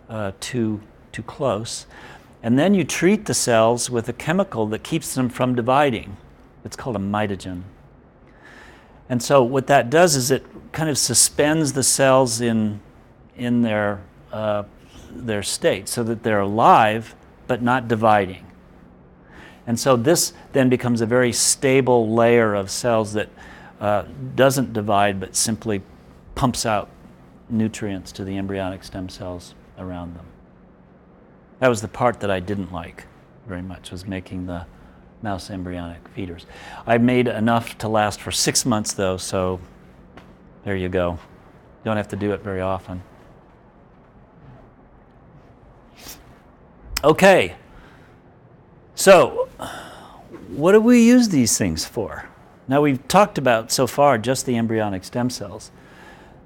uh, 0.09 0.31
too, 0.39 0.81
too 1.11 1.21
close. 1.21 1.85
And 2.41 2.57
then 2.57 2.73
you 2.73 2.85
treat 2.85 3.25
the 3.25 3.35
cells 3.35 3.91
with 3.91 4.09
a 4.09 4.13
chemical 4.13 4.65
that 4.65 4.81
keeps 4.81 5.13
them 5.13 5.29
from 5.29 5.53
dividing. 5.53 6.17
It's 6.65 6.75
called 6.75 6.95
a 6.95 6.99
mitogen. 6.99 7.61
And 9.09 9.21
so 9.21 9.43
what 9.43 9.67
that 9.67 9.91
does 9.91 10.15
is 10.15 10.31
it 10.31 10.43
kind 10.71 10.89
of 10.89 10.97
suspends 10.97 11.73
the 11.73 11.83
cells 11.83 12.41
in, 12.41 12.79
in 13.37 13.61
their, 13.61 14.01
uh, 14.31 14.63
their 15.11 15.43
state 15.43 15.87
so 15.87 16.01
that 16.01 16.23
they're 16.23 16.39
alive 16.39 17.13
but 17.45 17.61
not 17.61 17.87
dividing. 17.87 18.43
And 19.67 19.79
so 19.79 19.95
this 19.95 20.33
then 20.51 20.67
becomes 20.67 21.01
a 21.01 21.05
very 21.05 21.31
stable 21.31 22.11
layer 22.11 22.55
of 22.55 22.71
cells 22.71 23.13
that 23.13 23.29
uh, 23.83 24.05
doesn't 24.35 24.71
divide 24.71 25.19
but 25.19 25.35
simply 25.35 25.81
pumps 26.35 26.65
out 26.65 26.89
nutrients 27.49 28.13
to 28.13 28.23
the 28.23 28.37
embryonic 28.37 28.81
stem 28.81 29.09
cells 29.09 29.53
around 29.77 30.15
them. 30.15 30.25
That 31.59 31.67
was 31.67 31.81
the 31.81 31.89
part 31.89 32.21
that 32.21 32.31
I 32.31 32.39
didn't 32.39 32.71
like 32.71 33.05
very 33.45 33.61
much 33.61 33.91
was 33.91 34.07
making 34.07 34.45
the 34.45 34.65
mouse 35.21 35.49
embryonic 35.49 36.07
feeders. 36.07 36.45
I 36.87 36.97
made 36.97 37.27
enough 37.27 37.77
to 37.79 37.89
last 37.89 38.21
for 38.21 38.31
six 38.31 38.65
months 38.65 38.93
though, 38.93 39.17
so 39.17 39.59
there 40.63 40.77
you 40.77 40.87
go. 40.87 41.19
Don't 41.83 41.97
have 41.97 42.07
to 42.07 42.15
do 42.15 42.31
it 42.31 42.39
very 42.39 42.61
often. 42.61 43.03
Okay. 47.03 47.55
So, 48.95 49.49
what 50.47 50.71
do 50.71 50.79
we 50.79 51.05
use 51.05 51.27
these 51.27 51.57
things 51.57 51.83
for? 51.83 52.29
Now, 52.67 52.81
we've 52.81 53.05
talked 53.07 53.37
about 53.37 53.71
so 53.71 53.87
far 53.87 54.17
just 54.17 54.45
the 54.45 54.55
embryonic 54.55 55.03
stem 55.03 55.29
cells, 55.29 55.71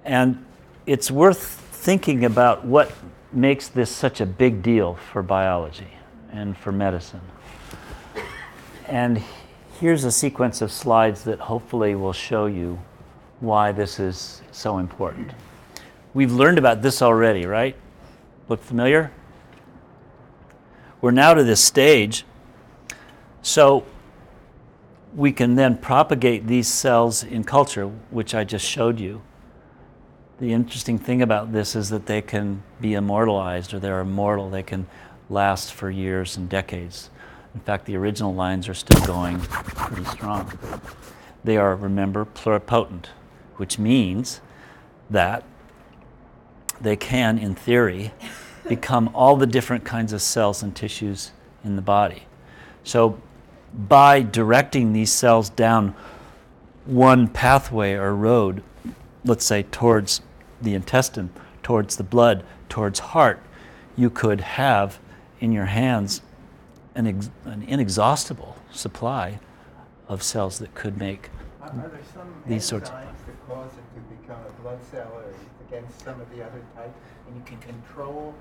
and 0.04 0.44
it's 0.86 1.12
worth 1.12 1.44
thinking 1.44 2.26
about 2.26 2.66
what 2.66 2.92
makes 3.32 3.68
this 3.68 3.92
such 3.92 4.20
a 4.20 4.26
big 4.26 4.64
deal 4.64 4.96
for 4.96 5.22
biology 5.22 5.94
and 6.32 6.58
for 6.58 6.72
medicine. 6.72 7.22
And 8.88 9.22
here's 9.80 10.06
a 10.06 10.12
sequence 10.12 10.62
of 10.62 10.72
slides 10.72 11.24
that 11.26 11.40
hopefully 11.40 11.94
will 11.94 12.14
show 12.14 12.46
you 12.48 12.80
why 13.40 13.72
this 13.72 14.00
is 14.00 14.42
so 14.52 14.80
important. 14.80 15.32
We've 16.14 16.32
learned 16.32 16.58
about 16.58 16.82
this 16.82 17.02
already, 17.02 17.46
right? 17.46 17.76
Look 18.50 18.64
familiar? 18.64 19.12
We're 21.00 21.12
now 21.12 21.36
to 21.36 21.44
this 21.44 21.64
stage. 21.64 22.26
So 23.44 23.86
we 25.16 25.32
can 25.32 25.56
then 25.56 25.78
propagate 25.78 26.48
these 26.48 26.68
cells 26.68 27.24
in 27.24 27.44
culture, 27.44 27.88
which 27.88 28.36
I 28.36 28.44
just 28.44 28.66
showed 28.66 29.00
you. 29.00 29.22
The 30.40 30.54
interesting 30.54 31.00
thing 31.00 31.22
about 31.22 31.52
this 31.52 31.76
is 31.76 31.90
that 31.90 32.06
they 32.06 32.22
can 32.22 32.64
be 32.80 32.94
immortalized 32.94 33.74
or 33.74 33.80
they're 33.80 34.02
immortal. 34.02 34.50
They 34.50 34.64
can 34.64 34.88
last 35.30 35.74
for 35.74 35.90
years 35.90 36.38
and 36.38 36.48
decades. 36.48 37.10
In 37.56 37.62
fact, 37.62 37.86
the 37.86 37.96
original 37.96 38.36
lines 38.36 38.70
are 38.70 38.74
still 38.76 39.04
going 39.06 39.40
pretty 39.40 40.06
strong. 40.06 40.58
They 41.44 41.58
are, 41.58 41.76
remember, 41.76 42.26
pluripotent, 42.26 43.06
which 43.56 43.80
means 43.80 44.42
that 45.10 45.44
they 46.80 46.96
can, 46.96 47.40
in 47.40 47.56
theory, 47.56 48.12
become 48.68 49.10
all 49.16 49.38
the 49.38 49.48
different 49.48 49.86
kinds 49.86 50.14
of 50.14 50.22
cells 50.22 50.62
and 50.62 50.76
tissues 50.76 51.32
in 51.64 51.76
the 51.76 51.82
body. 51.82 52.24
So, 52.84 53.20
by 53.78 54.22
directing 54.22 54.94
these 54.94 55.12
cells 55.12 55.50
down 55.50 55.94
one 56.86 57.28
pathway 57.28 57.94
or 57.94 58.16
road, 58.16 58.64
let's 59.24 59.46
say 59.46 59.64
towards 59.64 60.22
the 60.62 60.74
intestine, 60.74 61.30
towards 61.62 61.98
the 61.98 62.04
blood, 62.04 62.44
towards 62.70 63.00
heart, 63.00 63.42
you 63.96 64.10
could 64.10 64.42
have 64.42 65.00
in 65.40 65.52
your 65.52 65.66
hands 65.66 66.22
an, 66.96 67.06
ex- 67.08 67.30
an 67.46 67.64
inexhaustible 67.64 68.58
supply 68.72 69.40
of 70.08 70.24
cells 70.24 70.58
that 70.60 70.74
could 70.74 70.98
make 70.98 71.30
Are 71.62 71.68
are 71.70 71.74
there 71.90 72.00
some 72.14 72.34
These 72.48 72.64
sorts- 72.66 72.90
enzymes 72.90 73.26
that 73.28 73.48
cause 73.48 73.72
it 73.74 73.96
to 73.96 74.22
become 74.22 74.40
a 74.48 74.62
blood 74.62 74.80
cell 74.90 75.12
or 75.14 75.26
against 75.68 76.02
some 76.04 76.20
of 76.20 76.30
the 76.36 76.42
other 76.44 76.62
types? 76.76 76.98
And 77.28 77.36
you 77.36 77.44
can 77.46 77.58
control 77.60 78.34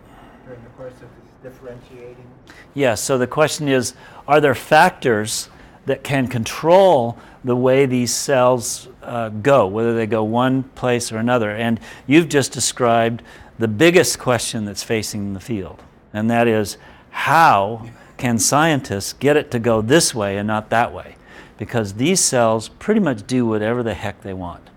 during 0.46 0.62
the 0.62 0.70
course 0.70 0.94
of 0.94 1.00
this 1.00 1.26
differentiating? 1.42 2.26
Yes, 2.74 3.00
so 3.00 3.18
the 3.18 3.26
question 3.26 3.68
is 3.68 3.94
are 4.26 4.40
there 4.40 4.54
factors 4.54 5.48
that 5.86 6.02
can 6.02 6.26
control 6.26 7.18
the 7.44 7.56
way 7.56 7.86
these 7.86 8.12
cells 8.12 8.88
uh, 9.02 9.28
go, 9.28 9.66
whether 9.66 9.94
they 9.94 10.06
go 10.06 10.24
one 10.24 10.62
place 10.62 11.12
or 11.12 11.18
another? 11.18 11.50
And 11.50 11.80
you've 12.06 12.28
just 12.28 12.52
described 12.52 13.22
the 13.58 13.68
biggest 13.68 14.18
question 14.18 14.64
that's 14.64 14.82
facing 14.82 15.34
the 15.34 15.40
field, 15.40 15.82
and 16.12 16.30
that 16.30 16.46
is 16.48 16.78
how 17.10 17.88
can 18.16 18.38
scientists 18.38 19.12
get 19.12 19.36
it 19.36 19.50
to 19.50 19.58
go 19.58 19.80
this 19.82 20.14
way 20.14 20.38
and 20.38 20.46
not 20.46 20.70
that 20.70 20.92
way? 20.92 21.16
Because 21.58 21.94
these 21.94 22.20
cells 22.20 22.68
pretty 22.68 23.00
much 23.00 23.26
do 23.26 23.46
whatever 23.46 23.82
the 23.82 23.94
heck 23.94 24.22
they 24.22 24.34
want. 24.34 24.68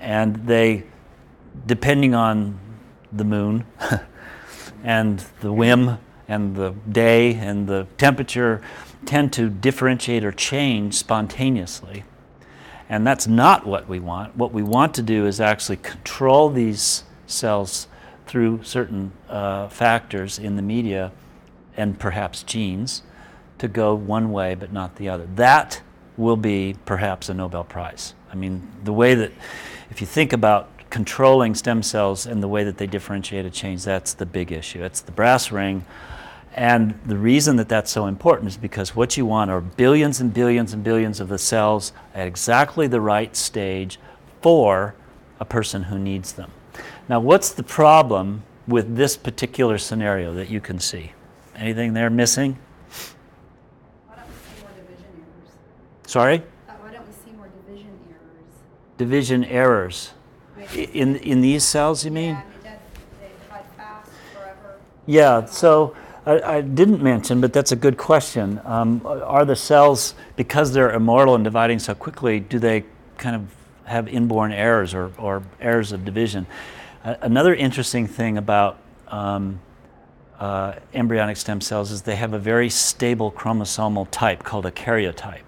And 0.00 0.46
they, 0.46 0.84
depending 1.66 2.14
on 2.14 2.58
the 3.12 3.24
moon, 3.24 3.64
and 4.82 5.24
the 5.40 5.52
whim 5.52 5.98
and 6.28 6.56
the 6.56 6.70
day 6.90 7.34
and 7.34 7.68
the 7.68 7.86
temperature 7.98 8.62
tend 9.04 9.32
to 9.34 9.50
differentiate 9.50 10.24
or 10.24 10.32
change 10.32 10.94
spontaneously. 10.94 12.04
And 12.88 13.06
that's 13.06 13.26
not 13.26 13.66
what 13.66 13.88
we 13.88 14.00
want. 14.00 14.36
What 14.36 14.52
we 14.52 14.62
want 14.62 14.94
to 14.94 15.02
do 15.02 15.26
is 15.26 15.40
actually 15.40 15.78
control 15.78 16.50
these 16.50 17.04
cells 17.26 17.86
through 18.26 18.62
certain 18.62 19.12
uh, 19.28 19.68
factors 19.68 20.38
in 20.38 20.56
the 20.56 20.62
media 20.62 21.12
and 21.76 21.98
perhaps 21.98 22.42
genes 22.42 23.02
to 23.58 23.68
go 23.68 23.94
one 23.94 24.32
way 24.32 24.54
but 24.54 24.72
not 24.72 24.96
the 24.96 25.08
other. 25.08 25.26
That 25.34 25.82
will 26.16 26.36
be 26.36 26.76
perhaps 26.84 27.28
a 27.28 27.34
Nobel 27.34 27.64
Prize. 27.64 28.14
I 28.30 28.34
mean, 28.34 28.68
the 28.84 28.92
way 28.92 29.14
that, 29.14 29.32
if 29.90 30.00
you 30.00 30.06
think 30.06 30.32
about 30.32 30.71
controlling 30.92 31.54
stem 31.54 31.82
cells 31.82 32.26
and 32.26 32.42
the 32.42 32.48
way 32.48 32.64
that 32.64 32.76
they 32.76 32.86
differentiate 32.86 33.46
or 33.46 33.50
change, 33.50 33.82
that's 33.82 34.12
the 34.12 34.26
big 34.26 34.52
issue. 34.52 34.78
That's 34.78 35.00
the 35.00 35.10
brass 35.10 35.50
ring. 35.50 35.86
And 36.54 37.00
the 37.06 37.16
reason 37.16 37.56
that 37.56 37.70
that's 37.70 37.90
so 37.90 38.04
important 38.04 38.48
is 38.48 38.58
because 38.58 38.94
what 38.94 39.16
you 39.16 39.24
want 39.24 39.50
are 39.50 39.62
billions 39.62 40.20
and 40.20 40.34
billions 40.34 40.74
and 40.74 40.84
billions 40.84 41.18
of 41.18 41.28
the 41.28 41.38
cells 41.38 41.94
at 42.14 42.26
exactly 42.26 42.86
the 42.88 43.00
right 43.00 43.34
stage 43.34 43.98
for 44.42 44.94
a 45.40 45.46
person 45.46 45.84
who 45.84 45.98
needs 45.98 46.32
them. 46.32 46.50
Now, 47.08 47.20
what's 47.20 47.48
the 47.48 47.62
problem 47.62 48.42
with 48.68 48.94
this 48.94 49.16
particular 49.16 49.78
scenario 49.78 50.34
that 50.34 50.50
you 50.50 50.60
can 50.60 50.78
see? 50.78 51.12
Anything 51.56 51.94
there 51.94 52.10
missing? 52.10 52.58
Why 54.08 54.16
don't 54.16 54.26
we 54.28 54.34
see 54.34 54.60
more 54.60 54.70
division 54.76 55.06
errors? 55.16 55.56
Sorry? 56.06 56.42
Uh, 56.68 56.72
why 56.82 56.92
don't 56.92 57.06
we 57.06 57.14
see 57.14 57.34
more 57.34 57.48
division 57.66 57.98
errors? 58.10 58.98
division 58.98 59.44
errors? 59.46 60.12
Division 60.62 60.80
errors. 60.80 60.90
I- 60.94 60.98
In, 60.98 61.16
in 61.16 61.40
these 61.40 61.64
cells, 61.64 62.04
you 62.04 62.10
mean? 62.10 62.30
Yeah, 62.30 62.42
they, 62.62 62.68
did- 62.70 62.78
they 63.20 63.30
divide 63.44 63.64
fast, 63.76 64.10
forever. 64.32 64.78
Yeah, 65.06 65.44
so 65.46 65.94
I, 66.26 66.40
I 66.40 66.60
didn't 66.60 67.02
mention, 67.02 67.40
but 67.40 67.52
that's 67.52 67.72
a 67.72 67.76
good 67.76 67.96
question. 67.96 68.60
Um, 68.64 69.00
are 69.04 69.44
the 69.44 69.56
cells, 69.56 70.14
because 70.36 70.72
they're 70.72 70.92
immortal 70.92 71.34
and 71.34 71.44
dividing 71.44 71.78
so 71.78 71.94
quickly, 71.94 72.40
do 72.40 72.58
they 72.58 72.84
kind 73.18 73.36
of 73.36 73.42
have 73.84 74.08
inborn 74.08 74.52
errors 74.52 74.94
or, 74.94 75.12
or 75.18 75.42
errors 75.60 75.92
of 75.92 76.04
division? 76.04 76.46
Uh, 77.04 77.16
another 77.22 77.54
interesting 77.54 78.06
thing 78.06 78.38
about 78.38 78.78
um, 79.08 79.60
uh, 80.38 80.74
embryonic 80.94 81.36
stem 81.36 81.60
cells 81.60 81.90
is 81.90 82.02
they 82.02 82.16
have 82.16 82.32
a 82.32 82.38
very 82.38 82.68
stable 82.70 83.30
chromosomal 83.32 84.06
type 84.10 84.42
called 84.44 84.64
a 84.66 84.70
karyotype. 84.70 85.42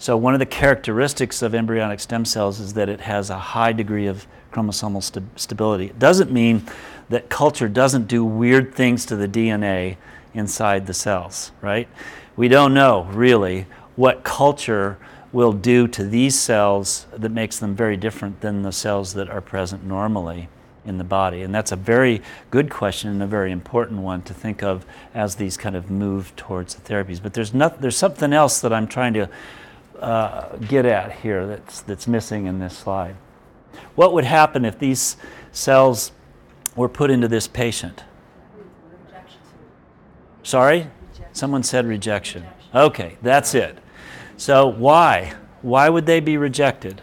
So, 0.00 0.16
one 0.16 0.32
of 0.32 0.38
the 0.38 0.46
characteristics 0.46 1.42
of 1.42 1.54
embryonic 1.54 1.98
stem 1.98 2.24
cells 2.24 2.60
is 2.60 2.74
that 2.74 2.88
it 2.88 3.00
has 3.00 3.30
a 3.30 3.38
high 3.38 3.72
degree 3.72 4.06
of 4.06 4.26
chromosomal 4.52 5.02
sta- 5.02 5.22
stability. 5.34 5.86
It 5.86 5.98
doesn't 5.98 6.30
mean 6.30 6.64
that 7.08 7.28
culture 7.28 7.68
doesn't 7.68 8.06
do 8.06 8.24
weird 8.24 8.74
things 8.74 9.04
to 9.06 9.16
the 9.16 9.26
DNA 9.26 9.96
inside 10.34 10.86
the 10.86 10.94
cells, 10.94 11.50
right? 11.60 11.88
We 12.36 12.46
don't 12.46 12.74
know 12.74 13.04
really 13.10 13.66
what 13.96 14.22
culture 14.22 14.98
will 15.32 15.52
do 15.52 15.88
to 15.88 16.04
these 16.04 16.38
cells 16.38 17.06
that 17.12 17.30
makes 17.30 17.58
them 17.58 17.74
very 17.74 17.96
different 17.96 18.40
than 18.40 18.62
the 18.62 18.72
cells 18.72 19.14
that 19.14 19.28
are 19.28 19.40
present 19.40 19.84
normally 19.84 20.48
in 20.84 20.98
the 20.98 21.04
body. 21.04 21.42
And 21.42 21.54
that's 21.54 21.72
a 21.72 21.76
very 21.76 22.22
good 22.50 22.70
question 22.70 23.10
and 23.10 23.22
a 23.22 23.26
very 23.26 23.52
important 23.52 24.00
one 24.00 24.22
to 24.22 24.32
think 24.32 24.62
of 24.62 24.86
as 25.12 25.34
these 25.34 25.56
kind 25.56 25.76
of 25.76 25.90
move 25.90 26.34
towards 26.36 26.76
the 26.76 26.80
therapies. 26.80 27.22
But 27.22 27.34
there's, 27.34 27.52
not, 27.52 27.82
there's 27.82 27.96
something 27.96 28.32
else 28.32 28.60
that 28.60 28.72
I'm 28.72 28.86
trying 28.86 29.12
to 29.14 29.28
uh, 30.00 30.56
get 30.56 30.86
at 30.86 31.12
here 31.12 31.46
that's, 31.46 31.80
that's 31.82 32.06
missing 32.06 32.46
in 32.46 32.58
this 32.58 32.76
slide. 32.76 33.16
What 33.94 34.12
would 34.12 34.24
happen 34.24 34.64
if 34.64 34.78
these 34.78 35.16
cells 35.52 36.12
were 36.76 36.88
put 36.88 37.10
into 37.10 37.28
this 37.28 37.48
patient? 37.48 38.04
Sorry? 40.42 40.88
Someone 41.32 41.62
said 41.62 41.86
rejection. 41.86 42.44
Okay, 42.74 43.18
that's 43.22 43.54
it. 43.54 43.78
So 44.36 44.66
why? 44.66 45.34
Why 45.62 45.88
would 45.88 46.06
they 46.06 46.20
be 46.20 46.36
rejected? 46.36 47.02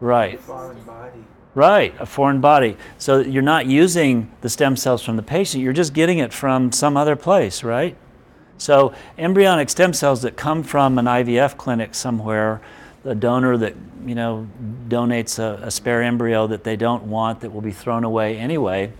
Right. 0.00 0.40
Right, 1.54 1.94
a 1.98 2.06
foreign 2.06 2.40
body. 2.40 2.76
So 2.98 3.18
you're 3.18 3.42
not 3.42 3.66
using 3.66 4.30
the 4.40 4.48
stem 4.48 4.76
cells 4.76 5.02
from 5.02 5.16
the 5.16 5.22
patient, 5.22 5.62
you're 5.62 5.72
just 5.72 5.92
getting 5.92 6.18
it 6.18 6.32
from 6.32 6.72
some 6.72 6.96
other 6.96 7.16
place, 7.16 7.62
right? 7.62 7.96
So 8.60 8.92
embryonic 9.16 9.70
stem 9.70 9.94
cells 9.94 10.20
that 10.20 10.36
come 10.36 10.62
from 10.62 10.98
an 10.98 11.06
IVF 11.06 11.56
clinic 11.56 11.94
somewhere, 11.94 12.60
a 13.06 13.14
donor 13.14 13.56
that, 13.56 13.74
you 14.04 14.14
know, 14.14 14.46
donates 14.86 15.38
a, 15.38 15.64
a 15.64 15.70
spare 15.70 16.02
embryo 16.02 16.46
that 16.46 16.62
they 16.62 16.76
don't 16.76 17.04
want 17.04 17.40
that 17.40 17.54
will 17.54 17.62
be 17.62 17.72
thrown 17.72 18.04
away 18.04 18.36
anyway, 18.36 18.92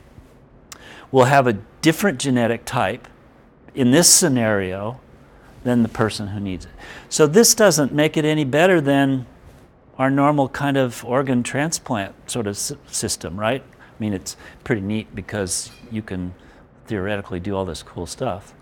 will 1.12 1.26
have 1.26 1.46
a 1.46 1.52
different 1.82 2.18
genetic 2.18 2.64
type 2.64 3.06
in 3.74 3.90
this 3.90 4.08
scenario 4.08 4.98
than 5.62 5.82
the 5.82 5.90
person 5.90 6.28
who 6.28 6.40
needs 6.40 6.64
it. 6.64 6.72
So 7.10 7.26
this 7.26 7.54
doesn't 7.54 7.92
make 7.92 8.16
it 8.16 8.24
any 8.24 8.46
better 8.46 8.80
than 8.80 9.26
our 9.98 10.10
normal 10.10 10.48
kind 10.48 10.78
of 10.78 11.04
organ 11.04 11.42
transplant 11.42 12.30
sort 12.30 12.46
of 12.46 12.56
system, 12.56 13.38
right? 13.38 13.62
I 13.62 13.94
mean, 13.98 14.14
it's 14.14 14.38
pretty 14.64 14.80
neat 14.80 15.14
because 15.14 15.70
you 15.92 16.00
can 16.00 16.32
theoretically 16.86 17.40
do 17.40 17.54
all 17.54 17.66
this 17.66 17.82
cool 17.82 18.06
stuff. 18.06 18.54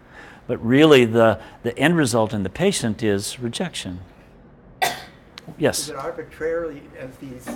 But 0.49 0.65
really, 0.65 1.05
the, 1.05 1.39
the 1.63 1.79
end 1.79 1.97
result 1.97 2.33
in 2.33 2.43
the 2.43 2.51
patient 2.51 3.03
is 3.05 3.39
rejection. 3.39 4.01
Is 4.83 4.93
Yes. 5.57 5.89
it 5.89 5.97
arbitrarily 5.97 6.83
as 6.99 7.17
these 7.17 7.49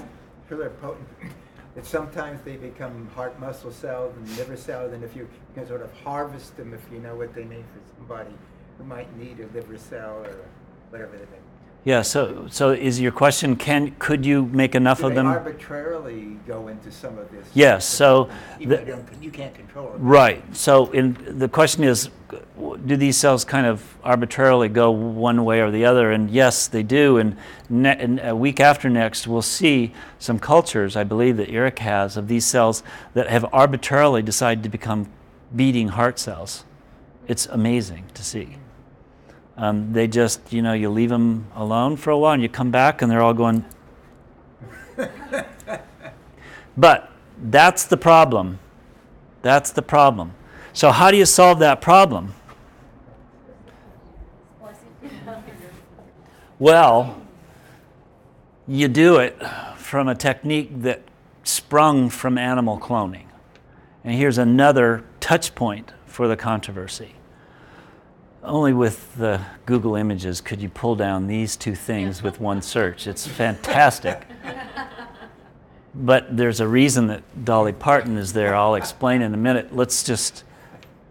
pluripotent, 0.49 1.05
that 1.75 1.87
sometimes 1.87 2.41
they 2.43 2.57
become 2.57 3.09
heart 3.15 3.39
muscle 3.41 3.71
cells 3.73 4.15
and 4.17 4.29
liver 4.37 4.57
cells, 4.57 4.93
and 4.93 5.03
if 5.03 5.17
you 5.17 5.29
can 5.55 5.67
sort 5.67 5.83
of 5.83 5.93
harvest 6.01 6.57
them 6.57 6.75
if 6.75 6.81
you 6.93 7.01
know 7.01 7.17
what 7.17 7.35
they 7.35 7.45
need 7.45 7.65
for 7.73 7.81
somebody 7.97 8.35
who 8.79 8.85
might 8.85 9.15
need 9.17 9.41
a 9.41 9.47
liver 9.55 9.79
cell 9.79 10.23
or 10.25 10.37
whatever 10.91 11.13
they 11.13 11.25
mean. 11.25 11.52
Yeah. 11.85 12.03
So, 12.03 12.47
so 12.49 12.71
is 12.71 13.01
your 13.01 13.11
question? 13.13 13.57
Can 13.57 13.97
could 13.99 14.25
you 14.25 14.45
make 14.47 14.75
enough 14.77 14.99
Do 15.01 15.07
of 15.07 15.11
they 15.11 15.17
them? 15.17 15.27
arbitrarily 15.27 16.37
go 16.47 16.69
into 16.69 16.93
some 16.93 17.19
of 17.19 17.31
this? 17.33 17.47
Yes, 17.55 17.85
so 17.85 18.29
Even 18.61 18.69
the- 18.69 18.87
you 18.87 18.93
don't- 18.93 19.23
you 19.23 19.31
can't 19.31 19.55
control 19.55 19.89
it. 19.89 19.99
Right. 19.99 20.43
So, 20.57 20.91
in, 20.93 21.17
the 21.39 21.49
question 21.49 21.83
is, 21.85 22.09
do 22.87 22.97
these 22.97 23.17
cells 23.17 23.45
kind 23.45 23.67
of 23.67 23.83
arbitrarily 24.05 24.69
go 24.69 24.91
one 24.93 25.45
way 25.45 25.61
or 25.61 25.71
the 25.73 25.85
other? 25.85 26.13
And 26.13 26.31
yes, 26.31 26.69
they 26.69 26.83
do. 26.85 27.19
And, 27.19 27.37
ne- 27.69 27.97
and 27.99 28.21
a 28.23 28.35
week 28.37 28.61
after 28.61 28.89
next, 28.89 29.27
we'll 29.27 29.43
see 29.43 29.93
some 30.21 30.39
cultures, 30.39 30.97
I 30.97 31.03
believe 31.05 31.37
that 31.39 31.51
Eric 31.51 31.81
has, 31.81 32.17
of 32.17 32.29
these 32.29 32.45
cells 32.47 32.83
that 33.15 33.29
have 33.29 33.45
arbitrarily 33.53 34.23
decided 34.23 34.63
to 34.63 34.69
become 34.69 35.09
beating 35.55 35.89
heart 35.89 36.19
cells. 36.21 36.65
It's 37.27 37.47
amazing 37.47 38.05
to 38.15 38.23
see. 38.25 38.57
Um, 39.57 39.93
they 39.93 40.07
just, 40.07 40.53
you 40.53 40.63
know, 40.63 40.73
you 40.73 40.89
leave 40.89 41.11
them 41.11 41.47
alone 41.55 41.97
for 41.97 42.11
a 42.11 42.19
while, 42.19 42.33
and 42.33 42.43
you 42.43 42.49
come 42.49 42.71
back, 42.71 43.03
and 43.03 43.11
they're 43.11 43.23
all 43.23 43.35
going. 43.35 43.65
but 46.77 47.13
that's 47.43 47.85
the 47.85 47.97
problem. 47.97 48.59
That's 49.43 49.71
the 49.71 49.83
problem. 49.83 50.33
So, 50.73 50.91
how 50.91 51.11
do 51.11 51.17
you 51.17 51.27
solve 51.27 51.59
that 51.59 51.81
problem? 51.81 52.35
Well, 56.59 57.21
you 58.69 58.87
do 58.87 59.17
it 59.17 59.37
from 59.77 60.07
a 60.07 60.15
technique 60.15 60.83
that 60.83 61.03
sprung 61.43 62.09
from 62.09 62.39
animal 62.39 62.79
cloning. 62.79 63.27
And 64.05 64.15
here's 64.15 64.39
another 64.39 65.05
touch 65.19 65.55
point 65.55 65.93
for 66.07 66.29
the 66.29 66.37
controversy. 66.37 67.15
Only 68.45 68.73
with 68.73 69.15
the 69.17 69.41
Google 69.67 69.95
images 69.95 70.41
could 70.41 70.61
you 70.61 70.69
pull 70.69 70.97
down 70.97 71.29
these 71.29 71.55
two 71.55 71.77
things 71.77 72.25
with 72.25 72.41
one 72.41 72.61
search. 72.61 73.07
It's 73.07 73.25
fantastic. 73.25 74.27
but 75.95 76.37
there's 76.37 76.59
a 76.59 76.67
reason 76.67 77.07
that 77.07 77.45
Dolly 77.45 77.73
Parton 77.73 78.17
is 78.17 78.33
there. 78.33 78.57
I'll 78.57 78.75
explain 78.75 79.23
in 79.23 79.33
a 79.33 79.37
minute. 79.37 79.77
Let's 79.77 80.03
just 80.03 80.43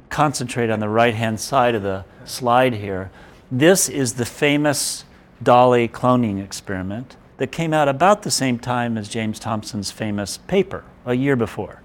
concentrate 0.09 0.69
on 0.69 0.81
the 0.81 0.89
right 0.89 1.15
hand 1.15 1.39
side 1.39 1.73
of 1.73 1.83
the 1.83 2.03
slide 2.25 2.73
here. 2.73 3.11
This 3.49 3.87
is 3.87 4.15
the 4.15 4.25
famous 4.25 5.05
Dolly 5.41 5.87
cloning 5.87 6.43
experiment 6.43 7.15
that 7.37 7.51
came 7.51 7.73
out 7.73 7.87
about 7.87 8.23
the 8.23 8.31
same 8.31 8.59
time 8.59 8.97
as 8.97 9.07
James 9.07 9.39
Thomson's 9.39 9.89
famous 9.89 10.37
paper, 10.37 10.83
a 11.05 11.13
year 11.13 11.37
before. 11.37 11.81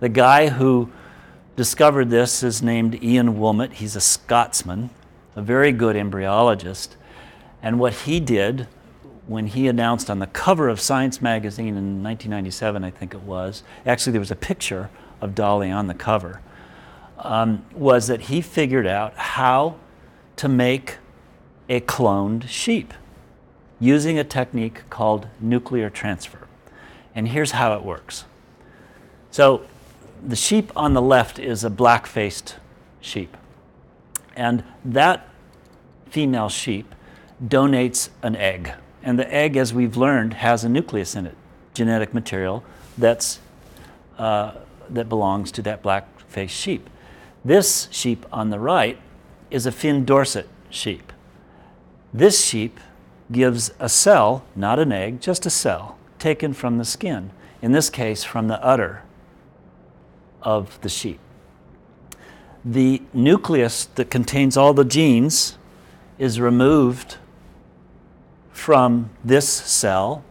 The 0.00 0.10
guy 0.10 0.50
who 0.50 0.92
discovered 1.56 2.10
this 2.10 2.42
is 2.42 2.62
named 2.62 3.02
Ian 3.02 3.38
Wilmut. 3.38 3.74
He's 3.74 3.96
a 3.96 4.00
Scotsman, 4.00 4.90
a 5.36 5.42
very 5.42 5.72
good 5.72 5.96
embryologist. 5.96 6.90
And 7.62 7.78
what 7.78 7.92
he 7.92 8.20
did 8.20 8.66
when 9.26 9.46
he 9.46 9.68
announced 9.68 10.10
on 10.10 10.18
the 10.18 10.26
cover 10.26 10.68
of 10.68 10.80
Science 10.80 11.20
magazine 11.22 11.76
in 11.76 12.02
1997, 12.02 12.82
I 12.82 12.90
think 12.90 13.14
it 13.14 13.22
was, 13.22 13.62
actually, 13.86 14.12
there 14.12 14.20
was 14.20 14.30
a 14.30 14.36
picture 14.36 14.90
of 15.20 15.34
Dolly 15.34 15.70
on 15.70 15.86
the 15.86 15.94
cover, 15.94 16.40
um, 17.18 17.64
was 17.72 18.08
that 18.08 18.22
he 18.22 18.40
figured 18.40 18.86
out 18.86 19.14
how 19.14 19.76
to 20.36 20.48
make 20.48 20.96
a 21.68 21.80
cloned 21.80 22.48
sheep 22.48 22.92
using 23.78 24.18
a 24.18 24.24
technique 24.24 24.88
called 24.90 25.28
nuclear 25.40 25.88
transfer. 25.88 26.48
And 27.14 27.28
here's 27.28 27.52
how 27.52 27.74
it 27.76 27.84
works. 27.84 28.24
So, 29.30 29.66
the 30.24 30.36
sheep 30.36 30.70
on 30.76 30.94
the 30.94 31.02
left 31.02 31.38
is 31.38 31.64
a 31.64 31.70
black 31.70 32.06
faced 32.06 32.56
sheep. 33.00 33.36
And 34.36 34.64
that 34.84 35.28
female 36.08 36.48
sheep 36.48 36.94
donates 37.44 38.10
an 38.22 38.36
egg. 38.36 38.72
And 39.02 39.18
the 39.18 39.32
egg, 39.32 39.56
as 39.56 39.74
we've 39.74 39.96
learned, 39.96 40.34
has 40.34 40.64
a 40.64 40.68
nucleus 40.68 41.16
in 41.16 41.26
it, 41.26 41.36
genetic 41.74 42.14
material 42.14 42.62
that's, 42.96 43.40
uh, 44.16 44.52
that 44.88 45.08
belongs 45.08 45.50
to 45.52 45.62
that 45.62 45.82
black 45.82 46.20
faced 46.20 46.54
sheep. 46.54 46.88
This 47.44 47.88
sheep 47.90 48.24
on 48.32 48.50
the 48.50 48.60
right 48.60 48.98
is 49.50 49.66
a 49.66 49.72
Finn 49.72 50.04
Dorset 50.04 50.48
sheep. 50.70 51.12
This 52.14 52.44
sheep 52.44 52.78
gives 53.32 53.72
a 53.80 53.88
cell, 53.88 54.44
not 54.54 54.78
an 54.78 54.92
egg, 54.92 55.20
just 55.20 55.46
a 55.46 55.50
cell, 55.50 55.98
taken 56.18 56.52
from 56.52 56.78
the 56.78 56.84
skin, 56.84 57.30
in 57.60 57.72
this 57.72 57.90
case, 57.90 58.22
from 58.22 58.48
the 58.48 58.62
udder 58.64 59.02
of 60.42 60.80
the 60.82 60.88
sheep. 60.88 61.18
The 62.64 63.02
nucleus 63.12 63.86
that 63.86 64.10
contains 64.10 64.56
all 64.56 64.72
the 64.72 64.84
genes 64.84 65.58
is 66.18 66.40
removed 66.40 67.16
from 68.52 69.10
this 69.24 69.48
cell. 69.48 70.24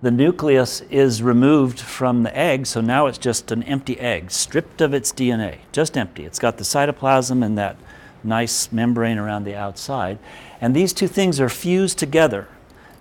The 0.00 0.10
nucleus 0.10 0.80
is 0.90 1.22
removed 1.22 1.78
from 1.78 2.24
the 2.24 2.36
egg, 2.36 2.66
so 2.66 2.80
now 2.80 3.06
it's 3.06 3.18
just 3.18 3.52
an 3.52 3.62
empty 3.62 4.00
egg, 4.00 4.32
stripped 4.32 4.80
of 4.80 4.92
its 4.92 5.12
DNA, 5.12 5.58
just 5.70 5.96
empty. 5.96 6.24
It's 6.24 6.40
got 6.40 6.56
the 6.56 6.64
cytoplasm 6.64 7.44
and 7.44 7.56
that 7.56 7.76
nice 8.24 8.72
membrane 8.72 9.18
around 9.18 9.44
the 9.44 9.54
outside. 9.54 10.18
And 10.60 10.74
these 10.74 10.92
two 10.92 11.06
things 11.06 11.40
are 11.40 11.48
fused 11.48 11.98
together. 11.98 12.48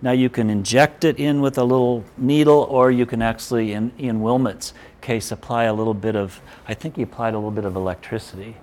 Now 0.04 0.12
you 0.12 0.30
can 0.30 0.50
inject 0.50 1.04
it 1.04 1.20
in 1.20 1.42
with 1.42 1.58
a 1.58 1.64
little 1.64 2.04
needle, 2.18 2.68
or 2.70 2.92
you 2.92 3.06
can 3.06 3.22
actually, 3.22 3.74
in 3.74 3.92
Ian 4.00 4.22
Wilmut's 4.22 4.74
case, 5.02 5.32
apply 5.32 5.66
a 5.66 5.74
little 5.74 5.94
bit 5.94 6.16
of, 6.16 6.42
I 6.68 6.74
think 6.74 6.96
he 6.96 7.02
applied 7.02 7.34
a 7.34 7.38
little 7.38 7.52
bit 7.52 7.66
of 7.66 7.76
electricity. 7.76 8.56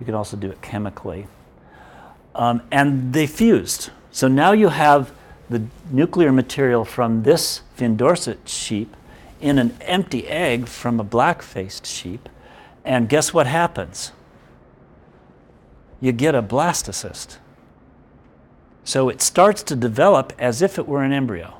You 0.00 0.06
can 0.06 0.14
also 0.14 0.36
do 0.36 0.50
it 0.50 0.60
chemically. 0.62 1.26
Um, 2.34 2.62
and 2.70 3.12
they 3.12 3.26
fused. 3.26 3.90
So 4.10 4.28
now 4.28 4.52
you 4.52 4.68
have 4.68 5.12
the 5.48 5.62
nuclear 5.90 6.32
material 6.32 6.84
from 6.84 7.22
this 7.22 7.62
Finn 7.74 7.96
Dorset 7.96 8.48
sheep 8.48 8.94
in 9.40 9.58
an 9.58 9.76
empty 9.80 10.26
egg 10.28 10.66
from 10.66 10.98
a 10.98 11.04
black 11.04 11.42
faced 11.42 11.86
sheep. 11.86 12.28
And 12.84 13.08
guess 13.08 13.32
what 13.32 13.46
happens? 13.46 14.12
You 16.00 16.12
get 16.12 16.34
a 16.34 16.42
blastocyst. 16.42 17.38
So 18.84 19.08
it 19.08 19.20
starts 19.20 19.62
to 19.64 19.76
develop 19.76 20.32
as 20.38 20.62
if 20.62 20.78
it 20.78 20.86
were 20.86 21.02
an 21.02 21.12
embryo, 21.12 21.54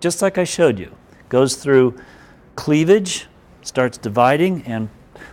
just 0.00 0.22
like 0.22 0.38
I 0.38 0.44
showed 0.44 0.78
you. 0.78 0.94
Goes 1.28 1.56
through 1.56 2.00
cleavage, 2.56 3.26
starts 3.62 3.98
dividing, 3.98 4.62
and 4.62 4.88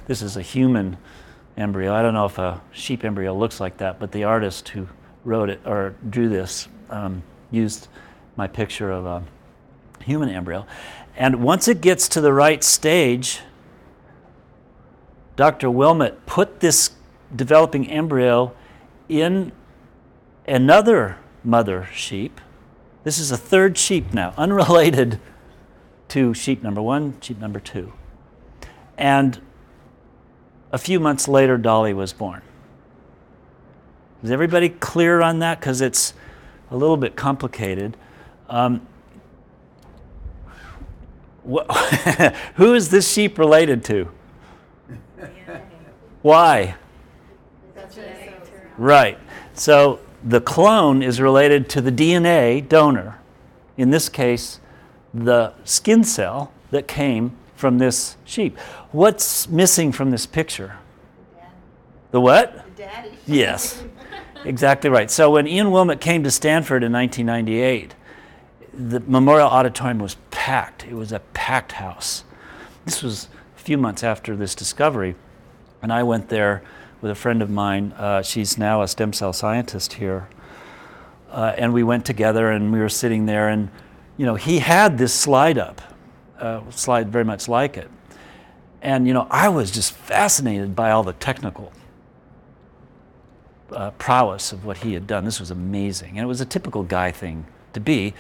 this 0.06 0.22
is 0.22 0.38
a 0.38 0.42
human 0.42 0.98
embryo. 1.58 1.94
I 1.94 2.02
don't 2.02 2.14
know 2.14 2.26
if 2.26 2.38
a 2.38 2.62
sheep 2.72 3.04
embryo 3.04 3.36
looks 3.36 3.60
like 3.60 3.78
that, 3.78 4.00
but 4.00 4.12
the 4.12 4.24
artist 4.24 4.70
who 4.70 4.88
wrote 5.24 5.50
it 5.50 5.62
or 5.66 5.96
drew 6.10 6.30
this 6.30 6.68
um, 6.90 7.24
used 7.52 7.88
my 8.36 8.48
picture 8.48 8.92
of 8.92 9.06
a 9.06 9.24
human 10.04 10.30
embryo. 10.30 10.66
And 11.16 11.42
once 11.42 11.68
it 11.68 11.82
gets 11.82 12.08
to 12.10 12.22
the 12.22 12.32
right 12.32 12.64
stage, 12.64 13.42
Dr. 15.36 15.70
Wilmut 15.70 16.26
put 16.26 16.60
this 16.60 16.92
developing 17.36 17.90
embryo 17.90 18.56
in 19.10 19.52
another 20.48 21.18
mother 21.44 21.90
sheep. 21.94 22.40
This 23.04 23.20
is 23.20 23.32
a 23.32 23.38
third 23.38 23.78
sheep 23.78 24.14
now, 24.14 24.34
unrelated 24.38 25.20
to 26.10 26.34
sheep 26.34 26.64
number 26.64 26.82
one, 26.82 27.20
sheep 27.22 27.40
number 27.40 27.60
two. 27.60 27.94
And 28.98 29.40
a 30.72 30.78
few 30.78 31.00
months 31.00 31.28
later, 31.28 31.58
Dolly 31.58 31.94
was 31.94 32.14
born. 32.14 32.42
Is 34.24 34.32
everybody 34.32 34.70
clear 34.70 35.22
on 35.22 35.40
that? 35.40 35.60
Because 35.60 35.82
it's 35.82 36.14
a 36.72 36.78
little 36.78 36.98
bit 36.98 37.16
complicated. 37.16 37.96
Um, 38.50 38.86
wh- 41.50 41.72
who 42.56 42.74
is 42.74 42.90
this 42.90 43.12
sheep 43.12 43.38
related 43.38 43.84
to? 43.86 44.10
Why? 46.22 46.76
Right. 48.78 49.18
So 49.54 50.00
the 50.24 50.42
clone 50.42 51.04
is 51.04 51.22
related 51.22 51.70
to 51.70 51.82
the 51.82 51.92
DNA 51.92 52.68
donor, 52.68 53.20
in 53.78 53.92
this 53.92 54.10
case, 54.10 54.60
the 55.14 55.54
skin 55.64 56.04
cell 56.04 56.52
that 56.72 56.88
came 56.88 57.38
from 57.58 57.80
this 57.80 58.16
sheep. 58.24 58.58
What's 58.92 59.50
missing 59.50 59.92
from 59.92 60.12
this 60.12 60.26
picture? 60.26 60.78
The 62.12 62.22
what? 62.22 62.54
The 62.76 62.84
daddy. 62.84 63.18
Yes, 63.26 63.84
exactly 64.46 64.90
right. 64.90 65.12
So 65.12 65.32
when 65.32 65.48
Ian 65.48 65.72
Wilmut 65.72 66.00
came 66.00 66.24
to 66.24 66.32
Stanford 66.32 66.84
in 66.84 66.94
1998, 66.94 67.96
the 68.74 69.00
Memorial 69.02 69.50
Auditorium 69.50 70.00
was 70.00 70.16
packed. 70.32 70.86
It 70.86 70.94
was 70.94 71.12
a 71.12 71.20
packed 71.34 71.74
house. 71.74 72.24
This 72.86 73.04
was 73.04 73.28
a 73.58 73.60
few 73.60 73.78
months 73.78 74.04
after 74.04 74.36
this 74.36 74.56
discovery, 74.56 75.16
and 75.82 75.92
I 75.92 76.04
went 76.04 76.30
there 76.30 76.64
with 77.02 77.12
a 77.12 77.16
friend 77.16 77.42
of 77.42 77.50
mine. 77.50 77.92
Uh, 77.94 78.22
she's 78.22 78.58
now 78.58 78.84
a 78.84 78.88
stem 78.88 79.14
cell 79.14 79.34
scientist 79.34 79.94
here, 79.94 80.30
uh, 81.32 81.54
and 81.58 81.74
we 81.74 81.84
went 81.84 82.06
together, 82.06 82.52
and 82.52 82.72
we 82.72 82.80
were 82.80 82.88
sitting 82.88 83.26
there, 83.26 83.50
and 83.50 83.70
you 84.16 84.26
know 84.26 84.36
he 84.36 84.60
had 84.60 84.98
this 84.98 85.14
slide 85.14 85.58
up, 85.58 85.82
uh, 86.40 86.62
slide 86.72 87.10
very 87.10 87.26
much 87.26 87.48
like 87.48 87.78
it, 87.78 87.90
and 88.82 89.08
you 89.08 89.14
know 89.14 89.28
I 89.30 89.50
was 89.50 89.72
just 89.72 89.92
fascinated 89.92 90.76
by 90.76 90.92
all 90.92 91.04
the 91.04 91.14
technical 91.14 91.72
uh, 93.72 93.92
prowess 93.92 94.52
of 94.52 94.66
what 94.66 94.78
he 94.78 94.94
had 94.94 95.08
done. 95.08 95.26
This 95.26 95.40
was 95.40 95.52
amazing, 95.52 96.12
and 96.12 96.20
it 96.20 96.28
was 96.28 96.42
a 96.42 96.46
typical 96.46 96.84
guy 96.84 97.12
thing 97.12 97.46
to 97.74 97.80
be, 97.80 98.14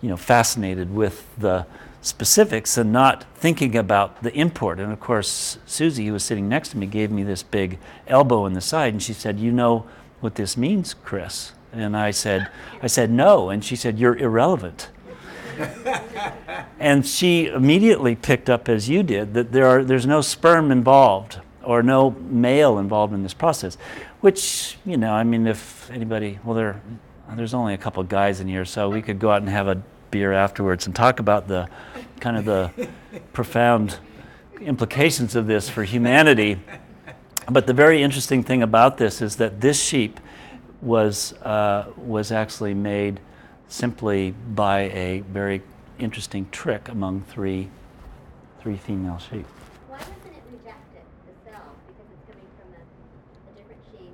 you 0.00 0.08
know, 0.08 0.16
fascinated 0.16 0.94
with 0.94 1.26
the 1.36 1.66
specifics 2.00 2.78
and 2.78 2.92
not 2.92 3.24
thinking 3.34 3.76
about 3.76 4.22
the 4.22 4.32
import. 4.34 4.78
And 4.78 4.92
of 4.92 5.00
course, 5.00 5.58
Susie, 5.66 6.06
who 6.06 6.12
was 6.12 6.24
sitting 6.24 6.48
next 6.48 6.70
to 6.70 6.76
me, 6.76 6.86
gave 6.86 7.10
me 7.10 7.22
this 7.22 7.42
big 7.42 7.78
elbow 8.06 8.46
in 8.46 8.52
the 8.52 8.60
side, 8.60 8.92
and 8.92 9.02
she 9.02 9.12
said, 9.12 9.38
"You 9.38 9.52
know 9.52 9.86
what 10.20 10.36
this 10.36 10.56
means, 10.56 10.94
Chris?" 10.94 11.52
And 11.72 11.96
I 11.96 12.10
said, 12.10 12.48
"I 12.82 12.86
said 12.86 13.10
no," 13.10 13.50
and 13.50 13.64
she 13.64 13.76
said, 13.76 13.98
"You're 13.98 14.16
irrelevant." 14.16 14.88
and 16.78 17.06
she 17.06 17.46
immediately 17.46 18.14
picked 18.14 18.50
up, 18.50 18.68
as 18.68 18.88
you 18.88 19.02
did, 19.02 19.34
that 19.34 19.52
there 19.52 19.66
are, 19.66 19.84
there's 19.84 20.06
no 20.06 20.20
sperm 20.20 20.70
involved 20.70 21.40
or 21.62 21.82
no 21.82 22.10
male 22.10 22.78
involved 22.78 23.12
in 23.12 23.22
this 23.22 23.34
process. 23.34 23.76
Which, 24.20 24.78
you 24.86 24.96
know, 24.96 25.12
I 25.12 25.24
mean, 25.24 25.46
if 25.46 25.90
anybody, 25.90 26.38
well, 26.44 26.54
there, 26.54 26.80
there's 27.34 27.54
only 27.54 27.74
a 27.74 27.78
couple 27.78 28.00
of 28.00 28.08
guys 28.08 28.40
in 28.40 28.48
here, 28.48 28.64
so 28.64 28.88
we 28.88 29.02
could 29.02 29.18
go 29.18 29.30
out 29.30 29.42
and 29.42 29.50
have 29.50 29.68
a 29.68 29.82
beer 30.10 30.32
afterwards 30.32 30.86
and 30.86 30.94
talk 30.94 31.18
about 31.20 31.48
the 31.48 31.68
kind 32.20 32.36
of 32.36 32.44
the 32.44 32.88
profound 33.32 33.98
implications 34.60 35.34
of 35.34 35.46
this 35.46 35.68
for 35.68 35.84
humanity. 35.84 36.58
But 37.50 37.66
the 37.66 37.74
very 37.74 38.02
interesting 38.02 38.42
thing 38.42 38.62
about 38.62 38.96
this 38.96 39.20
is 39.20 39.36
that 39.36 39.60
this 39.60 39.82
sheep 39.82 40.18
was, 40.80 41.32
uh, 41.42 41.86
was 41.96 42.32
actually 42.32 42.74
made 42.74 43.20
simply 43.68 44.32
by 44.32 44.82
a 44.90 45.20
very 45.20 45.62
interesting 45.98 46.48
trick 46.50 46.88
among 46.88 47.22
three, 47.22 47.68
three 48.60 48.76
female 48.76 49.18
sheep. 49.18 49.46
Why 49.88 49.98
doesn't 49.98 50.12
it 50.26 50.42
reject 50.52 50.94
it, 50.94 51.04
the 51.26 51.50
cell? 51.50 51.62
Because 51.86 52.06
it's 52.12 52.30
coming 52.30 52.48
from 52.58 52.74
a, 52.74 53.50
a 53.50 53.56
different 53.56 53.82
sheep, 53.92 54.12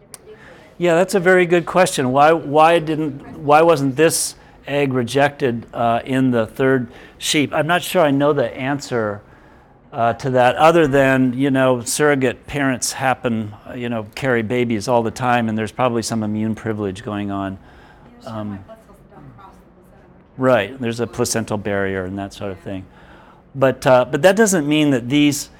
different 0.00 0.26
nucleus. 0.26 0.40
Yeah, 0.78 0.94
that's 0.94 1.14
a 1.14 1.20
very 1.20 1.46
good 1.46 1.66
question. 1.66 2.12
Why, 2.12 2.32
why, 2.32 2.78
didn't, 2.78 3.38
why 3.38 3.62
wasn't 3.62 3.96
this 3.96 4.36
egg 4.66 4.92
rejected 4.92 5.66
uh, 5.74 6.00
in 6.04 6.30
the 6.30 6.46
third 6.46 6.88
sheep. 7.18 7.52
I'm 7.52 7.66
not 7.66 7.82
sure 7.82 8.02
I 8.02 8.10
know 8.10 8.32
the 8.32 8.54
answer 8.56 9.22
uh, 9.92 10.14
to 10.14 10.30
that, 10.30 10.56
other 10.56 10.86
than 10.86 11.34
you 11.34 11.50
know, 11.50 11.82
surrogate 11.82 12.46
parents 12.46 12.92
happen, 12.92 13.54
you 13.76 13.88
know, 13.88 14.04
carry 14.14 14.42
babies 14.42 14.88
all 14.88 15.02
the 15.02 15.10
time, 15.10 15.48
and 15.48 15.58
there's 15.58 15.72
probably 15.72 16.02
some 16.02 16.22
immune 16.22 16.54
privilege 16.54 17.04
going 17.04 17.30
on. 17.30 17.58
Um, 18.26 18.50
white 18.50 18.66
blood 18.66 18.78
cells 18.86 18.98
don't 19.10 19.36
cross 19.36 19.54
the 19.54 19.82
placenta. 19.82 20.08
Right, 20.36 20.80
there's 20.80 21.00
a 21.00 21.06
placental 21.06 21.58
barrier 21.58 22.04
and 22.04 22.18
that 22.18 22.32
sort 22.32 22.52
of 22.52 22.60
thing. 22.60 22.86
But, 23.54 23.86
uh, 23.86 24.06
but 24.06 24.22
that 24.22 24.36
doesn't 24.36 24.66
mean 24.66 24.90
that 24.90 25.08
these, 25.08 25.50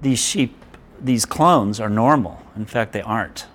these 0.00 0.18
sheep, 0.18 0.56
these 1.00 1.26
clones 1.26 1.80
are 1.80 1.90
normal. 1.90 2.40
In 2.56 2.66
fact, 2.66 2.92
they 2.92 3.02
aren't. 3.02 3.46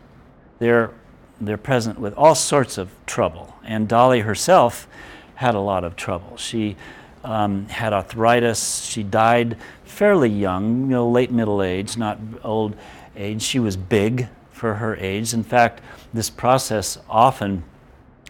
They're, 0.60 0.92
they're 1.40 1.58
present 1.58 2.00
with 2.00 2.14
all 2.16 2.36
sorts 2.36 2.78
of 2.78 2.90
trouble. 3.06 3.56
And 3.64 3.88
Dolly 3.88 4.22
herself 4.22 4.88
had 5.36 5.56
a 5.56 5.60
lot 5.60 5.84
of 5.84 5.96
trouble. 5.96 6.36
She 6.38 6.76
um, 7.24 7.68
had 7.68 7.94
arthritis. 7.94 8.86
She 8.86 9.04
died 9.04 9.58
fairly 9.86 10.30
young, 10.30 10.82
you 10.82 10.88
know, 10.88 11.10
late 11.10 11.32
middle 11.32 11.62
age, 11.62 11.98
not 11.98 12.20
old 12.44 12.76
age. 13.16 13.42
She 13.42 13.60
was 13.60 13.78
big 13.78 14.28
for 14.52 14.76
her 14.76 14.96
age. 14.96 15.34
In 15.34 15.44
fact, 15.44 15.82
this 16.14 16.30
process 16.30 16.98
often 17.10 17.64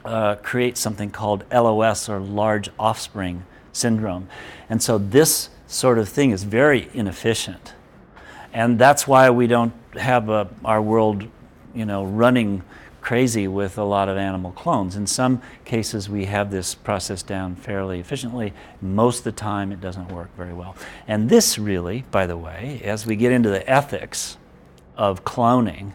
uh, 0.06 0.36
creates 0.36 0.80
something 0.80 1.12
called 1.12 1.44
LOS 1.52 2.10
or 2.10 2.20
large 2.20 2.70
offspring 2.80 3.46
syndrome. 3.74 4.28
And 4.70 4.82
so 4.82 4.98
this 4.98 5.50
sort 5.68 6.00
of 6.00 6.10
thing 6.10 6.32
is 6.32 6.44
very 6.44 6.90
inefficient. 6.94 7.74
And 8.54 8.80
that's 8.80 9.08
why 9.08 9.30
we 9.30 9.48
don't 9.48 9.74
have 9.94 10.30
a, 10.30 10.50
our 10.64 10.82
world, 10.82 11.24
you 11.76 11.86
know, 11.86 12.06
running 12.06 12.64
crazy 13.02 13.48
with 13.48 13.78
a 13.78 13.84
lot 13.84 14.10
of 14.10 14.18
animal 14.18 14.52
clones. 14.52 14.96
In 14.96 15.08
some 15.08 15.42
cases, 15.64 16.10
we 16.10 16.26
have 16.26 16.52
this 16.52 16.76
process 16.76 17.24
down 17.24 17.56
fairly 17.56 18.00
efficiently. 18.00 18.54
Most 18.82 19.20
of 19.20 19.24
the 19.24 19.32
time, 19.32 19.72
it 19.72 19.80
doesn't 19.80 20.12
work 20.12 20.36
very 20.36 20.54
well. 20.54 20.76
And 21.08 21.30
this 21.30 21.58
really, 21.58 22.04
by 22.12 22.28
the 22.28 22.36
way, 22.36 22.82
as 22.84 23.06
we 23.06 23.16
get 23.16 23.32
into 23.32 23.50
the 23.50 23.70
ethics 23.70 24.38
of 24.98 25.24
cloning, 25.24 25.94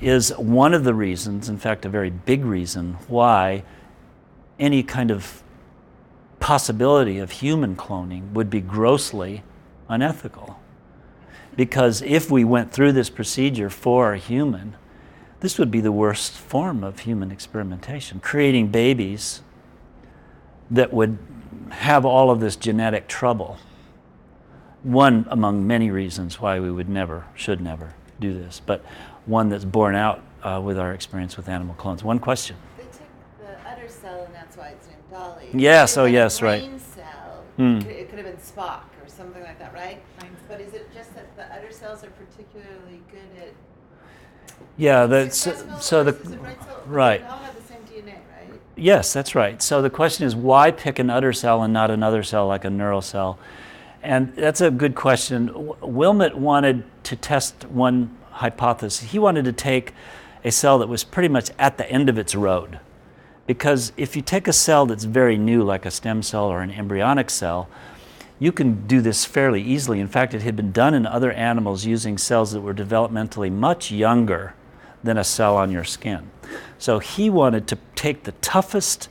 is 0.00 0.30
one 0.36 0.74
of 0.74 0.84
the 0.84 0.94
reasons, 0.94 1.48
in 1.48 1.58
fact, 1.58 1.84
a 1.84 1.88
very 1.88 2.10
big 2.10 2.44
reason, 2.44 2.94
why 3.08 3.64
any 4.58 4.82
kind 4.82 5.10
of 5.10 5.42
possibility 6.40 7.18
of 7.18 7.30
human 7.30 7.74
cloning 7.74 8.32
would 8.32 8.50
be 8.50 8.60
grossly 8.60 9.42
unethical. 9.88 10.60
Because 11.56 12.02
if 12.02 12.30
we 12.30 12.44
went 12.44 12.72
through 12.72 12.92
this 12.92 13.08
procedure 13.08 13.70
for 13.70 14.12
a 14.12 14.18
human, 14.18 14.76
this 15.40 15.58
would 15.58 15.70
be 15.70 15.80
the 15.80 15.92
worst 15.92 16.32
form 16.32 16.82
of 16.82 17.00
human 17.00 17.30
experimentation, 17.30 18.20
creating 18.20 18.68
babies 18.68 19.42
that 20.70 20.92
would 20.92 21.18
have 21.70 22.04
all 22.04 22.30
of 22.30 22.40
this 22.40 22.56
genetic 22.56 23.08
trouble. 23.08 23.58
One 24.82 25.26
among 25.30 25.66
many 25.66 25.90
reasons 25.90 26.40
why 26.40 26.60
we 26.60 26.70
would 26.70 26.88
never, 26.88 27.24
should 27.34 27.60
never 27.60 27.94
do 28.20 28.34
this, 28.34 28.60
but 28.64 28.84
one 29.26 29.48
that's 29.48 29.64
borne 29.64 29.94
out 29.94 30.22
uh, 30.42 30.60
with 30.62 30.78
our 30.78 30.92
experience 30.92 31.36
with 31.36 31.48
animal 31.48 31.74
clones. 31.76 32.04
One 32.04 32.18
question. 32.18 32.56
They 32.76 32.84
took 32.84 33.02
the 33.40 33.68
udder 33.68 33.88
cell, 33.88 34.24
and 34.24 34.34
that's 34.34 34.56
why 34.56 34.68
it's 34.68 34.86
named 34.86 34.98
Dolly. 35.10 35.48
Yes, 35.54 35.96
oh, 35.96 36.02
was 36.02 36.08
like 36.08 36.12
yes, 36.14 36.42
right. 36.42 36.60
brain 36.62 36.78
cell. 36.78 37.44
Hmm. 37.56 37.76
It 37.78 37.82
could- 37.84 37.90
It 37.96 38.08
could 38.10 38.18
have 38.18 38.26
been 38.26 38.36
Spock 38.36 38.80
or 39.02 39.08
something 39.08 39.42
like 39.42 39.58
that, 39.58 39.72
right? 39.74 40.00
But 40.48 40.60
is 40.60 40.74
it 40.74 40.92
just 40.94 41.14
that 41.14 41.34
the 41.36 41.44
udder 41.54 41.72
cells 41.72 42.04
are 42.04 42.10
particularly 42.10 43.00
good 43.10 43.42
at 43.42 43.52
Yeah, 44.76 45.06
that's 45.06 45.36
successful, 45.38 45.78
so 45.80 46.04
the 46.04 46.14
is 46.14 46.28
cell? 46.30 46.82
right. 46.86 47.20
They 47.22 47.26
all 47.26 47.38
have 47.38 47.56
the 47.56 47.62
same 47.62 47.78
DNA, 47.90 48.14
right? 48.50 48.60
Yes, 48.76 49.12
that's 49.12 49.34
right. 49.34 49.62
So 49.62 49.80
the 49.80 49.90
question 49.90 50.26
is 50.26 50.36
why 50.36 50.70
pick 50.70 50.98
an 50.98 51.08
udder 51.10 51.32
cell 51.32 51.62
and 51.62 51.72
not 51.72 51.90
another 51.90 52.22
cell 52.22 52.46
like 52.46 52.64
a 52.64 52.70
neural 52.70 53.00
cell? 53.02 53.38
And 54.02 54.34
that's 54.36 54.60
a 54.60 54.70
good 54.70 54.94
question. 54.94 55.46
W- 55.46 55.74
Wilmut 55.80 56.34
wanted 56.34 56.84
to 57.04 57.16
test 57.16 57.64
one 57.70 58.14
hypothesis. 58.34 59.10
He 59.10 59.18
wanted 59.18 59.44
to 59.44 59.52
take 59.52 59.92
a 60.44 60.50
cell 60.50 60.78
that 60.78 60.88
was 60.88 61.04
pretty 61.04 61.28
much 61.28 61.50
at 61.58 61.78
the 61.78 61.90
end 61.90 62.08
of 62.08 62.18
its 62.18 62.34
road. 62.34 62.78
Because 63.46 63.92
if 63.96 64.16
you 64.16 64.22
take 64.22 64.48
a 64.48 64.52
cell 64.52 64.86
that's 64.86 65.04
very 65.04 65.36
new, 65.36 65.62
like 65.62 65.84
a 65.84 65.90
stem 65.90 66.22
cell 66.22 66.44
or 66.44 66.62
an 66.62 66.70
embryonic 66.70 67.30
cell, 67.30 67.68
you 68.38 68.52
can 68.52 68.86
do 68.86 69.00
this 69.00 69.24
fairly 69.24 69.62
easily. 69.62 70.00
In 70.00 70.08
fact, 70.08 70.34
it 70.34 70.42
had 70.42 70.56
been 70.56 70.72
done 70.72 70.94
in 70.94 71.06
other 71.06 71.32
animals 71.32 71.84
using 71.84 72.18
cells 72.18 72.52
that 72.52 72.60
were 72.60 72.74
developmentally 72.74 73.50
much 73.50 73.90
younger 73.90 74.54
than 75.02 75.18
a 75.18 75.24
cell 75.24 75.56
on 75.56 75.70
your 75.70 75.84
skin. 75.84 76.30
So 76.78 76.98
he 76.98 77.30
wanted 77.30 77.66
to 77.68 77.78
take 77.94 78.24
the 78.24 78.32
toughest, 78.32 79.08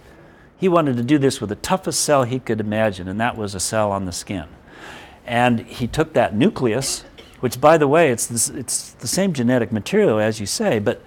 he 0.57 0.67
wanted 0.67 0.97
to 0.97 1.03
do 1.03 1.17
this 1.17 1.39
with 1.39 1.49
the 1.49 1.55
toughest 1.55 2.01
cell 2.01 2.23
he 2.23 2.39
could 2.39 2.59
imagine, 2.59 3.07
and 3.07 3.19
that 3.19 3.37
was 3.37 3.55
a 3.55 3.59
cell 3.59 3.91
on 3.91 4.05
the 4.05 4.11
skin. 4.11 4.45
And 5.25 5.61
he 5.61 5.87
took 5.87 6.13
that 6.13 6.35
nucleus, 6.35 7.05
which, 7.43 7.59
by 7.59 7.77
the 7.77 7.89
way, 7.89 8.09
it's, 8.09 8.27
this, 8.27 8.47
it's 8.47 8.91
the 8.91 9.07
same 9.07 9.33
genetic 9.33 9.69
material 9.69 10.17
as 10.17 10.39
you 10.39 10.45
say, 10.45 10.79
but 10.79 11.01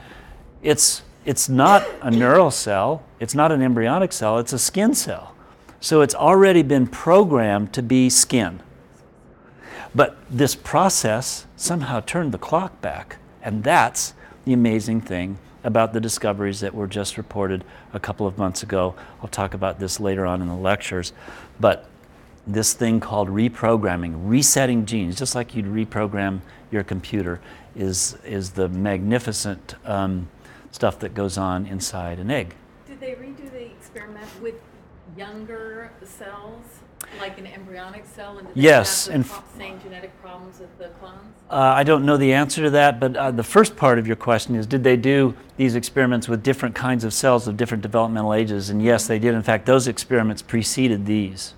it's, 0.63 1.01
it's 1.25 1.49
not 1.49 1.83
a 2.03 2.11
neural 2.11 2.51
cell, 2.51 3.03
it's 3.19 3.35
not 3.35 3.51
an 3.51 3.63
embryonic 3.63 4.13
cell, 4.13 4.39
it's 4.39 4.53
a 4.53 4.59
skin 4.59 4.95
cell. 4.95 5.35
So 5.81 6.03
it's 6.03 6.15
already 6.15 6.61
been 6.61 6.89
programmed 6.89 7.73
to 7.73 7.83
be 7.83 8.11
skin. 8.11 8.61
But 9.95 10.19
this 10.29 10.55
process 10.55 11.47
somehow 11.57 12.01
turned 12.01 12.33
the 12.33 12.39
clock 12.39 12.83
back, 12.83 13.17
and 13.41 13.65
that's 13.65 14.13
the 14.45 14.53
amazing 14.53 15.01
thing 15.01 15.39
about 15.65 15.95
the 15.95 16.01
discoveries 16.01 16.61
that 16.61 16.75
were 16.75 16.87
just 16.87 17.17
reported 17.17 17.65
a 17.95 17.99
couple 17.99 18.27
of 18.27 18.37
months 18.37 18.63
ago. 18.63 18.95
I'll 19.23 19.29
talk 19.29 19.55
about 19.55 19.81
this 19.81 20.01
later 20.01 20.27
on 20.27 20.43
in 20.43 20.49
the 20.49 20.55
lectures. 20.55 21.15
But 21.59 21.89
this 22.47 22.73
thing 22.73 23.01
called 23.01 23.29
reprogramming, 23.29 24.15
resetting 24.25 24.87
genes, 24.87 25.17
just 25.17 25.35
like 25.35 25.55
you'd 25.55 25.67
reprogram 25.67 26.41
your 26.71 26.85
computer, 26.85 27.41
is, 27.75 28.17
is 28.25 28.51
the 28.51 28.69
magnificent 28.69 29.75
um, 29.85 30.29
stuff 30.71 30.99
that 31.01 31.15
goes 31.15 31.37
on 31.37 31.67
inside 31.67 32.19
an 32.19 32.31
egg. 32.31 32.55
Did 32.87 33.01
they 33.01 33.13
redo 33.13 33.51
the 33.51 33.67
experiment 33.67 34.29
with 34.41 34.55
younger 35.17 35.91
cells, 36.05 36.65
like 37.19 37.39
an 37.39 37.47
embryonic 37.47 38.05
cell, 38.07 38.39
and 38.39 38.49
Yes, 38.55 39.09
and 39.09 39.27
pro- 39.27 39.43
same 39.59 39.81
genetic 39.81 40.19
problems 40.21 40.61
as 40.61 40.69
the 40.79 40.89
clones? 40.99 41.19
Uh, 41.49 41.55
I 41.55 41.85
don't 41.85 42.05
know 42.05 42.17
the 42.17 42.33
answer 42.33 42.63
to 42.63 42.71
that, 42.71 43.01
but 43.01 43.17
uh, 43.17 43.31
the 43.31 43.43
first 43.43 43.77
part 43.77 43.99
of 43.99 44.07
your 44.07 44.17
question 44.17 44.55
is 44.55 44.67
Did 44.67 44.85
they 44.85 44.97
do 44.97 45.35
these 45.57 45.75
experiments 45.75 46.29
with 46.29 46.43
different 46.43 46.75
kinds 46.75 47.05
of 47.05 47.13
cells 47.13 47.49
of 47.49 47.57
different 47.57 47.83
developmental 47.83 48.35
ages? 48.35 48.71
And 48.71 48.83
yes, 48.83 49.07
they 49.07 49.19
did. 49.19 49.35
In 49.35 49.43
fact, 49.43 49.67
those 49.67 49.89
experiments 49.89 50.43
preceded 50.43 51.07
these, 51.07 51.55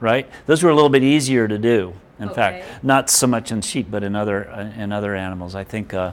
right? 0.00 0.28
Those 0.46 0.62
were 0.62 0.70
a 0.70 0.74
little 0.74 0.90
bit 0.90 1.02
easier 1.02 1.46
to 1.46 1.58
do, 1.58 1.92
in 2.18 2.28
Okay. 2.28 2.34
fact. 2.34 2.84
Not 2.84 3.10
so 3.10 3.26
much 3.26 3.52
in 3.52 3.60
sheep, 3.60 3.90
but 3.90 4.02
in 4.02 4.16
other, 4.16 4.50
uh, 4.50 4.82
in 4.82 4.92
other 4.92 5.14
animals. 5.14 5.54
I 5.54 5.64
think 5.64 5.94
uh, 5.94 6.12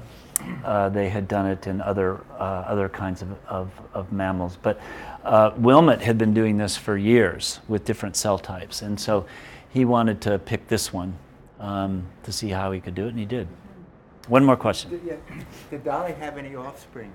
uh, 0.63 0.89
they 0.89 1.09
had 1.09 1.27
done 1.27 1.47
it 1.47 1.67
in 1.67 1.81
other, 1.81 2.19
uh, 2.38 2.63
other 2.67 2.89
kinds 2.89 3.21
of, 3.21 3.29
of, 3.47 3.71
of 3.93 4.11
mammals. 4.11 4.57
But 4.61 4.79
uh, 5.23 5.51
Wilmut 5.51 6.01
had 6.01 6.17
been 6.17 6.33
doing 6.33 6.57
this 6.57 6.77
for 6.77 6.97
years 6.97 7.59
with 7.67 7.85
different 7.85 8.15
cell 8.15 8.38
types. 8.38 8.81
And 8.81 8.99
so 8.99 9.25
he 9.69 9.85
wanted 9.85 10.21
to 10.21 10.39
pick 10.39 10.67
this 10.67 10.93
one 10.93 11.17
um, 11.59 12.05
to 12.23 12.31
see 12.31 12.49
how 12.49 12.71
he 12.71 12.79
could 12.79 12.95
do 12.95 13.05
it, 13.05 13.09
and 13.09 13.19
he 13.19 13.25
did. 13.25 13.47
One 14.27 14.43
more 14.43 14.57
question. 14.57 14.91
Did, 14.91 15.01
yeah, 15.05 15.15
did 15.69 15.83
Dolly 15.83 16.13
have 16.13 16.38
any 16.38 16.55
offspring? 16.55 17.11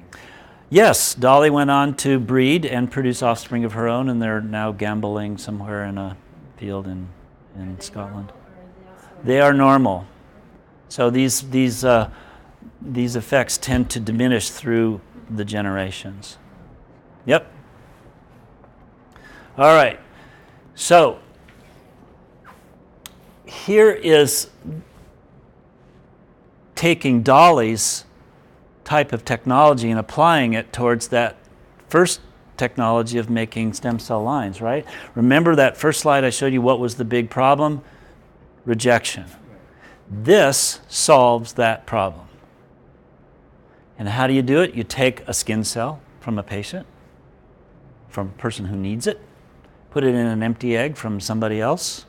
Yes, 0.71 1.15
Dolly 1.15 1.51
went 1.51 1.71
on 1.71 1.95
to 1.99 2.19
breed 2.19 2.65
and 2.65 2.91
produce 2.91 3.23
offspring 3.23 3.65
of 3.65 3.75
her 3.75 3.87
own, 3.87 4.09
and 4.09 4.23
they're 4.23 4.41
now 4.41 4.73
gamboling 4.73 5.37
somewhere 5.37 5.85
in 5.85 5.99
a 5.99 6.17
in, 6.87 7.09
in 7.57 7.81
Scotland. 7.81 8.33
They 9.25 9.41
are 9.41 9.53
normal. 9.53 10.07
So 10.89 11.11
these, 11.11 11.51
these, 11.51 11.85
uh, 11.85 12.11
these 12.81 13.17
effects 13.17 13.59
tend 13.59 13.91
to 13.91 14.01
diminish 14.01 14.51
through 14.51 15.01
the 15.31 15.45
generations. 15.45 16.39
Yep. 17.27 17.51
All 19.59 19.75
right. 19.75 19.99
So 20.75 21.19
here 23.45 23.91
is 23.91 24.51
taking 26.75 27.23
Dolly's 27.23 28.05
type 28.85 29.13
of 29.13 29.25
technology 29.25 29.91
and 29.91 30.01
applying 30.01 30.55
it 30.55 30.73
towards 30.73 31.09
that 31.09 31.37
first 31.89 32.21
technology 32.57 33.19
of 33.19 33.31
making 33.31 33.73
stem 33.73 33.99
cell 33.99 34.23
lines, 34.23 34.61
right? 34.61 34.87
Remember 35.15 35.55
that 35.57 35.77
first 35.77 36.01
slide 36.01 36.25
I 36.25 36.31
showed 36.31 36.53
you 36.53 36.63
what 36.63 36.79
was 36.79 36.97
the 36.97 37.05
big 37.05 37.31
problem? 37.31 37.83
Rejection. 38.65 39.27
This 40.11 40.81
solves 40.89 41.55
that 41.55 41.87
problem. 41.87 42.27
And 43.99 44.09
how 44.09 44.27
do 44.27 44.35
you 44.35 44.43
do 44.43 44.61
it? 44.61 44.75
You 44.75 44.85
take 44.85 45.27
a 45.29 45.35
skin 45.35 45.65
cell 45.65 46.01
from 46.21 46.39
a 46.39 46.43
patient, 46.43 46.87
from 48.09 48.29
a 48.29 48.39
person 48.39 48.67
who 48.67 48.77
needs 48.77 49.07
it, 49.07 49.21
put 49.91 50.05
it 50.05 50.15
in 50.15 50.27
an 50.27 50.43
empty 50.43 50.77
egg 50.77 50.97
from 50.97 51.21
somebody 51.21 51.61
else, 51.61 52.07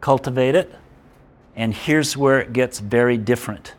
cultivate 0.00 0.54
it, 0.54 0.74
and 1.54 1.74
here's 1.74 2.16
where 2.16 2.40
it 2.40 2.52
gets 2.52 2.78
very 2.78 3.16
different. 3.16 3.74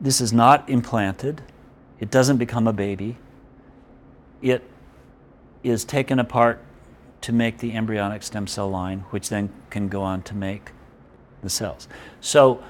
This 0.00 0.20
is 0.20 0.32
not 0.32 0.68
implanted. 0.68 1.42
It 2.00 2.10
doesn't 2.10 2.38
become 2.38 2.66
a 2.66 2.72
baby. 2.72 3.16
It 4.42 4.62
is 5.62 5.84
taken 5.84 6.18
apart 6.18 6.60
to 7.22 7.32
make 7.32 7.58
the 7.58 7.72
embryonic 7.72 8.22
stem 8.22 8.46
cell 8.46 8.68
line, 8.68 9.00
which 9.10 9.28
then 9.30 9.50
can 9.70 9.88
go 9.88 10.02
on 10.02 10.22
to 10.22 10.34
make 10.34 10.72
the 11.42 11.48
cells. 11.48 11.88
So 12.20 12.62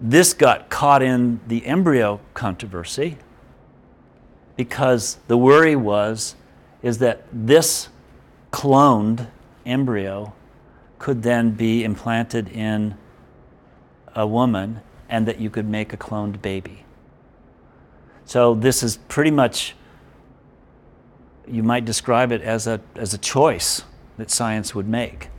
this 0.00 0.32
got 0.32 0.70
caught 0.70 1.02
in 1.02 1.40
the 1.48 1.66
embryo 1.66 2.20
controversy 2.34 3.18
because 4.56 5.18
the 5.26 5.36
worry 5.36 5.74
was 5.74 6.36
is 6.82 6.98
that 6.98 7.24
this 7.32 7.88
cloned 8.52 9.28
embryo 9.66 10.32
could 10.98 11.22
then 11.22 11.50
be 11.52 11.84
implanted 11.84 12.48
in 12.48 12.96
a 14.14 14.26
woman 14.26 14.80
and 15.08 15.26
that 15.26 15.40
you 15.40 15.50
could 15.50 15.68
make 15.68 15.92
a 15.92 15.96
cloned 15.96 16.40
baby. 16.42 16.84
So 18.28 18.54
this 18.54 18.82
is 18.82 18.98
pretty 19.08 19.30
much 19.30 19.74
you 21.46 21.62
might 21.62 21.86
describe 21.86 22.30
it 22.30 22.42
as 22.42 22.66
a 22.66 22.78
as 22.94 23.14
a 23.14 23.18
choice 23.18 23.84
that 24.18 24.30
science 24.30 24.74
would 24.74 24.86
make 24.86 25.30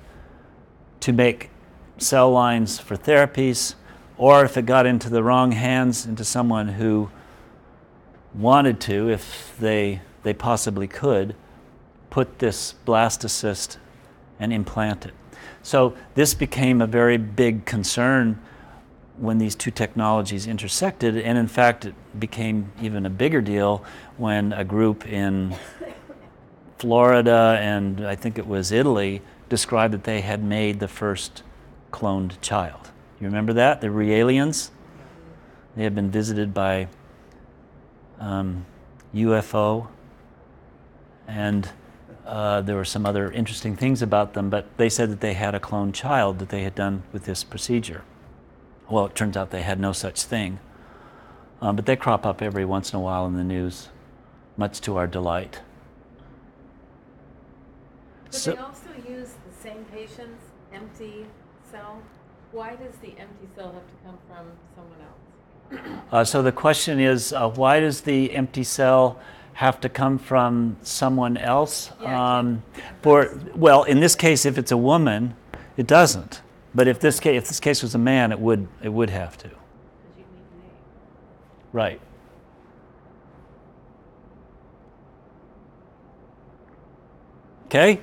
to 1.01 1.13
make 1.13 1.51
cell 1.99 2.31
lines 2.31 2.79
for 2.79 2.97
therapies 2.97 3.75
or 4.17 4.43
if 4.43 4.57
it 4.57 4.65
got 4.65 4.87
into 4.87 5.07
the 5.07 5.21
wrong 5.21 5.51
hands 5.51 6.07
into 6.07 6.25
someone 6.25 6.67
who 6.67 7.11
wanted 8.33 8.79
to 8.79 9.07
if 9.07 9.55
they 9.59 10.01
they 10.23 10.33
possibly 10.33 10.87
could 10.87 11.35
put 12.09 12.39
this 12.39 12.73
blastocyst 12.87 13.77
and 14.39 14.51
implant 14.51 15.05
it. 15.05 15.13
So 15.61 15.93
this 16.15 16.33
became 16.33 16.81
a 16.81 16.87
very 16.87 17.17
big 17.17 17.67
concern 17.67 18.41
when 19.19 19.37
these 19.37 19.55
two 19.55 19.71
technologies 19.71 20.47
intersected, 20.47 21.17
and 21.17 21.37
in 21.37 21.47
fact, 21.47 21.85
it 21.85 21.95
became 22.19 22.71
even 22.81 23.05
a 23.05 23.09
bigger 23.09 23.41
deal 23.41 23.83
when 24.17 24.53
a 24.53 24.63
group 24.63 25.05
in 25.05 25.55
Florida 26.77 27.57
and 27.59 28.07
I 28.07 28.15
think 28.15 28.37
it 28.37 28.47
was 28.47 28.71
Italy 28.71 29.21
described 29.49 29.93
that 29.93 30.05
they 30.05 30.21
had 30.21 30.41
made 30.41 30.79
the 30.79 30.87
first 30.87 31.43
cloned 31.91 32.39
child. 32.39 32.91
You 33.19 33.27
remember 33.27 33.51
that? 33.53 33.81
The 33.81 33.87
Raëlians? 33.87 34.69
They 35.75 35.83
had 35.83 35.93
been 35.93 36.09
visited 36.09 36.53
by 36.53 36.87
um, 38.19 38.65
UFO, 39.13 39.87
and 41.27 41.69
uh, 42.25 42.61
there 42.61 42.75
were 42.75 42.85
some 42.85 43.05
other 43.05 43.31
interesting 43.31 43.75
things 43.75 44.01
about 44.01 44.33
them, 44.33 44.49
but 44.49 44.65
they 44.77 44.89
said 44.89 45.11
that 45.11 45.19
they 45.19 45.33
had 45.33 45.53
a 45.53 45.59
cloned 45.59 45.93
child 45.93 46.39
that 46.39 46.49
they 46.49 46.63
had 46.63 46.75
done 46.75 47.03
with 47.11 47.25
this 47.25 47.43
procedure. 47.43 48.03
Well, 48.89 49.05
it 49.05 49.15
turns 49.15 49.37
out 49.37 49.51
they 49.51 49.61
had 49.61 49.79
no 49.79 49.91
such 49.91 50.23
thing. 50.23 50.59
Um, 51.61 51.75
but 51.75 51.85
they 51.85 51.95
crop 51.95 52.25
up 52.25 52.41
every 52.41 52.65
once 52.65 52.93
in 52.93 52.97
a 52.97 53.01
while 53.01 53.25
in 53.25 53.35
the 53.35 53.43
news, 53.43 53.89
much 54.57 54.79
to 54.81 54.97
our 54.97 55.07
delight. 55.07 55.59
But 58.25 58.33
So- 58.35 58.51
they 58.51 58.57
also 58.57 58.89
use 59.07 59.29
the 59.45 59.61
same 59.61 59.85
patient's 59.91 60.45
empty 60.73 61.25
cell. 61.69 62.01
Why 62.51 62.75
does 62.75 62.95
the 63.01 63.09
empty 63.19 63.47
cell 63.55 63.73
have 63.73 63.83
to 63.85 63.93
come 64.05 64.17
from 64.27 64.45
someone 64.75 64.99
else? 65.01 66.03
Uh, 66.11 66.23
so 66.23 66.41
the 66.41 66.51
question 66.51 66.99
is, 66.99 67.31
uh, 67.33 67.47
why 67.49 67.79
does 67.79 68.01
the 68.01 68.35
empty 68.35 68.63
cell 68.63 69.19
have 69.53 69.79
to 69.81 69.89
come 69.89 70.17
from 70.17 70.77
someone 70.81 71.37
else? 71.37 71.91
Yeah, 72.01 72.37
Um, 72.39 72.63
for 73.01 73.37
well, 73.53 73.83
in 73.83 73.99
this 73.99 74.15
case, 74.15 74.45
if 74.45 74.57
it's 74.57 74.71
a 74.71 74.77
woman, 74.77 75.35
it 75.77 75.85
doesn't. 75.85 76.41
But 76.73 76.87
if 76.87 76.99
this 76.99 77.19
case, 77.19 77.37
if 77.37 77.47
this 77.47 77.59
case 77.59 77.81
was 77.81 77.95
a 77.95 77.99
man, 77.99 78.31
it 78.31 78.39
would 78.39 78.67
it 78.81 78.89
would 78.89 79.09
have 79.09 79.37
to. 79.39 79.49
Right. 81.71 82.01
Okay? 87.65 88.01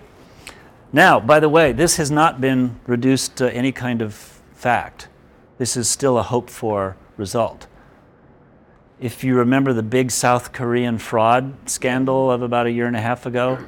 Now, 0.93 1.19
by 1.19 1.41
the 1.41 1.49
way, 1.49 1.73
this 1.73 1.97
has 1.97 2.11
not 2.11 2.41
been 2.41 2.79
reduced 2.87 3.35
to 3.37 3.53
any 3.53 3.73
kind 3.73 4.01
of 4.01 4.15
fact. 4.55 5.09
This 5.59 5.77
is 5.77 5.89
still 5.89 6.19
a 6.19 6.23
hope 6.23 6.49
for 6.49 6.97
result. 7.17 7.67
If 9.01 9.25
you 9.25 9.35
remember 9.35 9.73
the 9.73 9.83
big 9.83 10.13
South 10.13 10.53
Korean 10.53 10.99
fraud 10.99 11.69
scandal 11.69 12.31
of 12.31 12.43
about 12.43 12.67
a 12.67 12.71
year 12.71 12.87
and 12.87 12.95
a 12.95 13.01
half 13.01 13.27
ago, 13.27 13.59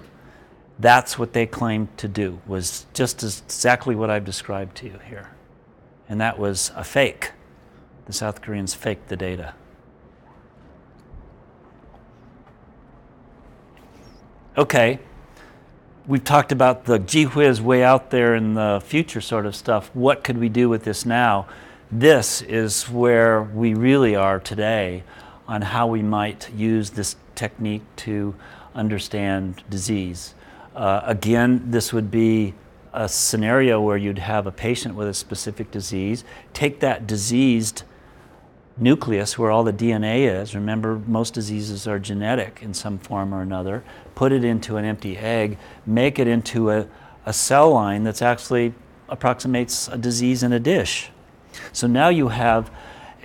that's 0.78 1.18
what 1.18 1.32
they 1.32 1.46
claimed 1.46 1.96
to 1.98 2.08
do, 2.08 2.40
was 2.46 2.86
just 2.94 3.22
exactly 3.22 3.94
what 3.94 4.10
I've 4.10 4.24
described 4.24 4.76
to 4.78 4.86
you 4.86 4.98
here. 5.08 5.30
And 6.08 6.20
that 6.20 6.38
was 6.38 6.70
a 6.76 6.84
fake. 6.84 7.32
The 8.06 8.12
South 8.12 8.40
Koreans 8.40 8.74
faked 8.74 9.08
the 9.08 9.16
data. 9.16 9.54
Okay, 14.56 14.98
we've 16.06 16.24
talked 16.24 16.50
about 16.50 16.84
the 16.84 16.98
gee 16.98 17.24
whiz 17.24 17.60
way 17.60 17.84
out 17.84 18.10
there 18.10 18.34
in 18.34 18.54
the 18.54 18.82
future 18.84 19.20
sort 19.20 19.46
of 19.46 19.54
stuff. 19.54 19.90
What 19.94 20.24
could 20.24 20.38
we 20.38 20.48
do 20.48 20.68
with 20.68 20.84
this 20.84 21.04
now? 21.04 21.46
This 21.92 22.42
is 22.42 22.88
where 22.88 23.42
we 23.42 23.74
really 23.74 24.16
are 24.16 24.40
today 24.40 25.04
on 25.46 25.62
how 25.62 25.86
we 25.86 26.02
might 26.02 26.52
use 26.52 26.90
this 26.90 27.16
technique 27.34 27.84
to 27.96 28.34
understand 28.74 29.62
disease. 29.70 30.34
Uh, 30.78 31.02
again, 31.06 31.60
this 31.72 31.92
would 31.92 32.08
be 32.08 32.54
a 32.92 33.08
scenario 33.08 33.80
where 33.80 33.96
you'd 33.96 34.20
have 34.20 34.46
a 34.46 34.52
patient 34.52 34.94
with 34.94 35.08
a 35.08 35.12
specific 35.12 35.72
disease, 35.72 36.22
take 36.52 36.78
that 36.78 37.04
diseased 37.04 37.82
nucleus 38.76 39.36
where 39.36 39.50
all 39.50 39.64
the 39.64 39.72
DNA 39.72 40.40
is. 40.40 40.54
Remember, 40.54 41.02
most 41.04 41.34
diseases 41.34 41.88
are 41.88 41.98
genetic 41.98 42.60
in 42.62 42.72
some 42.74 42.96
form 42.96 43.34
or 43.34 43.42
another. 43.42 43.82
Put 44.14 44.30
it 44.30 44.44
into 44.44 44.76
an 44.76 44.84
empty 44.84 45.18
egg, 45.18 45.58
make 45.84 46.20
it 46.20 46.28
into 46.28 46.70
a, 46.70 46.86
a 47.26 47.32
cell 47.32 47.72
line 47.72 48.04
that's 48.04 48.22
actually 48.22 48.72
approximates 49.08 49.88
a 49.88 49.98
disease 49.98 50.44
in 50.44 50.52
a 50.52 50.60
dish. 50.60 51.10
So 51.72 51.88
now 51.88 52.08
you 52.08 52.28
have 52.28 52.70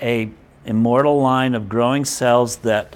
a 0.02 0.32
immortal 0.66 1.22
line 1.22 1.54
of 1.54 1.70
growing 1.70 2.04
cells 2.04 2.56
that 2.58 2.96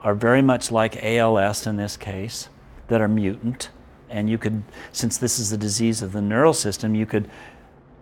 are 0.00 0.14
very 0.14 0.40
much 0.40 0.70
like 0.70 0.96
ALS 1.04 1.66
in 1.66 1.76
this 1.76 1.98
case, 1.98 2.48
that 2.86 3.02
are 3.02 3.08
mutant. 3.08 3.68
And 4.10 4.28
you 4.30 4.38
could, 4.38 4.62
since 4.92 5.18
this 5.18 5.38
is 5.38 5.52
a 5.52 5.56
disease 5.56 6.02
of 6.02 6.12
the 6.12 6.22
neural 6.22 6.54
system, 6.54 6.94
you 6.94 7.06
could 7.06 7.28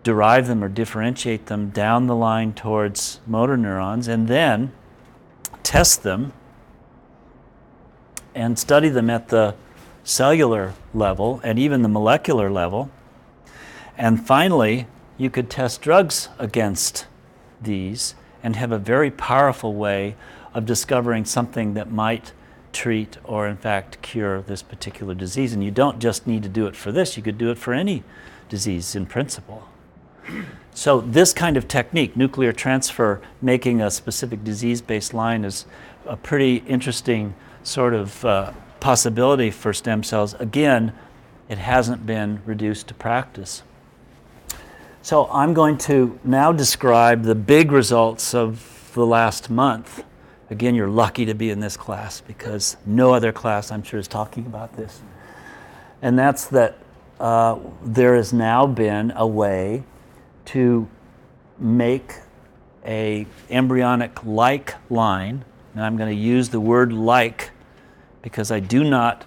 derive 0.03 0.47
them 0.47 0.63
or 0.63 0.69
differentiate 0.69 1.47
them 1.47 1.69
down 1.69 2.07
the 2.07 2.15
line 2.15 2.53
towards 2.53 3.19
motor 3.27 3.57
neurons 3.57 4.07
and 4.07 4.27
then 4.27 4.71
test 5.63 6.03
them 6.03 6.31
and 8.33 8.57
study 8.57 8.87
them 8.87 9.09
at 9.09 9.29
the 9.29 9.53
cellular 10.03 10.73
level 10.93 11.41
and 11.43 11.59
even 11.59 11.81
the 11.81 11.89
molecular 11.89 12.49
level. 12.49 12.89
And 13.97 14.25
finally, 14.25 14.87
you 15.17 15.29
could 15.29 15.49
test 15.49 15.81
drugs 15.81 16.29
against 16.39 17.07
these 17.61 18.15
and 18.43 18.55
have 18.55 18.71
a 18.71 18.77
very 18.77 19.11
powerful 19.11 19.73
way 19.73 20.15
of 20.53 20.65
discovering 20.65 21.25
something 21.25 21.73
that 21.73 21.91
might 21.91 22.31
treat 22.77 23.17
or, 23.23 23.47
in 23.47 23.57
fact, 23.57 24.01
cure 24.03 24.41
this 24.43 24.61
particular 24.61 25.15
disease. 25.15 25.51
And 25.51 25.63
you 25.63 25.71
don't 25.71 25.99
just 25.99 26.27
need 26.27 26.43
to 26.43 26.49
do 26.49 26.67
it 26.67 26.75
for 26.75 26.91
this, 26.91 27.17
you 27.17 27.23
could 27.23 27.37
do 27.37 27.49
it 27.49 27.57
for 27.57 27.73
any 27.73 28.03
disease 28.49 28.95
in 28.95 29.07
principle. 29.07 29.67
So, 30.73 31.01
this 31.01 31.33
kind 31.33 31.57
of 31.57 31.67
technique, 31.67 32.15
nuclear 32.15 32.53
transfer, 32.53 33.19
making 33.41 33.81
a 33.81 33.89
specific 33.89 34.43
disease 34.43 34.81
based 34.81 35.13
line, 35.13 35.43
is 35.43 35.65
a 36.05 36.15
pretty 36.15 36.57
interesting 36.67 37.33
sort 37.63 37.95
of 37.95 38.23
uh, 38.23 38.51
possibility 38.79 39.49
for 39.49 39.73
stem 39.73 40.03
cells. 40.03 40.35
Again, 40.35 40.93
it 41.49 41.57
hasn't 41.57 42.05
been 42.05 42.41
reduced 42.45 42.87
to 42.89 42.93
practice. 42.93 43.63
So, 45.01 45.27
I'm 45.31 45.55
going 45.55 45.79
to 45.79 46.19
now 46.23 46.51
describe 46.51 47.23
the 47.23 47.35
big 47.35 47.71
results 47.71 48.35
of 48.35 48.91
the 48.93 49.05
last 49.05 49.49
month. 49.49 50.03
Again, 50.49 50.75
you're 50.75 50.89
lucky 50.89 51.25
to 51.25 51.33
be 51.33 51.49
in 51.49 51.59
this 51.59 51.75
class 51.75 52.21
because 52.21 52.77
no 52.85 53.13
other 53.13 53.33
class, 53.33 53.71
I'm 53.71 53.83
sure, 53.83 53.99
is 53.99 54.07
talking 54.07 54.45
about 54.45 54.77
this. 54.77 55.01
And 56.01 56.17
that's 56.17 56.45
that 56.45 56.77
uh, 57.19 57.59
there 57.83 58.15
has 58.15 58.31
now 58.31 58.65
been 58.65 59.11
a 59.15 59.27
way 59.27 59.83
to 60.45 60.87
make 61.59 62.13
a 62.85 63.27
embryonic 63.49 64.23
like 64.23 64.75
line. 64.89 65.43
And 65.73 65.83
I'm 65.83 65.97
going 65.97 66.15
to 66.15 66.21
use 66.21 66.49
the 66.49 66.61
word 66.61 66.93
like 66.93 67.51
because 68.21 68.49
I 68.49 68.61
do 68.61 68.83
not 68.83 69.25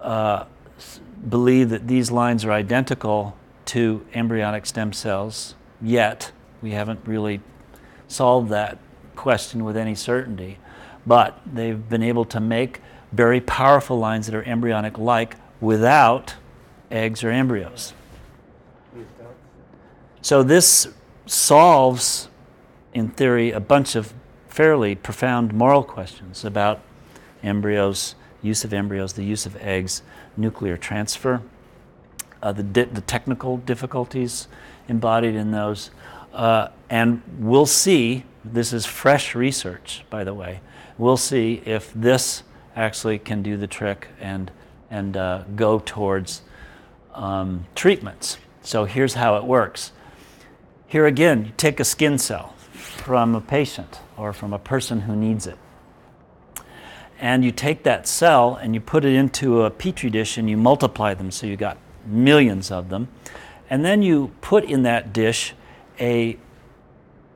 uh, 0.00 0.44
believe 1.28 1.70
that 1.70 1.88
these 1.88 2.12
lines 2.12 2.44
are 2.44 2.52
identical 2.52 3.36
to 3.66 4.06
embryonic 4.14 4.64
stem 4.64 4.92
cells 4.92 5.56
yet. 5.82 6.30
We 6.62 6.70
haven't 6.70 7.00
really 7.04 7.40
solved 8.06 8.50
that 8.50 8.78
question 9.18 9.64
with 9.64 9.76
any 9.76 9.94
certainty. 9.94 10.58
But 11.06 11.38
they've 11.44 11.88
been 11.88 12.02
able 12.02 12.24
to 12.26 12.40
make 12.40 12.80
very 13.12 13.40
powerful 13.40 13.98
lines 13.98 14.26
that 14.26 14.34
are 14.34 14.44
embryonic 14.44 14.96
like 14.96 15.36
without 15.60 16.36
eggs 16.90 17.22
or 17.24 17.30
embryos. 17.30 17.92
So 20.22 20.42
this 20.42 20.88
solves, 21.26 22.28
in 22.92 23.08
theory, 23.08 23.50
a 23.50 23.60
bunch 23.60 23.94
of 23.94 24.14
fairly 24.48 24.94
profound 24.94 25.52
moral 25.52 25.82
questions 25.82 26.44
about 26.44 26.80
embryos, 27.42 28.14
use 28.42 28.64
of 28.64 28.72
embryos, 28.72 29.12
the 29.12 29.24
use 29.24 29.46
of 29.46 29.56
eggs, 29.56 30.02
nuclear 30.36 30.76
transfer, 30.76 31.42
uh, 32.42 32.52
the, 32.52 32.62
di- 32.62 32.84
the 32.84 33.00
technical 33.00 33.56
difficulties 33.58 34.48
embodied 34.88 35.34
in 35.34 35.50
those. 35.50 35.90
Uh, 36.32 36.68
and 36.90 37.22
we'll 37.38 37.66
see, 37.66 38.24
this 38.44 38.72
is 38.72 38.86
fresh 38.86 39.34
research, 39.34 40.04
by 40.10 40.24
the 40.24 40.34
way, 40.34 40.60
we'll 40.96 41.16
see 41.16 41.62
if 41.64 41.92
this 41.94 42.42
actually 42.76 43.18
can 43.18 43.42
do 43.42 43.56
the 43.56 43.66
trick 43.66 44.08
and, 44.20 44.50
and 44.90 45.16
uh, 45.16 45.44
go 45.56 45.80
towards 45.80 46.42
um, 47.14 47.66
treatments. 47.74 48.38
So 48.62 48.84
here's 48.84 49.14
how 49.14 49.36
it 49.36 49.44
works. 49.44 49.92
Here 50.86 51.06
again, 51.06 51.46
you 51.46 51.52
take 51.56 51.80
a 51.80 51.84
skin 51.84 52.18
cell 52.18 52.54
from 52.72 53.34
a 53.34 53.40
patient 53.40 54.00
or 54.16 54.32
from 54.32 54.52
a 54.52 54.58
person 54.58 55.02
who 55.02 55.16
needs 55.16 55.46
it. 55.46 55.58
And 57.20 57.44
you 57.44 57.50
take 57.50 57.82
that 57.82 58.06
cell 58.06 58.54
and 58.54 58.74
you 58.74 58.80
put 58.80 59.04
it 59.04 59.12
into 59.12 59.62
a 59.62 59.70
petri 59.70 60.08
dish 60.08 60.38
and 60.38 60.48
you 60.48 60.56
multiply 60.56 61.14
them 61.14 61.30
so 61.30 61.46
you 61.46 61.56
got 61.56 61.78
millions 62.06 62.70
of 62.70 62.88
them. 62.90 63.08
And 63.68 63.84
then 63.84 64.02
you 64.02 64.32
put 64.40 64.64
in 64.64 64.82
that 64.84 65.12
dish 65.12 65.54
a 65.98 66.38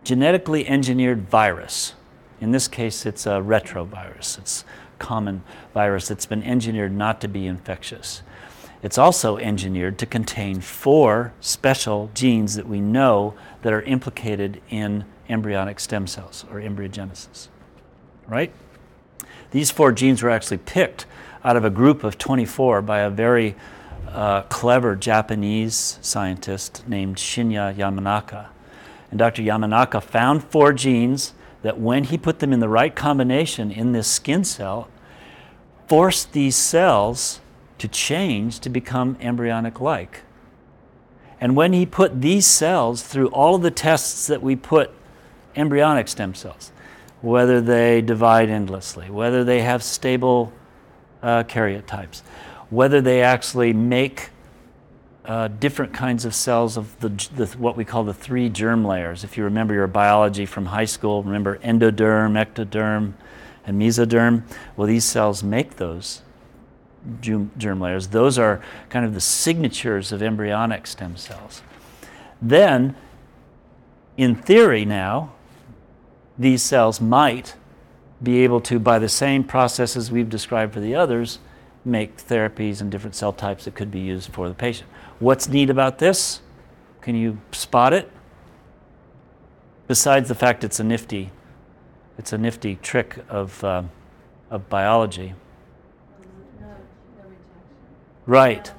genetically 0.05 0.66
engineered 0.66 1.28
virus. 1.28 1.94
In 2.40 2.50
this 2.50 2.68
case, 2.68 3.07
it's 3.07 3.26
a 3.26 3.40
retrovirus. 3.40 4.38
It's 4.38 4.64
a 4.94 4.98
common 4.98 5.44
virus 5.74 6.09
that's 6.09 6.26
been 6.26 6.42
engineered 6.42 6.92
not 6.92 7.20
to 7.20 7.28
be 7.28 7.46
infectious. 7.46 8.22
It's 8.82 8.98
also 8.98 9.36
engineered 9.36 9.96
to 9.98 10.07
contain 10.07 10.61
four 10.61 11.32
special 11.40 12.11
genes 12.14 12.57
that 12.57 12.66
we 12.66 12.80
know 12.80 13.34
that 13.62 13.72
are 13.72 13.82
implicated 13.82 14.61
in 14.70 15.05
embryonic 15.28 15.78
stem 15.78 16.09
cells 16.09 16.44
or 16.50 16.57
embryogenesis. 16.57 17.46
Right? 18.26 18.53
These 19.53 19.70
four 19.70 19.92
genes 19.92 20.22
were 20.22 20.30
actually 20.30 20.59
picked 20.59 21.07
out 21.44 21.57
of 21.57 21.64
a 21.64 21.70
group 21.70 22.03
of 22.03 22.18
24 22.18 22.82
by 22.82 23.00
a 23.00 23.11
very 23.11 23.55
uh, 24.09 24.42
clever 24.42 24.96
Japanese 24.96 25.98
scientist 26.03 26.82
named 26.88 27.16
Shinya 27.16 27.74
Yamanaka. 27.74 28.48
And 29.12 29.18
Dr. 29.18 29.42
Yamanaka 29.42 30.02
found 30.02 30.42
four 30.42 30.72
genes 30.72 31.34
that, 31.60 31.78
when 31.78 32.04
he 32.04 32.16
put 32.16 32.38
them 32.38 32.50
in 32.50 32.60
the 32.60 32.68
right 32.68 32.96
combination 32.96 33.70
in 33.70 33.92
this 33.92 34.08
skin 34.08 34.42
cell, 34.42 34.88
forced 35.86 36.32
these 36.32 36.56
cells 36.56 37.40
to 37.76 37.88
change 37.88 38.58
to 38.60 38.70
become 38.70 39.18
embryonic 39.20 39.82
like. 39.82 40.22
And 41.42 41.54
when 41.54 41.74
he 41.74 41.84
put 41.84 42.22
these 42.22 42.46
cells 42.46 43.02
through 43.02 43.28
all 43.28 43.56
of 43.56 43.60
the 43.60 43.70
tests 43.70 44.26
that 44.28 44.42
we 44.42 44.56
put 44.56 44.90
embryonic 45.54 46.08
stem 46.08 46.34
cells, 46.34 46.72
whether 47.20 47.60
they 47.60 48.00
divide 48.00 48.48
endlessly, 48.48 49.10
whether 49.10 49.44
they 49.44 49.60
have 49.60 49.82
stable 49.82 50.54
uh, 51.22 51.42
karyotypes, 51.42 52.22
whether 52.70 53.02
they 53.02 53.20
actually 53.20 53.74
make 53.74 54.30
uh, 55.24 55.48
different 55.48 55.92
kinds 55.92 56.24
of 56.24 56.34
cells 56.34 56.76
of 56.76 56.98
the, 57.00 57.08
the, 57.36 57.46
what 57.58 57.76
we 57.76 57.84
call 57.84 58.02
the 58.04 58.14
three 58.14 58.48
germ 58.48 58.84
layers. 58.84 59.22
If 59.22 59.36
you 59.36 59.44
remember 59.44 59.72
your 59.74 59.86
biology 59.86 60.46
from 60.46 60.66
high 60.66 60.84
school, 60.84 61.22
remember 61.22 61.58
endoderm, 61.58 62.32
ectoderm, 62.34 63.14
and 63.64 63.80
mesoderm. 63.80 64.42
Well, 64.76 64.88
these 64.88 65.04
cells 65.04 65.42
make 65.42 65.76
those 65.76 66.22
germ 67.20 67.80
layers. 67.80 68.08
Those 68.08 68.38
are 68.38 68.60
kind 68.88 69.04
of 69.04 69.14
the 69.14 69.20
signatures 69.20 70.12
of 70.12 70.22
embryonic 70.22 70.86
stem 70.86 71.16
cells. 71.16 71.62
Then, 72.40 72.96
in 74.16 74.34
theory, 74.34 74.84
now, 74.84 75.32
these 76.38 76.62
cells 76.62 77.00
might 77.00 77.54
be 78.22 78.42
able 78.42 78.60
to, 78.62 78.78
by 78.78 78.98
the 78.98 79.08
same 79.08 79.44
processes 79.44 80.10
we've 80.10 80.28
described 80.30 80.72
for 80.72 80.80
the 80.80 80.94
others, 80.94 81.38
make 81.85 82.16
therapies 82.16 82.80
and 82.80 82.91
different 82.91 83.14
cell 83.14 83.33
types 83.33 83.64
that 83.64 83.74
could 83.74 83.91
be 83.91 84.01
used 84.01 84.33
for 84.33 84.49
the 84.49 84.55
patient. 84.55 84.89
What's 85.18 85.49
neat 85.49 85.70
about 85.70 85.99
this? 85.99 86.41
Can 87.01 87.16
you 87.16 87.39
spot 87.51 87.93
it? 87.93 88.11
Besides 89.89 90.28
the 90.28 90.35
fact 90.35 90.64
it's 90.64 90.78
a 90.78 90.85
nifty, 90.85 91.30
it's 92.16 92.33
a 92.33 92.39
nifty 92.39 92.76
trick 92.76 93.18
of, 93.28 93.62
uh, 93.64 93.83
of 94.51 94.68
biology. 94.68 95.35
Right. 98.26 98.72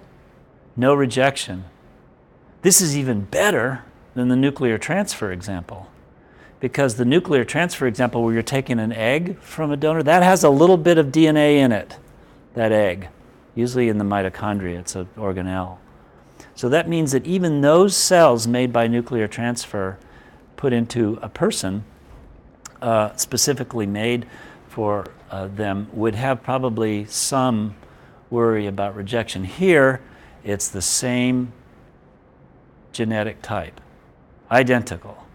No 0.76 0.94
rejection. 0.94 1.66
This 2.62 2.80
is 2.80 2.98
even 2.98 3.22
better 3.26 3.84
than 4.16 4.30
the 4.30 4.36
nuclear 4.36 4.78
transfer 4.78 5.32
example. 5.32 5.90
Because 6.60 6.96
the 6.96 7.04
nuclear 7.04 7.44
transfer 7.44 7.86
example, 7.86 8.24
where 8.24 8.34
you're 8.34 8.42
taking 8.42 8.80
an 8.80 8.94
egg 8.94 9.38
from 9.40 9.72
a 9.72 9.78
donor, 9.78 10.02
that 10.04 10.24
has 10.24 10.46
a 10.46 10.50
little 10.50 10.78
bit 10.78 10.98
of 10.98 11.08
DNA 11.08 11.58
in 11.58 11.74
it, 11.74 11.98
that 12.54 12.72
egg. 12.72 13.10
Usually 13.56 13.90
in 13.90 13.98
the 13.98 14.04
mitochondria, 14.04 14.80
it's 14.80 14.96
an 14.96 15.08
organelle. 15.16 15.78
So 16.56 16.70
that 16.70 16.88
means 16.88 17.12
that 17.12 17.26
even 17.26 17.62
those 17.62 17.96
cells 17.96 18.48
made 18.48 18.72
by 18.72 18.88
nuclear 18.88 19.28
transfer 19.28 19.98
put 20.56 20.74
into 20.74 21.20
a 21.22 21.30
person, 21.30 21.84
uh, 22.82 23.16
specifically 23.16 23.86
made 23.86 24.26
for 24.68 25.06
uh, 25.30 25.48
them, 25.48 25.88
would 25.94 26.16
have 26.16 26.44
probably 26.44 27.06
some 27.06 27.76
worry 28.30 28.68
about 28.68 28.96
rejection. 28.96 29.44
Here, 29.44 30.02
it's 30.44 30.68
the 30.68 30.82
same 30.82 31.54
genetic 32.92 33.42
type, 33.42 33.82
identical. 34.52 35.26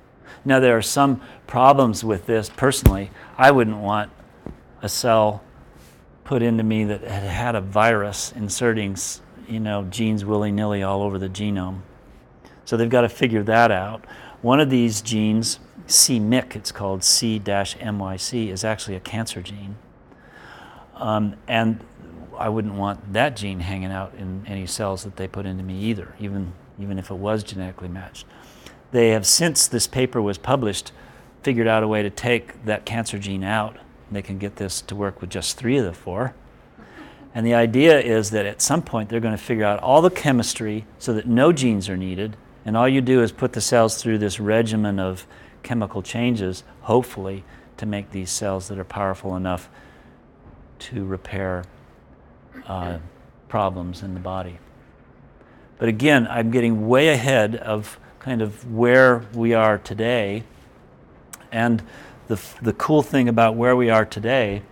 Now, 0.45 0.61
there 0.61 0.77
are 0.77 0.83
some 0.83 1.21
problems 1.47 2.05
with 2.05 2.27
this 2.27 2.49
personally. 2.49 3.11
I 3.37 3.51
wouldn't 3.51 3.79
want 3.79 4.11
a 4.83 4.89
cell 4.89 5.43
put 6.29 6.43
into 6.43 6.63
me 6.63 6.85
that 6.85 7.01
had 7.01 7.23
had 7.23 7.55
a 7.55 7.61
virus 7.63 8.33
inserting, 8.33 8.95
you 9.49 9.59
know, 9.59 9.83
genes 9.85 10.27
willy-nilly 10.27 10.83
all 10.83 11.03
over 11.03 11.19
the 11.19 11.29
genome. 11.29 11.81
So 12.67 12.77
they've 12.77 12.91
got 12.91 13.01
to 13.01 13.09
figure 13.09 13.43
that 13.45 13.71
out. 13.71 14.05
One 14.43 14.61
of 14.61 14.69
these 14.69 15.01
genes, 15.01 15.59
c-MYC, 15.87 16.55
it's 16.55 16.71
called 16.71 17.03
C-MYC, 17.03 18.53
is 18.53 18.63
actually 18.63 18.97
a 18.97 19.01
cancer 19.01 19.41
gene. 19.41 19.77
Um, 20.97 21.35
and 21.49 21.83
I 22.37 22.51
wouldn't 22.51 22.75
want 22.75 23.15
that 23.15 23.35
gene 23.35 23.61
hanging 23.61 23.91
out 23.91 24.13
in 24.19 24.45
any 24.47 24.67
cells 24.67 25.05
that 25.05 25.17
they 25.17 25.29
put 25.29 25.47
into 25.47 25.65
me 25.65 25.81
either, 25.81 26.15
even, 26.21 26.53
even 26.79 26.99
if 26.99 27.11
it 27.11 27.17
was 27.17 27.43
genetically 27.43 27.89
matched. 27.89 28.27
They 28.91 29.09
have, 29.13 29.25
since 29.25 29.67
this 29.67 29.87
paper 29.87 30.21
was 30.21 30.37
published, 30.37 30.93
figured 31.43 31.67
out 31.67 31.83
a 31.83 31.89
way 31.89 32.03
to 32.03 32.11
take 32.11 32.67
that 32.67 32.85
cancer 32.85 33.19
gene 33.19 33.45
out. 33.45 33.79
They 34.11 34.23
can 34.23 34.39
get 34.39 34.57
this 34.57 34.81
to 34.83 34.97
work 34.97 35.21
with 35.21 35.31
just 35.31 35.57
three 35.57 35.77
of 35.79 35.85
the 35.85 35.93
four. 35.93 36.35
And 37.35 37.47
the 37.47 37.55
idea 37.55 38.01
is 38.01 38.31
that 38.31 38.47
at 38.47 38.63
some 38.63 38.83
point 38.83 39.09
they're 39.09 39.21
going 39.21 39.37
to 39.37 39.43
figure 39.43 39.65
out 39.65 39.81
all 39.81 40.01
the 40.03 40.11
chemistry 40.11 40.87
so 40.99 41.13
that 41.15 41.27
no 41.27 41.53
genes 41.53 41.89
are 41.89 41.97
needed, 41.97 42.37
and 42.65 42.77
all 42.77 42.89
you 42.89 43.01
do 43.01 43.23
is 43.23 43.33
put 43.33 43.53
the 43.53 43.61
cells 43.61 44.03
through 44.03 44.19
this 44.19 44.41
regimen 44.41 44.99
of 44.99 45.27
chemical 45.63 46.03
changes, 46.03 46.65
hopefully, 46.83 47.45
to 47.77 47.87
make 47.87 48.11
these 48.11 48.31
cells 48.31 48.69
that 48.69 48.79
are 48.79 48.85
powerful 48.85 49.37
enough 49.37 49.69
to 50.79 51.05
repair 51.05 51.65
uh, 52.67 52.99
problems 53.49 54.03
in 54.03 54.15
the 54.15 54.21
body. 54.21 54.59
But 55.79 55.89
again, 55.89 56.27
I'm 56.29 56.51
getting 56.51 56.89
way 56.89 57.09
ahead 57.09 57.57
of 57.57 57.99
kind 58.19 58.43
of 58.43 58.71
where 58.73 59.25
we 59.33 59.55
are 59.55 59.79
today. 59.79 60.43
And 61.53 61.83
the, 62.29 62.41
the 62.63 62.73
cool 62.75 63.03
thing 63.03 63.29
about 63.29 63.57
where 63.57 63.75
we 63.75 63.91
are 63.91 64.05
today 64.05 64.63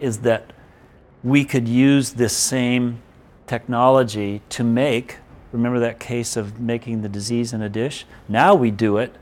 is 0.00 0.18
that 0.18 0.52
we 1.22 1.44
could 1.44 1.68
use 1.68 2.14
this 2.14 2.36
same 2.36 3.00
technology 3.46 4.42
to 4.48 4.64
make, 4.64 5.18
remember 5.52 5.78
that 5.78 6.00
case 6.00 6.36
of 6.36 6.58
making 6.58 7.02
the 7.02 7.08
disease 7.08 7.52
in 7.52 7.62
a 7.62 7.68
dish? 7.68 8.04
Now 8.28 8.54
we 8.54 8.70
do 8.70 8.98
it 8.98 9.14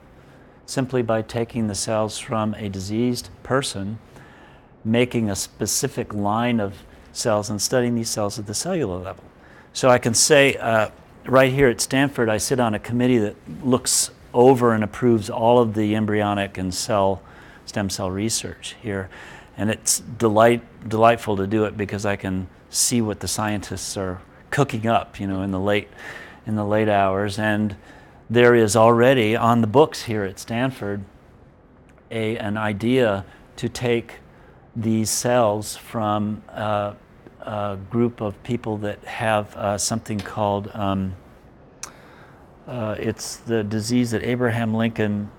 simply 0.65 1.03
by 1.03 1.23
taking 1.23 1.67
the 1.67 1.75
cells 1.75 2.19
from 2.19 2.55
a 2.55 2.69
diseased 2.69 3.29
person, 3.43 3.99
making 4.85 5.29
a 5.29 5.37
specific 5.37 6.15
line 6.15 6.61
of 6.61 6.85
cells 7.13 7.51
and 7.51 7.61
studying 7.61 7.95
these 7.95 8.11
cells 8.11 8.39
at 8.39 8.47
the 8.47 8.55
cellular 8.55 8.97
level. 8.97 9.25
So 9.73 9.89
I 9.89 9.99
can 9.99 10.15
say, 10.15 10.57
uh, 10.57 10.91
right 11.27 11.53
here 11.53 11.69
at 11.69 11.81
Stanford, 11.81 12.29
I 12.29 12.39
sit 12.39 12.59
on 12.59 12.75
a 12.75 12.79
committee 12.79 13.19
that 13.19 13.37
looks 13.65 14.11
over 14.33 14.73
and 14.73 14.83
approves 14.83 15.29
all 15.29 15.59
of 15.59 15.75
the 15.75 15.95
embryonic 15.95 16.59
and 16.59 16.73
cell 16.73 17.23
stem 17.73 17.89
cell 17.89 18.11
research 18.11 18.77
here. 18.83 19.09
And 19.57 19.71
it's 19.71 20.01
delight, 20.01 20.63
delightful 20.87 21.39
to 21.39 21.47
do 21.47 21.65
it 21.65 21.75
because 21.75 22.05
I 22.05 22.17
can 22.17 22.49
see 22.69 23.01
what 23.01 23.21
the 23.21 23.29
scientists 23.29 23.97
are 23.97 24.21
cooking 24.51 24.87
up, 24.87 25.19
you 25.19 25.27
know, 25.27 25.41
in 25.41 25.53
the 25.53 25.59
late, 25.59 25.89
in 26.47 26.55
the 26.55 26.67
late 26.67 26.91
hours. 26.91 27.39
And 27.39 27.75
there 28.29 28.55
is 28.55 28.77
already 28.77 29.35
on 29.37 29.63
the 29.63 29.67
books 29.67 30.03
here 30.03 30.23
at 30.23 30.39
Stanford 30.39 31.03
a, 32.11 32.37
an 32.37 32.59
idea 32.59 33.25
to 33.57 33.71
take 33.71 34.17
these 34.77 35.09
cells 35.09 35.75
from 35.75 36.43
uh, 36.51 36.93
a 37.41 37.79
group 37.89 38.21
of 38.21 38.43
people 38.43 38.77
that 38.79 39.03
have 39.05 39.57
uh, 39.57 39.79
something 39.79 40.19
called 40.19 40.71
um, 40.75 41.17
uh, 42.67 42.95
it's 42.99 43.37
the 43.39 43.65
disease 43.65 44.13
that 44.13 44.23
Abraham 44.23 44.73
Lincoln 44.75 45.31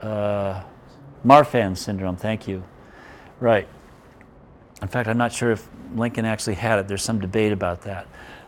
uh, 0.00 0.62
Marfan 1.26 1.76
syndrome, 1.76 2.16
thank 2.16 2.46
you. 2.46 2.62
Right. 3.40 3.66
In 4.80 4.88
fact, 4.88 5.08
I'm 5.08 5.18
not 5.18 5.32
sure 5.32 5.50
if 5.50 5.68
Lincoln 5.94 6.24
actually 6.24 6.54
had 6.54 6.78
it. 6.78 6.86
There's 6.86 7.02
some 7.02 7.20
debate 7.20 7.52
about 7.52 7.82
that. 7.82 8.06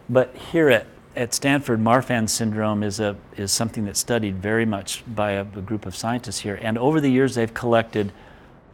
But 0.08 0.34
here 0.36 0.68
at, 0.70 0.86
at 1.16 1.34
Stanford, 1.34 1.80
Marfan 1.80 2.28
syndrome 2.28 2.84
is, 2.84 3.00
a, 3.00 3.16
is 3.36 3.50
something 3.50 3.84
that's 3.84 3.98
studied 3.98 4.36
very 4.36 4.64
much 4.64 5.02
by 5.14 5.32
a, 5.32 5.40
a 5.40 5.62
group 5.62 5.86
of 5.86 5.96
scientists 5.96 6.38
here. 6.38 6.58
And 6.62 6.78
over 6.78 7.00
the 7.00 7.10
years, 7.10 7.34
they've 7.34 7.52
collected 7.52 8.12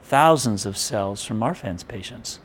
thousands 0.02 0.66
of 0.66 0.76
cells 0.76 1.24
from 1.24 1.40
Marfan's 1.40 1.82
patients 1.82 2.40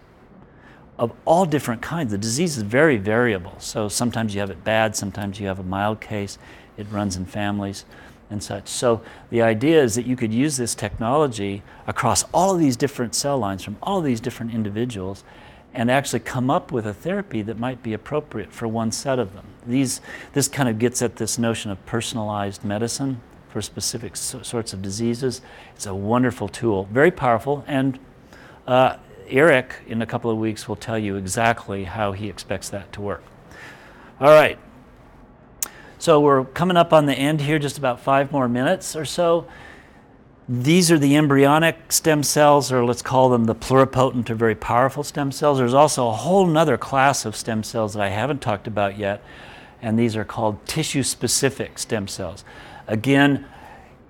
of 0.97 1.11
all 1.25 1.45
different 1.45 1.81
kinds. 1.81 2.11
The 2.11 2.17
disease 2.17 2.57
is 2.57 2.63
very 2.63 2.97
variable. 2.97 3.55
So 3.59 3.89
sometimes 3.89 4.33
you 4.33 4.39
have 4.39 4.49
it 4.49 4.63
bad, 4.63 4.95
sometimes 4.95 5.39
you 5.39 5.47
have 5.47 5.59
a 5.59 5.63
mild 5.63 6.01
case. 6.01 6.37
It 6.77 6.87
runs 6.91 7.17
in 7.17 7.25
families 7.25 7.85
and 8.29 8.41
such. 8.43 8.67
So 8.67 9.01
the 9.29 9.41
idea 9.41 9.81
is 9.81 9.95
that 9.95 10.05
you 10.05 10.15
could 10.15 10.33
use 10.33 10.57
this 10.57 10.75
technology 10.75 11.63
across 11.87 12.23
all 12.33 12.53
of 12.53 12.59
these 12.59 12.77
different 12.77 13.15
cell 13.15 13.37
lines 13.37 13.63
from 13.63 13.77
all 13.81 13.99
of 13.99 14.05
these 14.05 14.19
different 14.19 14.53
individuals 14.53 15.23
and 15.73 15.91
actually 15.91 16.19
come 16.19 16.49
up 16.49 16.71
with 16.71 16.85
a 16.85 16.93
therapy 16.93 17.41
that 17.43 17.59
might 17.59 17.83
be 17.83 17.93
appropriate 17.93 18.51
for 18.51 18.67
one 18.67 18.91
set 18.91 19.19
of 19.19 19.33
them. 19.33 19.45
These, 19.65 20.01
this 20.33 20.47
kind 20.47 20.67
of 20.67 20.79
gets 20.79 21.01
at 21.01 21.17
this 21.17 21.37
notion 21.37 21.69
of 21.71 21.83
personalized 21.85 22.65
medicine 22.65 23.21
for 23.49 23.61
specific 23.61 24.15
so- 24.15 24.41
sorts 24.41 24.73
of 24.73 24.81
diseases. 24.81 25.41
It's 25.75 25.85
a 25.85 25.93
wonderful 25.93 26.47
tool, 26.47 26.87
very 26.91 27.11
powerful, 27.11 27.63
and 27.67 27.99
uh, 28.67 28.97
Eric, 29.27 29.75
in 29.87 30.01
a 30.01 30.05
couple 30.05 30.31
of 30.31 30.37
weeks, 30.37 30.67
will 30.67 30.75
tell 30.75 30.97
you 30.97 31.15
exactly 31.15 31.83
how 31.83 32.13
he 32.13 32.29
expects 32.29 32.69
that 32.69 32.91
to 32.93 33.01
work. 33.01 33.23
All 34.19 34.29
right. 34.29 34.57
So 35.99 36.21
we're 36.21 36.45
coming 36.45 36.77
up 36.77 36.93
on 36.93 37.07
the 37.07 37.13
end 37.13 37.41
here, 37.41 37.59
just 37.59 37.77
about 37.77 37.99
five 37.99 38.31
more 38.31 38.47
minutes 38.47 38.95
or 38.95 39.03
so. 39.03 39.45
These 40.47 40.89
are 40.91 40.97
the 40.97 41.17
embryonic 41.17 41.91
stem 41.91 42.23
cells, 42.23 42.71
or 42.71 42.85
let's 42.85 43.01
call 43.01 43.27
them 43.27 43.43
the 43.43 43.53
pluripotent 43.53 44.29
or 44.29 44.35
very 44.35 44.55
powerful 44.55 45.03
stem 45.03 45.33
cells. 45.33 45.57
There's 45.57 45.73
also 45.73 46.07
a 46.07 46.13
whole 46.13 46.57
other 46.57 46.77
class 46.77 47.25
of 47.25 47.35
stem 47.35 47.63
cells 47.63 47.95
that 47.95 48.01
I 48.01 48.07
haven't 48.07 48.41
talked 48.41 48.65
about 48.65 48.97
yet, 48.97 49.21
and 49.81 49.99
these 49.99 50.15
are 50.15 50.23
called 50.23 50.65
tissue 50.65 51.03
specific 51.03 51.77
stem 51.77 52.07
cells. 52.07 52.45
Again, 52.87 53.45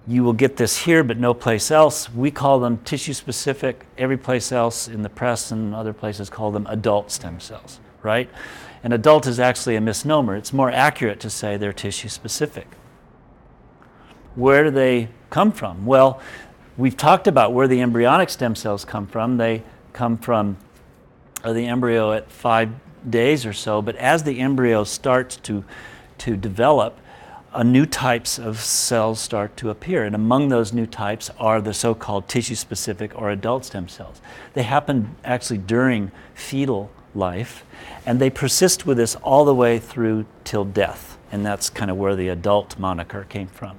you 0.07 0.23
will 0.23 0.33
get 0.33 0.57
this 0.57 0.77
here, 0.77 1.03
but 1.03 1.17
no 1.17 1.33
place 1.33 1.71
else. 1.71 2.13
We 2.13 2.29
call 2.29 2.59
them 2.59 2.77
tissue 2.85 3.13
specific. 3.13 3.87
Every 3.97 4.17
place 4.17 4.51
else 4.51 4.87
in 4.87 5.01
the 5.01 5.09
press 5.09 5.51
and 5.51 5.73
other 5.73 5.93
places 5.93 6.29
call 6.29 6.51
them 6.51 6.67
adult 6.67 7.09
stem 7.09 7.39
cells, 7.39 7.79
right? 8.03 8.29
And 8.83 8.93
adult 8.93 9.27
is 9.27 9.39
actually 9.39 9.75
a 9.75 9.81
misnomer. 9.81 10.35
It's 10.35 10.53
more 10.53 10.71
accurate 10.71 11.19
to 11.21 11.29
say 11.29 11.57
they're 11.57 11.73
tissue 11.73 12.09
specific. 12.09 12.67
Where 14.35 14.63
do 14.63 14.71
they 14.71 15.09
come 15.29 15.51
from? 15.51 15.85
Well, 15.85 16.21
we've 16.77 16.95
talked 16.95 17.27
about 17.27 17.53
where 17.53 17.67
the 17.67 17.81
embryonic 17.81 18.29
stem 18.29 18.55
cells 18.55 18.85
come 18.85 19.05
from. 19.05 19.37
They 19.37 19.63
come 19.91 20.17
from 20.17 20.57
uh, 21.43 21.53
the 21.53 21.65
embryo 21.65 22.13
at 22.13 22.31
five 22.31 22.71
days 23.09 23.45
or 23.45 23.53
so, 23.53 23.81
but 23.81 23.95
as 23.95 24.23
the 24.23 24.39
embryo 24.39 24.83
starts 24.83 25.35
to, 25.37 25.63
to 26.19 26.37
develop, 26.37 26.97
uh, 27.53 27.63
new 27.63 27.85
types 27.85 28.37
of 28.37 28.59
cells 28.59 29.19
start 29.19 29.57
to 29.57 29.69
appear. 29.69 30.03
And 30.03 30.13
among 30.13 30.49
those 30.49 30.71
new 30.71 30.85
types 30.85 31.31
are 31.39 31.61
the 31.61 31.73
so 31.73 31.93
called 31.93 32.27
tissue 32.27 32.55
specific 32.55 33.11
or 33.19 33.29
adult 33.29 33.65
stem 33.65 33.87
cells. 33.87 34.21
They 34.53 34.63
happen 34.63 35.15
actually 35.23 35.59
during 35.59 36.11
fetal 36.33 36.91
life, 37.15 37.65
and 38.09 38.19
they 38.19 38.31
persist 38.31 38.87
with 38.87 38.99
us 38.99 39.15
all 39.17 39.45
the 39.45 39.53
way 39.53 39.77
through 39.77 40.25
till 40.43 40.65
death. 40.65 41.19
And 41.31 41.45
that's 41.45 41.69
kind 41.69 41.91
of 41.91 41.97
where 41.97 42.15
the 42.15 42.29
adult 42.29 42.79
moniker 42.79 43.23
came 43.29 43.45
from. 43.45 43.77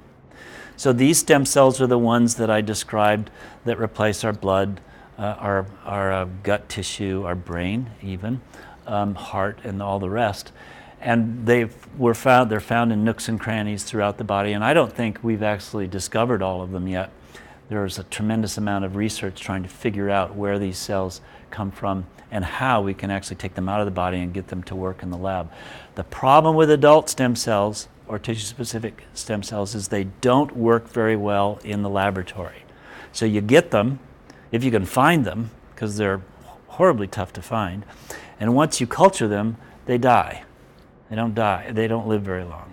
So 0.77 0.93
these 0.93 1.17
stem 1.17 1.45
cells 1.45 1.81
are 1.81 1.85
the 1.87 1.97
ones 1.97 2.35
that 2.35 2.49
I 2.49 2.61
described 2.61 3.29
that 3.65 3.77
replace 3.77 4.23
our 4.23 4.31
blood, 4.31 4.79
uh, 5.19 5.35
our, 5.37 5.65
our 5.83 6.13
uh, 6.13 6.27
gut 6.43 6.69
tissue, 6.69 7.25
our 7.25 7.35
brain, 7.35 7.89
even, 8.01 8.39
um, 8.87 9.15
heart, 9.15 9.59
and 9.65 9.83
all 9.83 9.99
the 9.99 10.09
rest 10.09 10.53
and 11.01 11.47
they 11.47 11.67
were 11.97 12.13
found 12.13 12.51
they're 12.51 12.59
found 12.59 12.91
in 12.93 13.03
nooks 13.03 13.27
and 13.27 13.39
crannies 13.39 13.83
throughout 13.83 14.19
the 14.19 14.23
body 14.23 14.53
and 14.53 14.63
i 14.63 14.71
don't 14.71 14.93
think 14.93 15.17
we've 15.23 15.41
actually 15.41 15.87
discovered 15.87 16.43
all 16.43 16.61
of 16.61 16.69
them 16.69 16.87
yet 16.87 17.09
there's 17.69 17.97
a 17.97 18.03
tremendous 18.03 18.55
amount 18.55 18.85
of 18.85 18.95
research 18.95 19.41
trying 19.41 19.63
to 19.63 19.69
figure 19.69 20.11
out 20.11 20.35
where 20.35 20.59
these 20.59 20.77
cells 20.77 21.19
come 21.51 21.71
from 21.71 22.05
and 22.31 22.45
how 22.45 22.81
we 22.81 22.93
can 22.93 23.11
actually 23.11 23.35
take 23.35 23.55
them 23.55 23.67
out 23.67 23.79
of 23.79 23.85
the 23.85 23.91
body 23.91 24.19
and 24.19 24.33
get 24.33 24.47
them 24.47 24.63
to 24.63 24.75
work 24.75 25.03
in 25.03 25.09
the 25.09 25.17
lab 25.17 25.51
the 25.95 26.03
problem 26.03 26.55
with 26.55 26.69
adult 26.69 27.09
stem 27.09 27.35
cells 27.35 27.87
or 28.07 28.17
tissue 28.17 28.45
specific 28.45 29.03
stem 29.13 29.43
cells 29.43 29.75
is 29.75 29.87
they 29.87 30.05
don't 30.21 30.55
work 30.55 30.89
very 30.89 31.15
well 31.15 31.59
in 31.63 31.81
the 31.81 31.89
laboratory 31.89 32.63
so 33.11 33.25
you 33.25 33.41
get 33.41 33.71
them 33.71 33.99
if 34.51 34.63
you 34.63 34.71
can 34.71 34.85
find 34.85 35.25
them 35.25 35.51
because 35.73 35.97
they're 35.97 36.21
horribly 36.67 37.07
tough 37.07 37.33
to 37.33 37.41
find 37.41 37.85
and 38.39 38.55
once 38.55 38.81
you 38.81 38.87
culture 38.87 39.27
them 39.27 39.57
they 39.85 39.97
die 39.97 40.43
they 41.11 41.17
don't 41.17 41.35
die, 41.35 41.69
they 41.73 41.89
don't 41.89 42.07
live 42.07 42.21
very 42.21 42.45
long. 42.45 42.71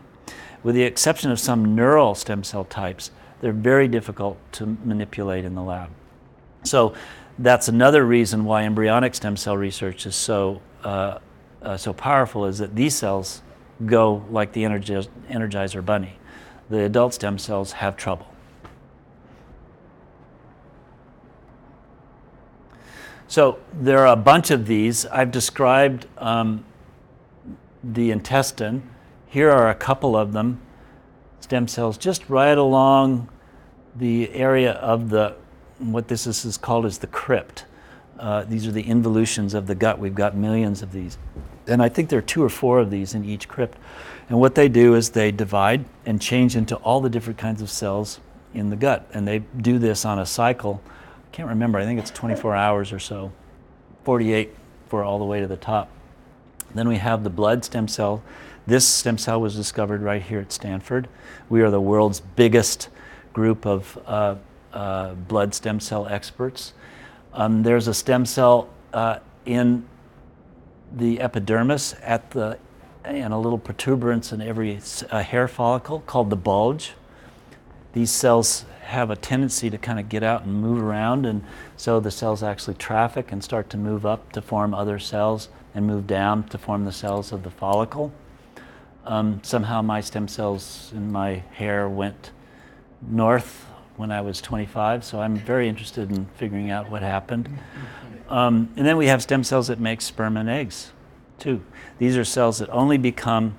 With 0.62 0.76
the 0.76 0.84
exception 0.84 1.32
of 1.32 1.40
some 1.40 1.74
neural 1.74 2.14
stem 2.14 2.44
cell 2.44 2.64
types, 2.64 3.10
they're 3.40 3.52
very 3.52 3.88
difficult 3.88 4.38
to 4.52 4.78
manipulate 4.84 5.44
in 5.44 5.56
the 5.56 5.62
lab. 5.62 5.90
So 6.62 6.94
that's 7.38 7.68
another 7.68 8.04
reason 8.04 8.44
why 8.44 8.64
embryonic 8.64 9.14
stem 9.14 9.36
cell 9.36 9.56
research 9.56 10.06
is 10.06 10.16
so, 10.16 10.60
uh, 10.82 11.18
uh, 11.62 11.76
so 11.76 11.92
powerful 11.92 12.44
is 12.46 12.58
that 12.58 12.74
these 12.74 12.96
cells 12.96 13.42
go 13.86 14.24
like 14.30 14.52
the 14.52 14.62
Energizer, 14.64 15.84
bunny. 15.84 16.18
The 16.68 16.84
adult 16.84 17.14
stem 17.14 17.38
cells 17.38 17.72
have 17.72 17.96
trouble. 17.96 18.26
So 23.28 23.58
there 23.72 24.00
are 24.00 24.12
a 24.12 24.16
bunch 24.16 24.50
of 24.50 24.66
these. 24.66 25.06
I've 25.06 25.30
described 25.30 26.06
um, 26.16 26.64
the 27.84 28.10
intestine. 28.10 28.88
Here 29.26 29.50
are 29.50 29.68
a 29.68 29.74
couple 29.74 30.16
of 30.16 30.32
them, 30.32 30.60
stem 31.40 31.68
cells, 31.68 31.98
just 31.98 32.28
right 32.28 32.56
along 32.56 33.28
the 33.94 34.32
area 34.32 34.72
of 34.72 35.10
the, 35.10 35.36
what 35.78 36.08
this 36.08 36.26
is, 36.26 36.44
is 36.44 36.56
called 36.56 36.86
is 36.86 36.98
the 36.98 37.06
crypt. 37.06 37.64
Uh, 38.18 38.44
these 38.44 38.66
are 38.66 38.72
the 38.72 38.82
involutions 38.82 39.54
of 39.54 39.66
the 39.66 39.74
gut. 39.74 39.98
We've 39.98 40.14
got 40.14 40.36
millions 40.36 40.82
of 40.82 40.92
these. 40.92 41.18
And 41.66 41.82
I 41.82 41.88
think 41.88 42.08
there 42.08 42.18
are 42.18 42.22
two 42.22 42.42
or 42.42 42.48
four 42.48 42.80
of 42.80 42.90
these 42.90 43.14
in 43.14 43.24
each 43.24 43.48
crypt. 43.48 43.78
And 44.28 44.40
what 44.40 44.54
they 44.54 44.68
do 44.68 44.94
is 44.94 45.10
they 45.10 45.30
divide 45.30 45.84
and 46.04 46.20
change 46.20 46.56
into 46.56 46.76
all 46.76 47.00
the 47.00 47.10
different 47.10 47.38
kinds 47.38 47.62
of 47.62 47.70
cells 47.70 48.20
in 48.54 48.70
the 48.70 48.76
gut. 48.76 49.08
And 49.12 49.26
they 49.26 49.38
do 49.38 49.78
this 49.78 50.04
on 50.04 50.18
a 50.18 50.26
cycle. 50.26 50.82
I 50.86 51.36
can't 51.36 51.48
remember, 51.48 51.78
I 51.78 51.84
think 51.84 52.00
it's 52.00 52.10
24 52.10 52.56
hours 52.56 52.92
or 52.92 52.98
so, 52.98 53.32
48 54.04 54.54
for 54.88 55.04
all 55.04 55.18
the 55.18 55.24
way 55.24 55.40
to 55.40 55.46
the 55.46 55.56
top. 55.56 55.90
Then 56.74 56.88
we 56.88 56.96
have 56.96 57.24
the 57.24 57.30
blood 57.30 57.64
stem 57.64 57.88
cell. 57.88 58.22
This 58.66 58.86
stem 58.86 59.16
cell 59.16 59.40
was 59.40 59.54
discovered 59.54 60.02
right 60.02 60.22
here 60.22 60.40
at 60.40 60.52
Stanford. 60.52 61.08
We 61.48 61.62
are 61.62 61.70
the 61.70 61.80
world's 61.80 62.20
biggest 62.20 62.88
group 63.32 63.64
of 63.66 63.98
uh, 64.06 64.34
uh, 64.72 65.14
blood 65.14 65.54
stem 65.54 65.80
cell 65.80 66.06
experts. 66.06 66.72
Um, 67.32 67.62
there's 67.62 67.88
a 67.88 67.94
stem 67.94 68.26
cell 68.26 68.68
uh, 68.92 69.18
in 69.44 69.86
the 70.92 71.20
epidermis 71.20 71.94
at 72.02 72.30
the 72.30 72.58
and 73.04 73.32
a 73.32 73.38
little 73.38 73.58
protuberance 73.58 74.32
in 74.32 74.42
every 74.42 74.78
uh, 75.10 75.22
hair 75.22 75.48
follicle 75.48 76.00
called 76.00 76.30
the 76.30 76.36
bulge. 76.36 76.92
These 77.92 78.10
cells 78.10 78.66
have 78.82 79.10
a 79.10 79.16
tendency 79.16 79.70
to 79.70 79.78
kind 79.78 79.98
of 79.98 80.08
get 80.08 80.22
out 80.22 80.44
and 80.44 80.54
move 80.54 80.82
around, 80.82 81.24
and 81.24 81.42
so 81.76 82.00
the 82.00 82.10
cells 82.10 82.42
actually 82.42 82.74
traffic 82.74 83.32
and 83.32 83.42
start 83.42 83.70
to 83.70 83.76
move 83.76 84.04
up 84.04 84.32
to 84.32 84.42
form 84.42 84.74
other 84.74 84.98
cells 84.98 85.48
and 85.74 85.86
move 85.86 86.06
down 86.06 86.44
to 86.48 86.58
form 86.58 86.84
the 86.84 86.92
cells 86.92 87.32
of 87.32 87.44
the 87.44 87.50
follicle. 87.50 88.12
Um, 89.04 89.40
somehow 89.42 89.80
my 89.80 90.00
stem 90.00 90.28
cells 90.28 90.92
in 90.94 91.10
my 91.10 91.36
hair 91.52 91.88
went 91.88 92.30
north 93.00 93.67
when 93.98 94.10
I 94.10 94.20
was 94.20 94.40
25, 94.40 95.04
so 95.04 95.20
I'm 95.20 95.36
very 95.36 95.68
interested 95.68 96.10
in 96.10 96.26
figuring 96.36 96.70
out 96.70 96.90
what 96.90 97.02
happened. 97.02 97.48
Um, 98.28 98.72
and 98.76 98.86
then 98.86 98.96
we 98.96 99.08
have 99.08 99.22
stem 99.22 99.44
cells 99.44 99.68
that 99.68 99.80
make 99.80 100.00
sperm 100.00 100.36
and 100.36 100.48
eggs, 100.48 100.92
too. 101.38 101.62
These 101.98 102.16
are 102.16 102.24
cells 102.24 102.58
that 102.58 102.70
only 102.70 102.96
become 102.96 103.56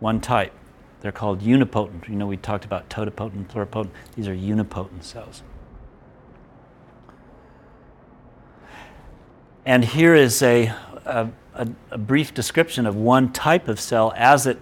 one 0.00 0.20
type. 0.20 0.52
They're 1.00 1.12
called 1.12 1.40
unipotent. 1.40 2.08
You 2.08 2.16
know, 2.16 2.26
we 2.26 2.36
talked 2.36 2.64
about 2.64 2.88
totipotent, 2.90 3.48
pluripotent. 3.48 3.90
These 4.16 4.26
are 4.26 4.34
unipotent 4.34 5.04
cells. 5.04 5.42
And 9.66 9.84
here 9.84 10.14
is 10.14 10.42
a, 10.42 10.74
a 11.04 11.28
a, 11.54 11.68
a 11.90 11.98
brief 11.98 12.34
description 12.34 12.86
of 12.86 12.96
one 12.96 13.32
type 13.32 13.68
of 13.68 13.80
cell 13.80 14.12
as 14.16 14.46
it 14.46 14.58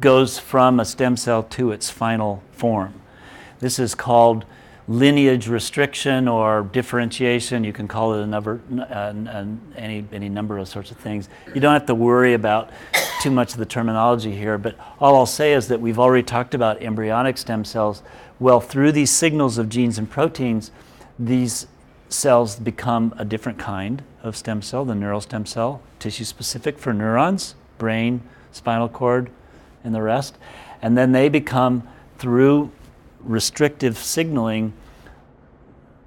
goes 0.00 0.38
from 0.38 0.78
a 0.78 0.84
stem 0.84 1.16
cell 1.16 1.42
to 1.42 1.72
its 1.72 1.90
final 1.90 2.42
form. 2.52 2.94
This 3.58 3.78
is 3.78 3.94
called 3.94 4.44
lineage 4.88 5.48
restriction 5.48 6.26
or 6.26 6.62
differentiation. 6.72 7.62
You 7.62 7.74
can 7.74 7.86
call 7.86 8.14
it 8.14 8.22
a 8.22 8.26
number, 8.26 8.60
uh, 8.90 9.12
any, 9.76 10.04
any 10.12 10.28
number 10.30 10.56
of 10.56 10.66
sorts 10.66 10.90
of 10.90 10.96
things. 10.96 11.28
You 11.54 11.60
don't 11.60 11.74
have 11.74 11.86
to 11.86 11.94
worry 11.94 12.32
about 12.32 12.70
too 13.20 13.30
much 13.30 13.52
of 13.52 13.58
the 13.58 13.66
terminology 13.66 14.34
here, 14.34 14.56
but 14.56 14.76
all 14.98 15.14
I'll 15.16 15.26
say 15.26 15.52
is 15.52 15.68
that 15.68 15.80
we've 15.80 15.98
already 15.98 16.22
talked 16.22 16.54
about 16.54 16.82
embryonic 16.82 17.36
stem 17.36 17.64
cells. 17.64 18.02
Well, 18.40 18.60
through 18.60 18.92
these 18.92 19.10
signals 19.10 19.58
of 19.58 19.68
genes 19.68 19.98
and 19.98 20.10
proteins, 20.10 20.70
these 21.18 21.66
cells 22.08 22.56
become 22.56 23.14
a 23.18 23.24
different 23.24 23.58
kind 23.58 24.02
of 24.22 24.36
stem 24.36 24.62
cell, 24.62 24.86
the 24.86 24.94
neural 24.94 25.20
stem 25.20 25.44
cell, 25.44 25.82
tissue 25.98 26.24
specific 26.24 26.78
for 26.78 26.94
neurons, 26.94 27.54
brain, 27.76 28.22
spinal 28.52 28.88
cord, 28.88 29.30
and 29.84 29.94
the 29.94 30.00
rest. 30.00 30.38
And 30.80 30.96
then 30.96 31.12
they 31.12 31.28
become, 31.28 31.86
through 32.18 32.70
restrictive 33.20 33.98
signaling, 33.98 34.72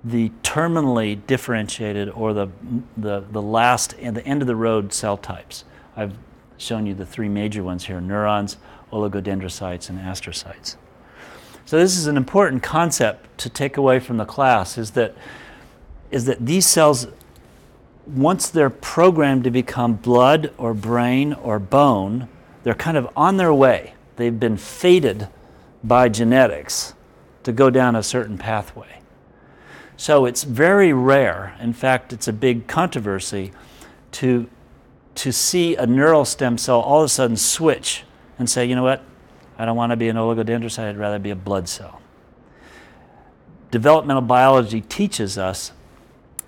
the 0.03 0.29
terminally 0.43 1.19
differentiated 1.27 2.09
or 2.09 2.33
the, 2.33 2.47
the, 2.97 3.23
the 3.31 3.41
last 3.41 3.93
and 3.99 4.15
the 4.17 4.25
end 4.25 4.41
of 4.41 4.47
the 4.47 4.55
road 4.55 4.93
cell 4.93 5.17
types. 5.17 5.63
I've 5.95 6.13
shown 6.57 6.85
you 6.85 6.93
the 6.93 7.05
three 7.05 7.29
major 7.29 7.63
ones 7.63 7.85
here 7.85 8.01
neurons, 8.01 8.57
oligodendrocytes, 8.91 9.89
and 9.89 9.99
astrocytes. 9.99 10.75
So 11.65 11.77
this 11.77 11.97
is 11.97 12.07
an 12.07 12.17
important 12.17 12.63
concept 12.63 13.37
to 13.39 13.49
take 13.49 13.77
away 13.77 13.99
from 13.99 14.17
the 14.17 14.25
class 14.25 14.77
is 14.77 14.91
that, 14.91 15.15
is 16.09 16.25
that 16.25 16.45
these 16.45 16.65
cells, 16.65 17.07
once 18.07 18.49
they're 18.49 18.69
programmed 18.69 19.43
to 19.43 19.51
become 19.51 19.93
blood 19.93 20.51
or 20.57 20.73
brain 20.73 21.33
or 21.33 21.59
bone, 21.59 22.27
they're 22.63 22.73
kind 22.73 22.97
of 22.97 23.09
on 23.15 23.37
their 23.37 23.53
way. 23.53 23.93
They've 24.15 24.37
been 24.37 24.57
fated 24.57 25.27
by 25.83 26.09
genetics 26.09 26.93
to 27.43 27.51
go 27.51 27.69
down 27.69 27.95
a 27.95 28.03
certain 28.03 28.37
pathway. 28.37 28.99
So 29.97 30.25
it's 30.25 30.43
very 30.43 30.93
rare, 30.93 31.55
in 31.59 31.73
fact, 31.73 32.11
it's 32.11 32.27
a 32.27 32.33
big 32.33 32.67
controversy 32.67 33.51
to, 34.13 34.49
to 35.15 35.31
see 35.31 35.75
a 35.75 35.85
neural 35.85 36.25
stem 36.25 36.57
cell 36.57 36.79
all 36.79 37.01
of 37.01 37.05
a 37.05 37.09
sudden 37.09 37.37
switch 37.37 38.03
and 38.39 38.49
say, 38.49 38.65
you 38.65 38.75
know 38.75 38.83
what, 38.83 39.03
I 39.59 39.65
don't 39.65 39.75
want 39.75 39.91
to 39.91 39.95
be 39.95 40.09
an 40.09 40.15
oligodendrocyte, 40.15 40.89
I'd 40.89 40.97
rather 40.97 41.19
be 41.19 41.29
a 41.29 41.35
blood 41.35 41.69
cell. 41.69 42.01
Developmental 43.69 44.23
biology 44.23 44.81
teaches 44.81 45.37
us 45.37 45.71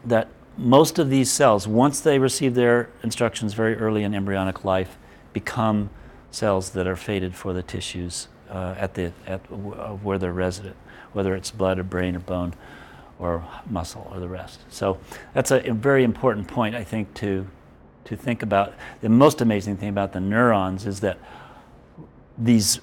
that 0.04 0.28
most 0.58 1.00
of 1.00 1.10
these 1.10 1.32
cells, 1.32 1.68
once 1.68 2.00
they 2.00 2.20
receive 2.20 2.56
their 2.56 2.90
instructions 3.04 3.54
very 3.54 3.76
early 3.78 4.04
in 4.04 4.14
embryonic 4.14 4.66
life, 4.66 4.98
become 5.32 5.90
cells 6.32 6.72
that 6.72 6.88
are 6.88 6.96
fated 6.96 7.36
for 7.36 7.54
the 7.54 7.64
tissues 7.64 8.28
uh, 8.50 8.76
at 8.78 8.94
the, 8.96 9.12
at, 9.26 9.42
uh, 9.52 9.90
where 10.02 10.18
they're 10.18 10.34
resident, 10.34 10.76
whether 11.14 11.36
it's 11.36 11.52
blood 11.52 11.80
or 11.80 11.84
brain 11.84 12.16
or 12.16 12.20
bone 12.20 12.54
or 13.20 13.46
muscle 13.70 14.08
or 14.12 14.20
the 14.20 14.28
rest. 14.28 14.60
So 14.70 14.98
that's 15.34 15.52
a, 15.52 15.60
very 15.72 16.04
important 16.04 16.48
point, 16.48 16.76
I 16.76 16.84
think, 16.84 17.14
to, 17.16 17.48
to 18.06 18.16
think 18.16 18.44
about. 18.44 18.74
The 19.02 19.10
most 19.10 19.42
amazing 19.42 19.78
thing 19.78 19.90
about 19.90 20.14
the 20.14 20.20
neurons 20.20 20.86
is 20.86 21.00
that 21.02 21.18
these 22.38 22.82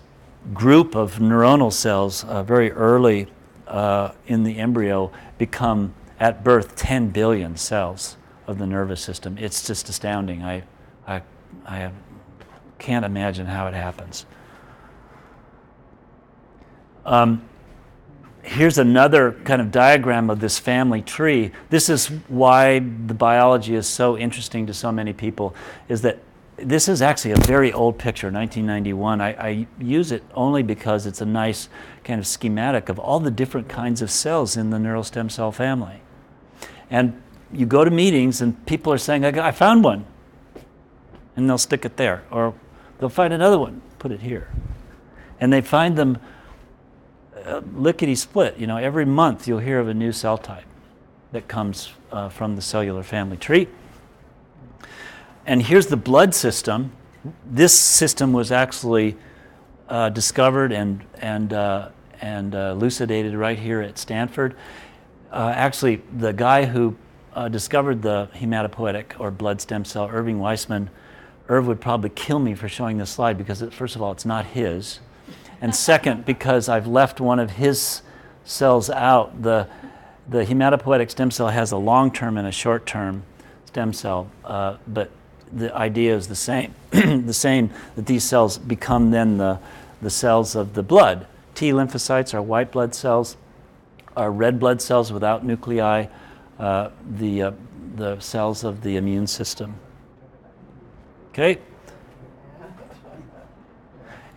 group 0.54 0.94
of 0.94 1.16
neuronal 1.16 1.72
cells 1.72 2.24
uh, 2.24 2.42
very 2.42 2.72
early 2.72 3.26
uh, 3.66 4.12
in 4.26 4.42
the 4.42 4.58
embryo 4.58 5.12
become, 5.38 5.94
at 6.18 6.42
birth, 6.42 6.76
10 6.76 7.10
billion 7.10 7.56
cells 7.56 8.16
of 8.46 8.58
the 8.58 8.66
nervous 8.66 9.00
system. 9.00 9.36
It's 9.38 9.66
just 9.66 9.88
astounding. 9.88 10.42
I, 10.42 10.62
I, 11.06 11.22
I 11.66 11.90
can't 12.78 13.04
imagine 13.04 13.46
how 13.46 13.66
it 13.66 13.74
happens. 13.74 14.26
Um, 17.04 17.48
here's 18.42 18.78
another 18.78 19.32
kind 19.44 19.60
of 19.60 19.70
diagram 19.70 20.30
of 20.30 20.40
this 20.40 20.58
family 20.58 21.02
tree. 21.02 21.52
This 21.68 21.88
is 21.88 22.08
why 22.28 22.78
the 22.78 23.14
biology 23.14 23.74
is 23.74 23.86
so 23.86 24.16
interesting 24.16 24.66
to 24.66 24.74
so 24.74 24.90
many 24.90 25.12
people, 25.12 25.54
is 25.88 26.02
that 26.02 26.18
this 26.56 26.88
is 26.88 27.00
actually 27.02 27.32
a 27.32 27.38
very 27.38 27.72
old 27.72 27.98
picture, 27.98 28.26
1991. 28.26 29.20
I, 29.20 29.28
I, 29.32 29.66
use 29.78 30.12
it 30.12 30.22
only 30.34 30.62
because 30.62 31.06
it's 31.06 31.20
a 31.20 31.26
nice 31.26 31.68
kind 32.04 32.20
of 32.20 32.26
schematic 32.26 32.88
of 32.88 32.98
all 32.98 33.18
the 33.20 33.30
different 33.30 33.68
kinds 33.68 34.02
of 34.02 34.10
cells 34.10 34.56
in 34.56 34.70
the 34.70 34.78
neural 34.78 35.02
stem 35.02 35.30
cell 35.30 35.52
family. 35.52 36.02
And 36.90 37.20
you 37.52 37.66
go 37.66 37.84
to 37.84 37.90
meetings 37.90 38.40
and 38.40 38.64
people 38.66 38.92
are 38.92 38.98
saying, 38.98 39.24
I, 39.24 39.48
I 39.48 39.52
found 39.52 39.84
one. 39.84 40.04
And 41.36 41.48
they'll 41.48 41.58
stick 41.58 41.84
it 41.84 41.96
there. 41.96 42.24
Or 42.30 42.54
they'll 42.98 43.08
find 43.08 43.32
another 43.32 43.58
one, 43.58 43.80
put 43.98 44.12
it 44.12 44.20
here. 44.20 44.48
And 45.40 45.52
they 45.52 45.62
find 45.62 45.96
them 45.96 46.18
lickety 47.58 48.14
split. 48.14 48.58
You 48.58 48.66
know, 48.66 48.76
every 48.76 49.04
month 49.04 49.46
you'll 49.48 49.58
hear 49.58 49.80
of 49.80 49.88
a 49.88 49.94
new 49.94 50.12
cell 50.12 50.38
type 50.38 50.64
that 51.32 51.48
comes 51.48 51.92
uh, 52.12 52.28
from 52.28 52.56
the 52.56 52.62
cellular 52.62 53.02
family 53.02 53.36
tree. 53.36 53.68
And 55.46 55.62
here's 55.62 55.86
the 55.86 55.96
blood 55.96 56.34
system. 56.34 56.92
This 57.44 57.78
system 57.78 58.32
was 58.32 58.52
actually 58.52 59.16
uh, 59.88 60.08
discovered 60.08 60.72
and, 60.72 61.04
and, 61.16 61.52
uh, 61.52 61.88
and 62.20 62.54
uh, 62.54 62.70
elucidated 62.72 63.34
right 63.34 63.58
here 63.58 63.80
at 63.80 63.98
Stanford. 63.98 64.56
Uh, 65.32 65.52
actually, 65.54 66.02
the 66.16 66.32
guy 66.32 66.64
who 66.64 66.96
discovered 67.50 68.02
the 68.02 68.28
hematopoietic 68.34 69.18
or 69.18 69.30
blood 69.30 69.60
stem 69.60 69.84
cell, 69.84 70.08
Irving 70.12 70.38
Weissman, 70.38 70.90
Irv 71.48 71.66
would 71.66 71.80
probably 71.80 72.10
kill 72.10 72.38
me 72.38 72.54
for 72.54 72.68
showing 72.68 72.98
this 72.98 73.10
slide 73.10 73.38
because, 73.38 73.62
it, 73.62 73.72
first 73.72 73.96
of 73.96 74.02
all, 74.02 74.12
it's 74.12 74.24
not 74.24 74.46
his 74.46 75.00
and 75.60 75.74
second, 75.74 76.24
because 76.24 76.68
I've 76.68 76.86
left 76.86 77.20
one 77.20 77.38
of 77.38 77.52
his 77.52 78.02
cells 78.44 78.88
out. 78.90 79.42
The, 79.42 79.68
the 80.28 80.44
hematopoietic 80.44 81.10
stem 81.10 81.30
cell 81.30 81.48
has 81.48 81.72
a 81.72 81.76
long 81.76 82.10
term 82.10 82.36
and 82.36 82.46
a 82.46 82.52
short 82.52 82.86
term 82.86 83.24
stem 83.66 83.92
cell, 83.92 84.30
uh, 84.44 84.76
but 84.86 85.10
the 85.52 85.74
idea 85.74 86.16
is 86.16 86.28
the 86.28 86.36
same. 86.36 86.74
the 86.90 87.32
same 87.32 87.70
that 87.96 88.06
these 88.06 88.24
cells 88.24 88.58
become 88.58 89.10
then 89.10 89.38
the, 89.38 89.58
the 90.00 90.10
cells 90.10 90.54
of 90.54 90.74
the 90.74 90.82
blood. 90.82 91.26
T 91.54 91.70
lymphocytes 91.72 92.32
are 92.32 92.42
white 92.42 92.72
blood 92.72 92.94
cells, 92.94 93.36
are 94.16 94.30
red 94.30 94.58
blood 94.58 94.80
cells 94.80 95.12
without 95.12 95.44
nuclei, 95.44 96.06
uh, 96.58 96.90
the, 97.16 97.42
uh, 97.42 97.52
the 97.96 98.18
cells 98.20 98.64
of 98.64 98.82
the 98.82 98.96
immune 98.96 99.26
system. 99.26 99.74
Okay? 101.30 101.58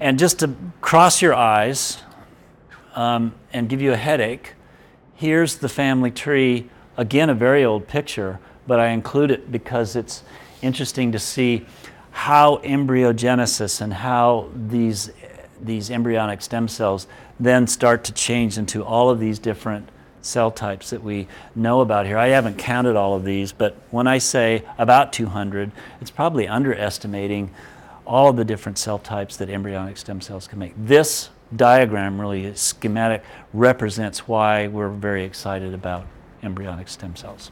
And 0.04 0.20
just 0.20 0.40
to 0.40 0.54
cross 0.82 1.22
your 1.22 1.34
eyes 1.34 2.04
um, 2.94 3.34
and 3.54 3.70
give 3.70 3.82
you 3.82 3.94
a 3.94 3.98
headache, 3.98 4.54
here's 5.16 5.56
the 5.56 5.70
family 5.70 6.12
tree. 6.12 6.70
Again, 6.98 7.30
a 7.30 7.34
very 7.34 7.64
old 7.64 7.88
picture, 7.88 8.42
but 8.68 8.82
I 8.82 8.90
include 8.90 9.32
it 9.32 9.50
because 9.50 9.96
it's 9.96 10.24
interesting 10.62 11.14
to 11.14 11.20
see 11.20 11.66
how 12.12 12.58
embryogenesis 12.66 13.80
and 13.80 13.94
how 13.94 14.50
these, 14.54 15.10
these 15.62 15.90
embryonic 15.90 16.42
stem 16.42 16.68
cells 16.68 17.08
then 17.40 17.66
start 17.66 18.04
to 18.04 18.12
change 18.12 18.58
into 18.58 18.84
all 18.84 19.10
of 19.10 19.22
these 19.22 19.40
different 19.40 19.88
cell 20.22 20.52
types 20.52 20.90
that 20.90 21.02
we 21.02 21.30
know 21.56 21.80
about 21.80 22.06
here. 22.06 22.18
I 22.18 22.28
haven't 22.28 22.58
counted 22.58 22.98
all 22.98 23.16
of 23.16 23.24
these, 23.24 23.54
but 23.54 23.78
when 23.90 24.08
I 24.08 24.18
say 24.18 24.64
about 24.78 25.14
200, 25.14 25.72
it's 26.02 26.12
probably 26.12 26.46
underestimating 26.46 27.52
all 28.06 28.30
of 28.30 28.36
the 28.36 28.46
different 28.46 28.78
cell 28.78 29.00
types 29.00 29.38
that 29.38 29.50
embryonic 29.50 29.98
stem 29.98 30.22
cells 30.22 30.48
can 30.48 30.60
make. 30.60 30.74
This 30.78 31.30
diagram 31.56 32.20
really 32.20 32.54
schematic 32.56 33.24
represents 33.54 34.28
why 34.28 34.68
we're 34.68 34.90
very 34.90 35.24
excited 35.24 35.74
about 35.74 36.06
embryonic 36.42 36.88
stem 36.88 37.16
cells. 37.16 37.52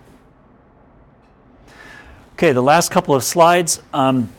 Okay, 2.33 2.51
the 2.51 2.61
last 2.61 2.91
couple 2.91 3.13
of 3.13 3.23
slides. 3.23 3.81
Um, 3.93 4.31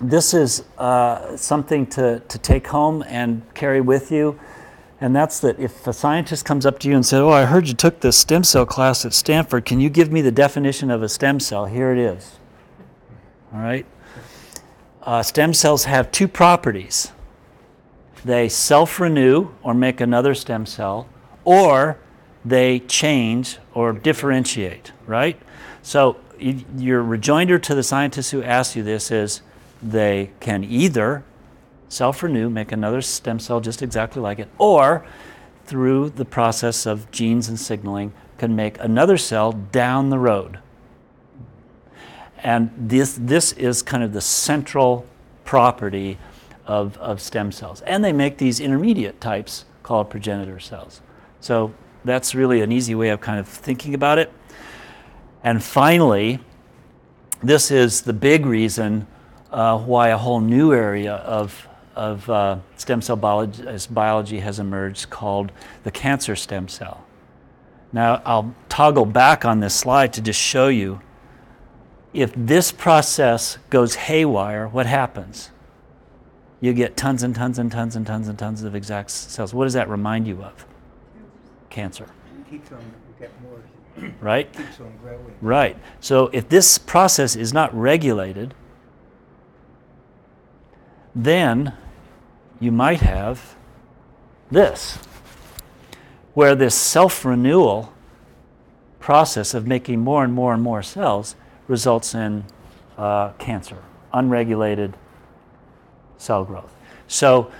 this 0.00 0.34
is 0.34 0.64
uh, 0.78 1.36
something 1.36 1.86
to, 1.88 2.20
to 2.20 2.38
take 2.38 2.66
home 2.66 3.04
and 3.06 3.42
carry 3.54 3.80
with 3.80 4.10
you. 4.10 4.38
And 5.00 5.14
that's 5.14 5.40
that 5.40 5.58
if 5.58 5.86
a 5.86 5.92
scientist 5.92 6.44
comes 6.44 6.64
up 6.64 6.78
to 6.80 6.88
you 6.88 6.94
and 6.94 7.04
says, 7.04 7.20
Oh, 7.20 7.30
I 7.30 7.44
heard 7.44 7.68
you 7.68 7.74
took 7.74 8.00
this 8.00 8.16
stem 8.16 8.44
cell 8.44 8.64
class 8.64 9.04
at 9.04 9.12
Stanford. 9.12 9.64
Can 9.66 9.80
you 9.80 9.90
give 9.90 10.10
me 10.10 10.22
the 10.22 10.32
definition 10.32 10.90
of 10.90 11.02
a 11.02 11.08
stem 11.08 11.40
cell? 11.40 11.66
Here 11.66 11.92
it 11.92 11.98
is. 11.98 12.38
All 13.52 13.60
right? 13.60 13.84
Uh, 15.04 15.22
stem 15.22 15.54
cells 15.54 15.84
have 15.84 16.10
two 16.10 16.28
properties 16.28 17.12
they 18.24 18.48
self 18.48 18.98
renew 18.98 19.50
or 19.62 19.74
make 19.74 20.00
another 20.00 20.34
stem 20.34 20.64
cell, 20.64 21.06
or 21.44 21.98
they 22.44 22.80
change 22.80 23.58
or 23.74 23.92
differentiate, 23.92 24.92
right? 25.06 25.38
So, 25.82 26.16
your 26.38 27.02
rejoinder 27.02 27.58
to 27.58 27.74
the 27.74 27.82
scientists 27.82 28.30
who 28.30 28.42
ask 28.42 28.74
you 28.74 28.82
this 28.82 29.10
is 29.10 29.42
they 29.82 30.30
can 30.40 30.64
either 30.64 31.22
self 31.88 32.22
renew, 32.22 32.48
make 32.48 32.72
another 32.72 33.02
stem 33.02 33.38
cell 33.38 33.60
just 33.60 33.82
exactly 33.82 34.22
like 34.22 34.38
it, 34.38 34.48
or 34.58 35.04
through 35.66 36.10
the 36.10 36.24
process 36.24 36.86
of 36.86 37.10
genes 37.10 37.48
and 37.48 37.60
signaling, 37.60 38.12
can 38.38 38.56
make 38.56 38.78
another 38.80 39.16
cell 39.16 39.52
down 39.52 40.10
the 40.10 40.18
road. 40.18 40.58
And 42.44 42.70
this, 42.76 43.18
this 43.18 43.52
is 43.52 43.82
kind 43.82 44.04
of 44.04 44.12
the 44.12 44.20
central 44.20 45.06
property 45.46 46.18
of, 46.66 46.96
of 46.98 47.20
stem 47.20 47.50
cells. 47.50 47.80
And 47.80 48.04
they 48.04 48.12
make 48.12 48.36
these 48.36 48.60
intermediate 48.60 49.20
types 49.20 49.64
called 49.82 50.10
progenitor 50.10 50.60
cells. 50.60 51.00
So 51.40 51.74
that's 52.04 52.34
really 52.34 52.60
an 52.60 52.70
easy 52.70 52.94
way 52.94 53.08
of 53.08 53.20
kind 53.22 53.40
of 53.40 53.48
thinking 53.48 53.94
about 53.94 54.18
it. 54.18 54.30
And 55.42 55.64
finally, 55.64 56.38
this 57.42 57.70
is 57.70 58.02
the 58.02 58.12
big 58.12 58.44
reason 58.44 59.06
uh, 59.50 59.78
why 59.78 60.08
a 60.08 60.18
whole 60.18 60.40
new 60.40 60.74
area 60.74 61.14
of, 61.14 61.66
of 61.96 62.28
uh, 62.28 62.58
stem 62.76 63.00
cell 63.00 63.16
biology, 63.16 63.64
biology 63.90 64.40
has 64.40 64.58
emerged 64.58 65.08
called 65.08 65.50
the 65.82 65.90
cancer 65.90 66.36
stem 66.36 66.68
cell. 66.68 67.04
Now, 67.92 68.20
I'll 68.24 68.54
toggle 68.68 69.06
back 69.06 69.44
on 69.44 69.60
this 69.60 69.74
slide 69.74 70.12
to 70.14 70.20
just 70.20 70.40
show 70.40 70.68
you 70.68 71.00
if 72.14 72.32
this 72.36 72.70
process 72.70 73.58
goes 73.70 73.96
haywire, 73.96 74.68
what 74.68 74.86
happens? 74.86 75.50
You 76.60 76.72
get 76.72 76.96
tons 76.96 77.22
and 77.22 77.34
tons 77.34 77.58
and 77.58 77.70
tons 77.70 77.96
and 77.96 78.06
tons 78.06 78.28
and 78.28 78.38
tons 78.38 78.62
of 78.62 78.74
exact 78.74 79.10
cells. 79.10 79.52
What 79.52 79.64
does 79.64 79.74
that 79.74 79.88
remind 79.88 80.26
you 80.28 80.42
of? 80.42 80.64
Cancer, 81.68 82.06
Keeps 82.48 82.70
on, 82.70 82.78
you 83.20 83.28
more, 83.42 84.10
right? 84.20 84.50
keeps 84.52 84.78
on 84.80 84.92
growing. 85.02 85.34
Right. 85.42 85.76
So 86.00 86.30
if 86.32 86.48
this 86.48 86.78
process 86.78 87.34
is 87.34 87.52
not 87.52 87.74
regulated, 87.74 88.54
then 91.16 91.72
you 92.60 92.70
might 92.70 93.00
have 93.00 93.56
this, 94.52 94.98
where 96.34 96.54
this 96.54 96.76
self 96.76 97.24
renewal 97.24 97.92
process 99.00 99.52
of 99.52 99.66
making 99.66 100.00
more 100.00 100.22
and 100.22 100.32
more 100.32 100.54
and 100.54 100.62
more 100.62 100.82
cells 100.82 101.34
results 101.68 102.14
in 102.14 102.44
uh, 102.98 103.30
cancer, 103.32 103.78
unregulated 104.12 104.96
cell 106.18 106.44
growth. 106.44 106.74
So, 107.08 107.50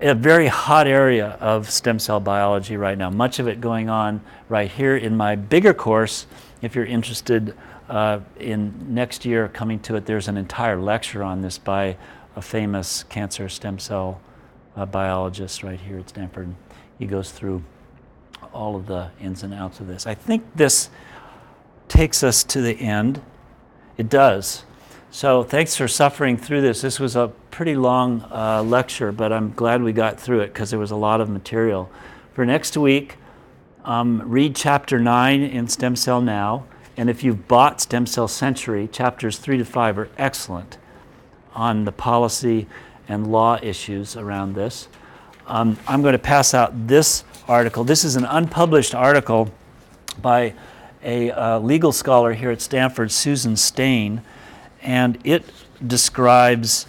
a 0.00 0.14
very 0.14 0.48
hot 0.48 0.88
area 0.88 1.36
of 1.40 1.70
stem 1.70 1.98
cell 1.98 2.18
biology 2.18 2.76
right 2.76 2.98
now. 2.98 3.08
Much 3.08 3.38
of 3.38 3.46
it 3.46 3.60
going 3.60 3.88
on 3.88 4.20
right 4.48 4.70
here 4.70 4.96
in 4.96 5.16
my 5.16 5.36
bigger 5.36 5.72
course. 5.72 6.26
If 6.60 6.74
you're 6.74 6.84
interested 6.84 7.56
uh, 7.88 8.20
in 8.38 8.74
next 8.88 9.24
year 9.24 9.48
coming 9.48 9.78
to 9.80 9.94
it, 9.94 10.06
there's 10.06 10.26
an 10.26 10.36
entire 10.36 10.76
lecture 10.76 11.22
on 11.22 11.40
this 11.40 11.56
by 11.56 11.96
a 12.34 12.42
famous 12.42 13.04
cancer 13.04 13.48
stem 13.48 13.78
cell 13.78 14.20
uh, 14.76 14.86
biologist 14.86 15.62
right 15.62 15.80
here 15.80 15.98
at 15.98 16.08
Stanford. 16.08 16.52
He 16.98 17.06
goes 17.06 17.30
through 17.30 17.62
all 18.52 18.74
of 18.74 18.86
the 18.86 19.10
ins 19.20 19.42
and 19.42 19.54
outs 19.54 19.80
of 19.80 19.86
this. 19.86 20.06
I 20.06 20.14
think 20.14 20.44
this 20.54 20.90
takes 21.92 22.24
us 22.24 22.42
to 22.42 22.62
the 22.62 22.72
end. 22.80 23.20
It 23.98 24.08
does. 24.08 24.64
So 25.10 25.44
thanks 25.44 25.76
for 25.76 25.86
suffering 25.86 26.38
through 26.38 26.62
this. 26.62 26.80
This 26.80 26.98
was 26.98 27.16
a 27.16 27.28
pretty 27.50 27.76
long 27.76 28.22
uh, 28.32 28.62
lecture, 28.62 29.12
but 29.12 29.30
I'm 29.30 29.52
glad 29.52 29.82
we 29.82 29.92
got 29.92 30.18
through 30.18 30.40
it 30.40 30.54
because 30.54 30.70
there 30.70 30.78
was 30.78 30.90
a 30.90 30.96
lot 30.96 31.20
of 31.20 31.28
material. 31.28 31.90
For 32.32 32.46
next 32.46 32.78
week, 32.78 33.18
um, 33.84 34.22
read 34.24 34.56
chapter 34.56 34.98
9 34.98 35.42
in 35.42 35.68
Stem 35.68 35.94
Cell 35.94 36.22
Now. 36.22 36.64
And 36.96 37.10
if 37.10 37.22
you've 37.22 37.46
bought 37.46 37.82
Stem 37.82 38.06
Cell 38.06 38.26
Century, 38.26 38.88
chapters 38.88 39.36
3 39.36 39.58
to 39.58 39.64
5 39.66 39.98
are 39.98 40.08
excellent 40.16 40.78
on 41.54 41.84
the 41.84 41.92
policy 41.92 42.66
and 43.06 43.30
law 43.30 43.58
issues 43.62 44.16
around 44.16 44.54
this. 44.54 44.88
Um, 45.46 45.76
I'm 45.86 46.00
going 46.00 46.12
to 46.12 46.18
pass 46.18 46.54
out 46.54 46.88
this 46.88 47.24
article. 47.46 47.84
This 47.84 48.02
is 48.02 48.16
an 48.16 48.24
unpublished 48.24 48.94
article 48.94 49.50
by 50.22 50.54
a 51.02 51.30
uh, 51.30 51.58
legal 51.58 51.92
scholar 51.92 52.32
here 52.32 52.50
at 52.50 52.60
Stanford, 52.60 53.10
Susan 53.10 53.54
Stayn, 53.54 54.22
and 54.82 55.18
it 55.24 55.44
describes 55.86 56.86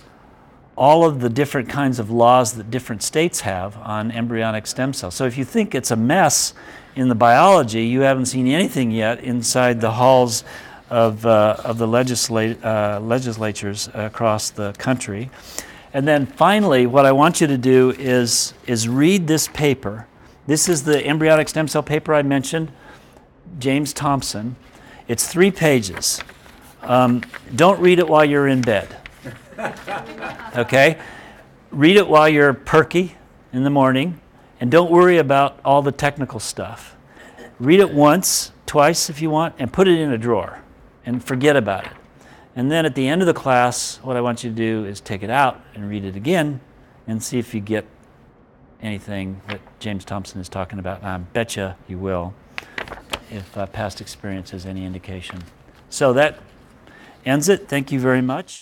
all 0.76 1.06
of 1.06 1.20
the 1.20 1.30
different 1.30 1.70
kinds 1.70 2.00
of 2.00 2.10
laws 2.10 2.54
that 2.54 2.72
different 2.72 3.04
states 3.04 3.42
have 3.42 3.78
on 3.78 4.12
embryonic 4.12 4.66
stem 4.66 4.94
cells. 4.94 5.14
So 5.14 5.26
if 5.26 5.38
you 5.38 5.46
think 5.46 5.76
it's 5.76 5.92
a 5.92 5.96
mess 5.96 6.54
in 6.96 7.10
the 7.10 7.16
biology, 7.16 7.86
you 7.86 8.02
haven't 8.02 8.26
seen 8.26 8.48
anything 8.48 8.92
yet 8.92 9.24
inside 9.24 9.82
the 9.82 9.92
halls 9.92 10.44
of, 10.90 11.26
uh, 11.26 11.58
of 11.64 11.78
the 11.78 11.88
uh, 11.88 13.00
legislatures 13.00 13.90
across 13.94 14.50
the 14.50 14.74
country. 14.74 15.30
And 15.94 16.08
then 16.08 16.26
finally, 16.26 16.88
what 16.88 17.06
I 17.06 17.12
want 17.12 17.40
you 17.40 17.48
to 17.48 17.58
do 17.58 17.92
is, 17.98 18.54
is 18.66 18.88
read 18.88 19.28
this 19.28 19.48
paper. 19.48 20.08
This 20.48 20.68
is 20.68 20.84
the 20.84 21.06
embryonic 21.06 21.50
stem 21.50 21.68
cell 21.68 21.84
paper 21.84 22.14
I 22.16 22.24
mentioned, 22.24 22.72
James 23.60 23.94
Thomson. 23.94 24.56
It's 25.08 25.28
three 25.28 25.52
pages. 25.52 26.22
Um, 26.82 27.22
don't 27.56 27.80
read 27.80 28.00
it 28.00 28.08
while 28.08 28.26
you're 28.26 28.48
in 28.48 28.62
bed. 28.62 28.98
Okay? 30.56 31.00
Read 31.72 31.96
it 31.98 32.08
while 32.08 32.30
you're 32.30 32.54
perky 32.54 33.16
in 33.52 33.64
the 33.64 33.72
morning, 33.72 34.20
and 34.60 34.70
don't 34.70 34.92
worry 34.92 35.18
about 35.18 35.60
all 35.66 35.82
the 35.82 35.92
technical 35.92 36.40
stuff. 36.40 36.96
Read 37.60 37.80
it 37.80 37.92
once, 37.92 38.52
twice 38.68 39.10
if 39.10 39.20
you 39.20 39.32
want, 39.32 39.56
and 39.58 39.74
put 39.74 39.88
it 39.88 40.00
in 40.00 40.12
a 40.12 40.18
drawer 40.18 40.62
and 41.06 41.24
forget 41.24 41.56
about 41.56 41.86
it. 41.86 41.94
And 42.56 42.72
then 42.72 42.86
at 42.86 42.94
the 42.94 43.08
end 43.08 43.22
of 43.22 43.28
the 43.28 43.34
class, 43.34 43.98
what 44.04 44.16
I 44.16 44.22
want 44.22 44.44
you 44.44 44.52
to 44.52 44.56
do 44.56 44.86
is 44.86 45.02
take 45.02 45.24
it 45.24 45.32
out 45.32 45.60
and 45.74 45.90
read 45.90 46.06
it 46.06 46.16
again 46.16 46.62
and 47.08 47.24
see 47.24 47.40
if 47.40 47.56
you 47.56 47.62
get 47.62 47.86
anything 48.82 49.42
that 49.48 49.60
James 49.80 50.06
Thomson 50.06 50.40
is 50.40 50.50
talking 50.50 50.78
about. 50.78 51.04
I 51.04 51.18
bet 51.18 51.56
you 51.56 51.74
you 51.88 51.98
will 51.98 52.34
if 53.34 53.58
uh, 53.58 53.66
past 53.66 54.00
experience 54.00 54.54
is 54.54 54.66
any 54.66 54.86
indication. 54.86 55.44
So 55.90 56.14
that 56.14 56.40
ends 57.26 57.50
it. 57.50 57.68
Thank 57.68 57.92
you 57.92 58.00
very 58.00 58.22
much. 58.22 58.62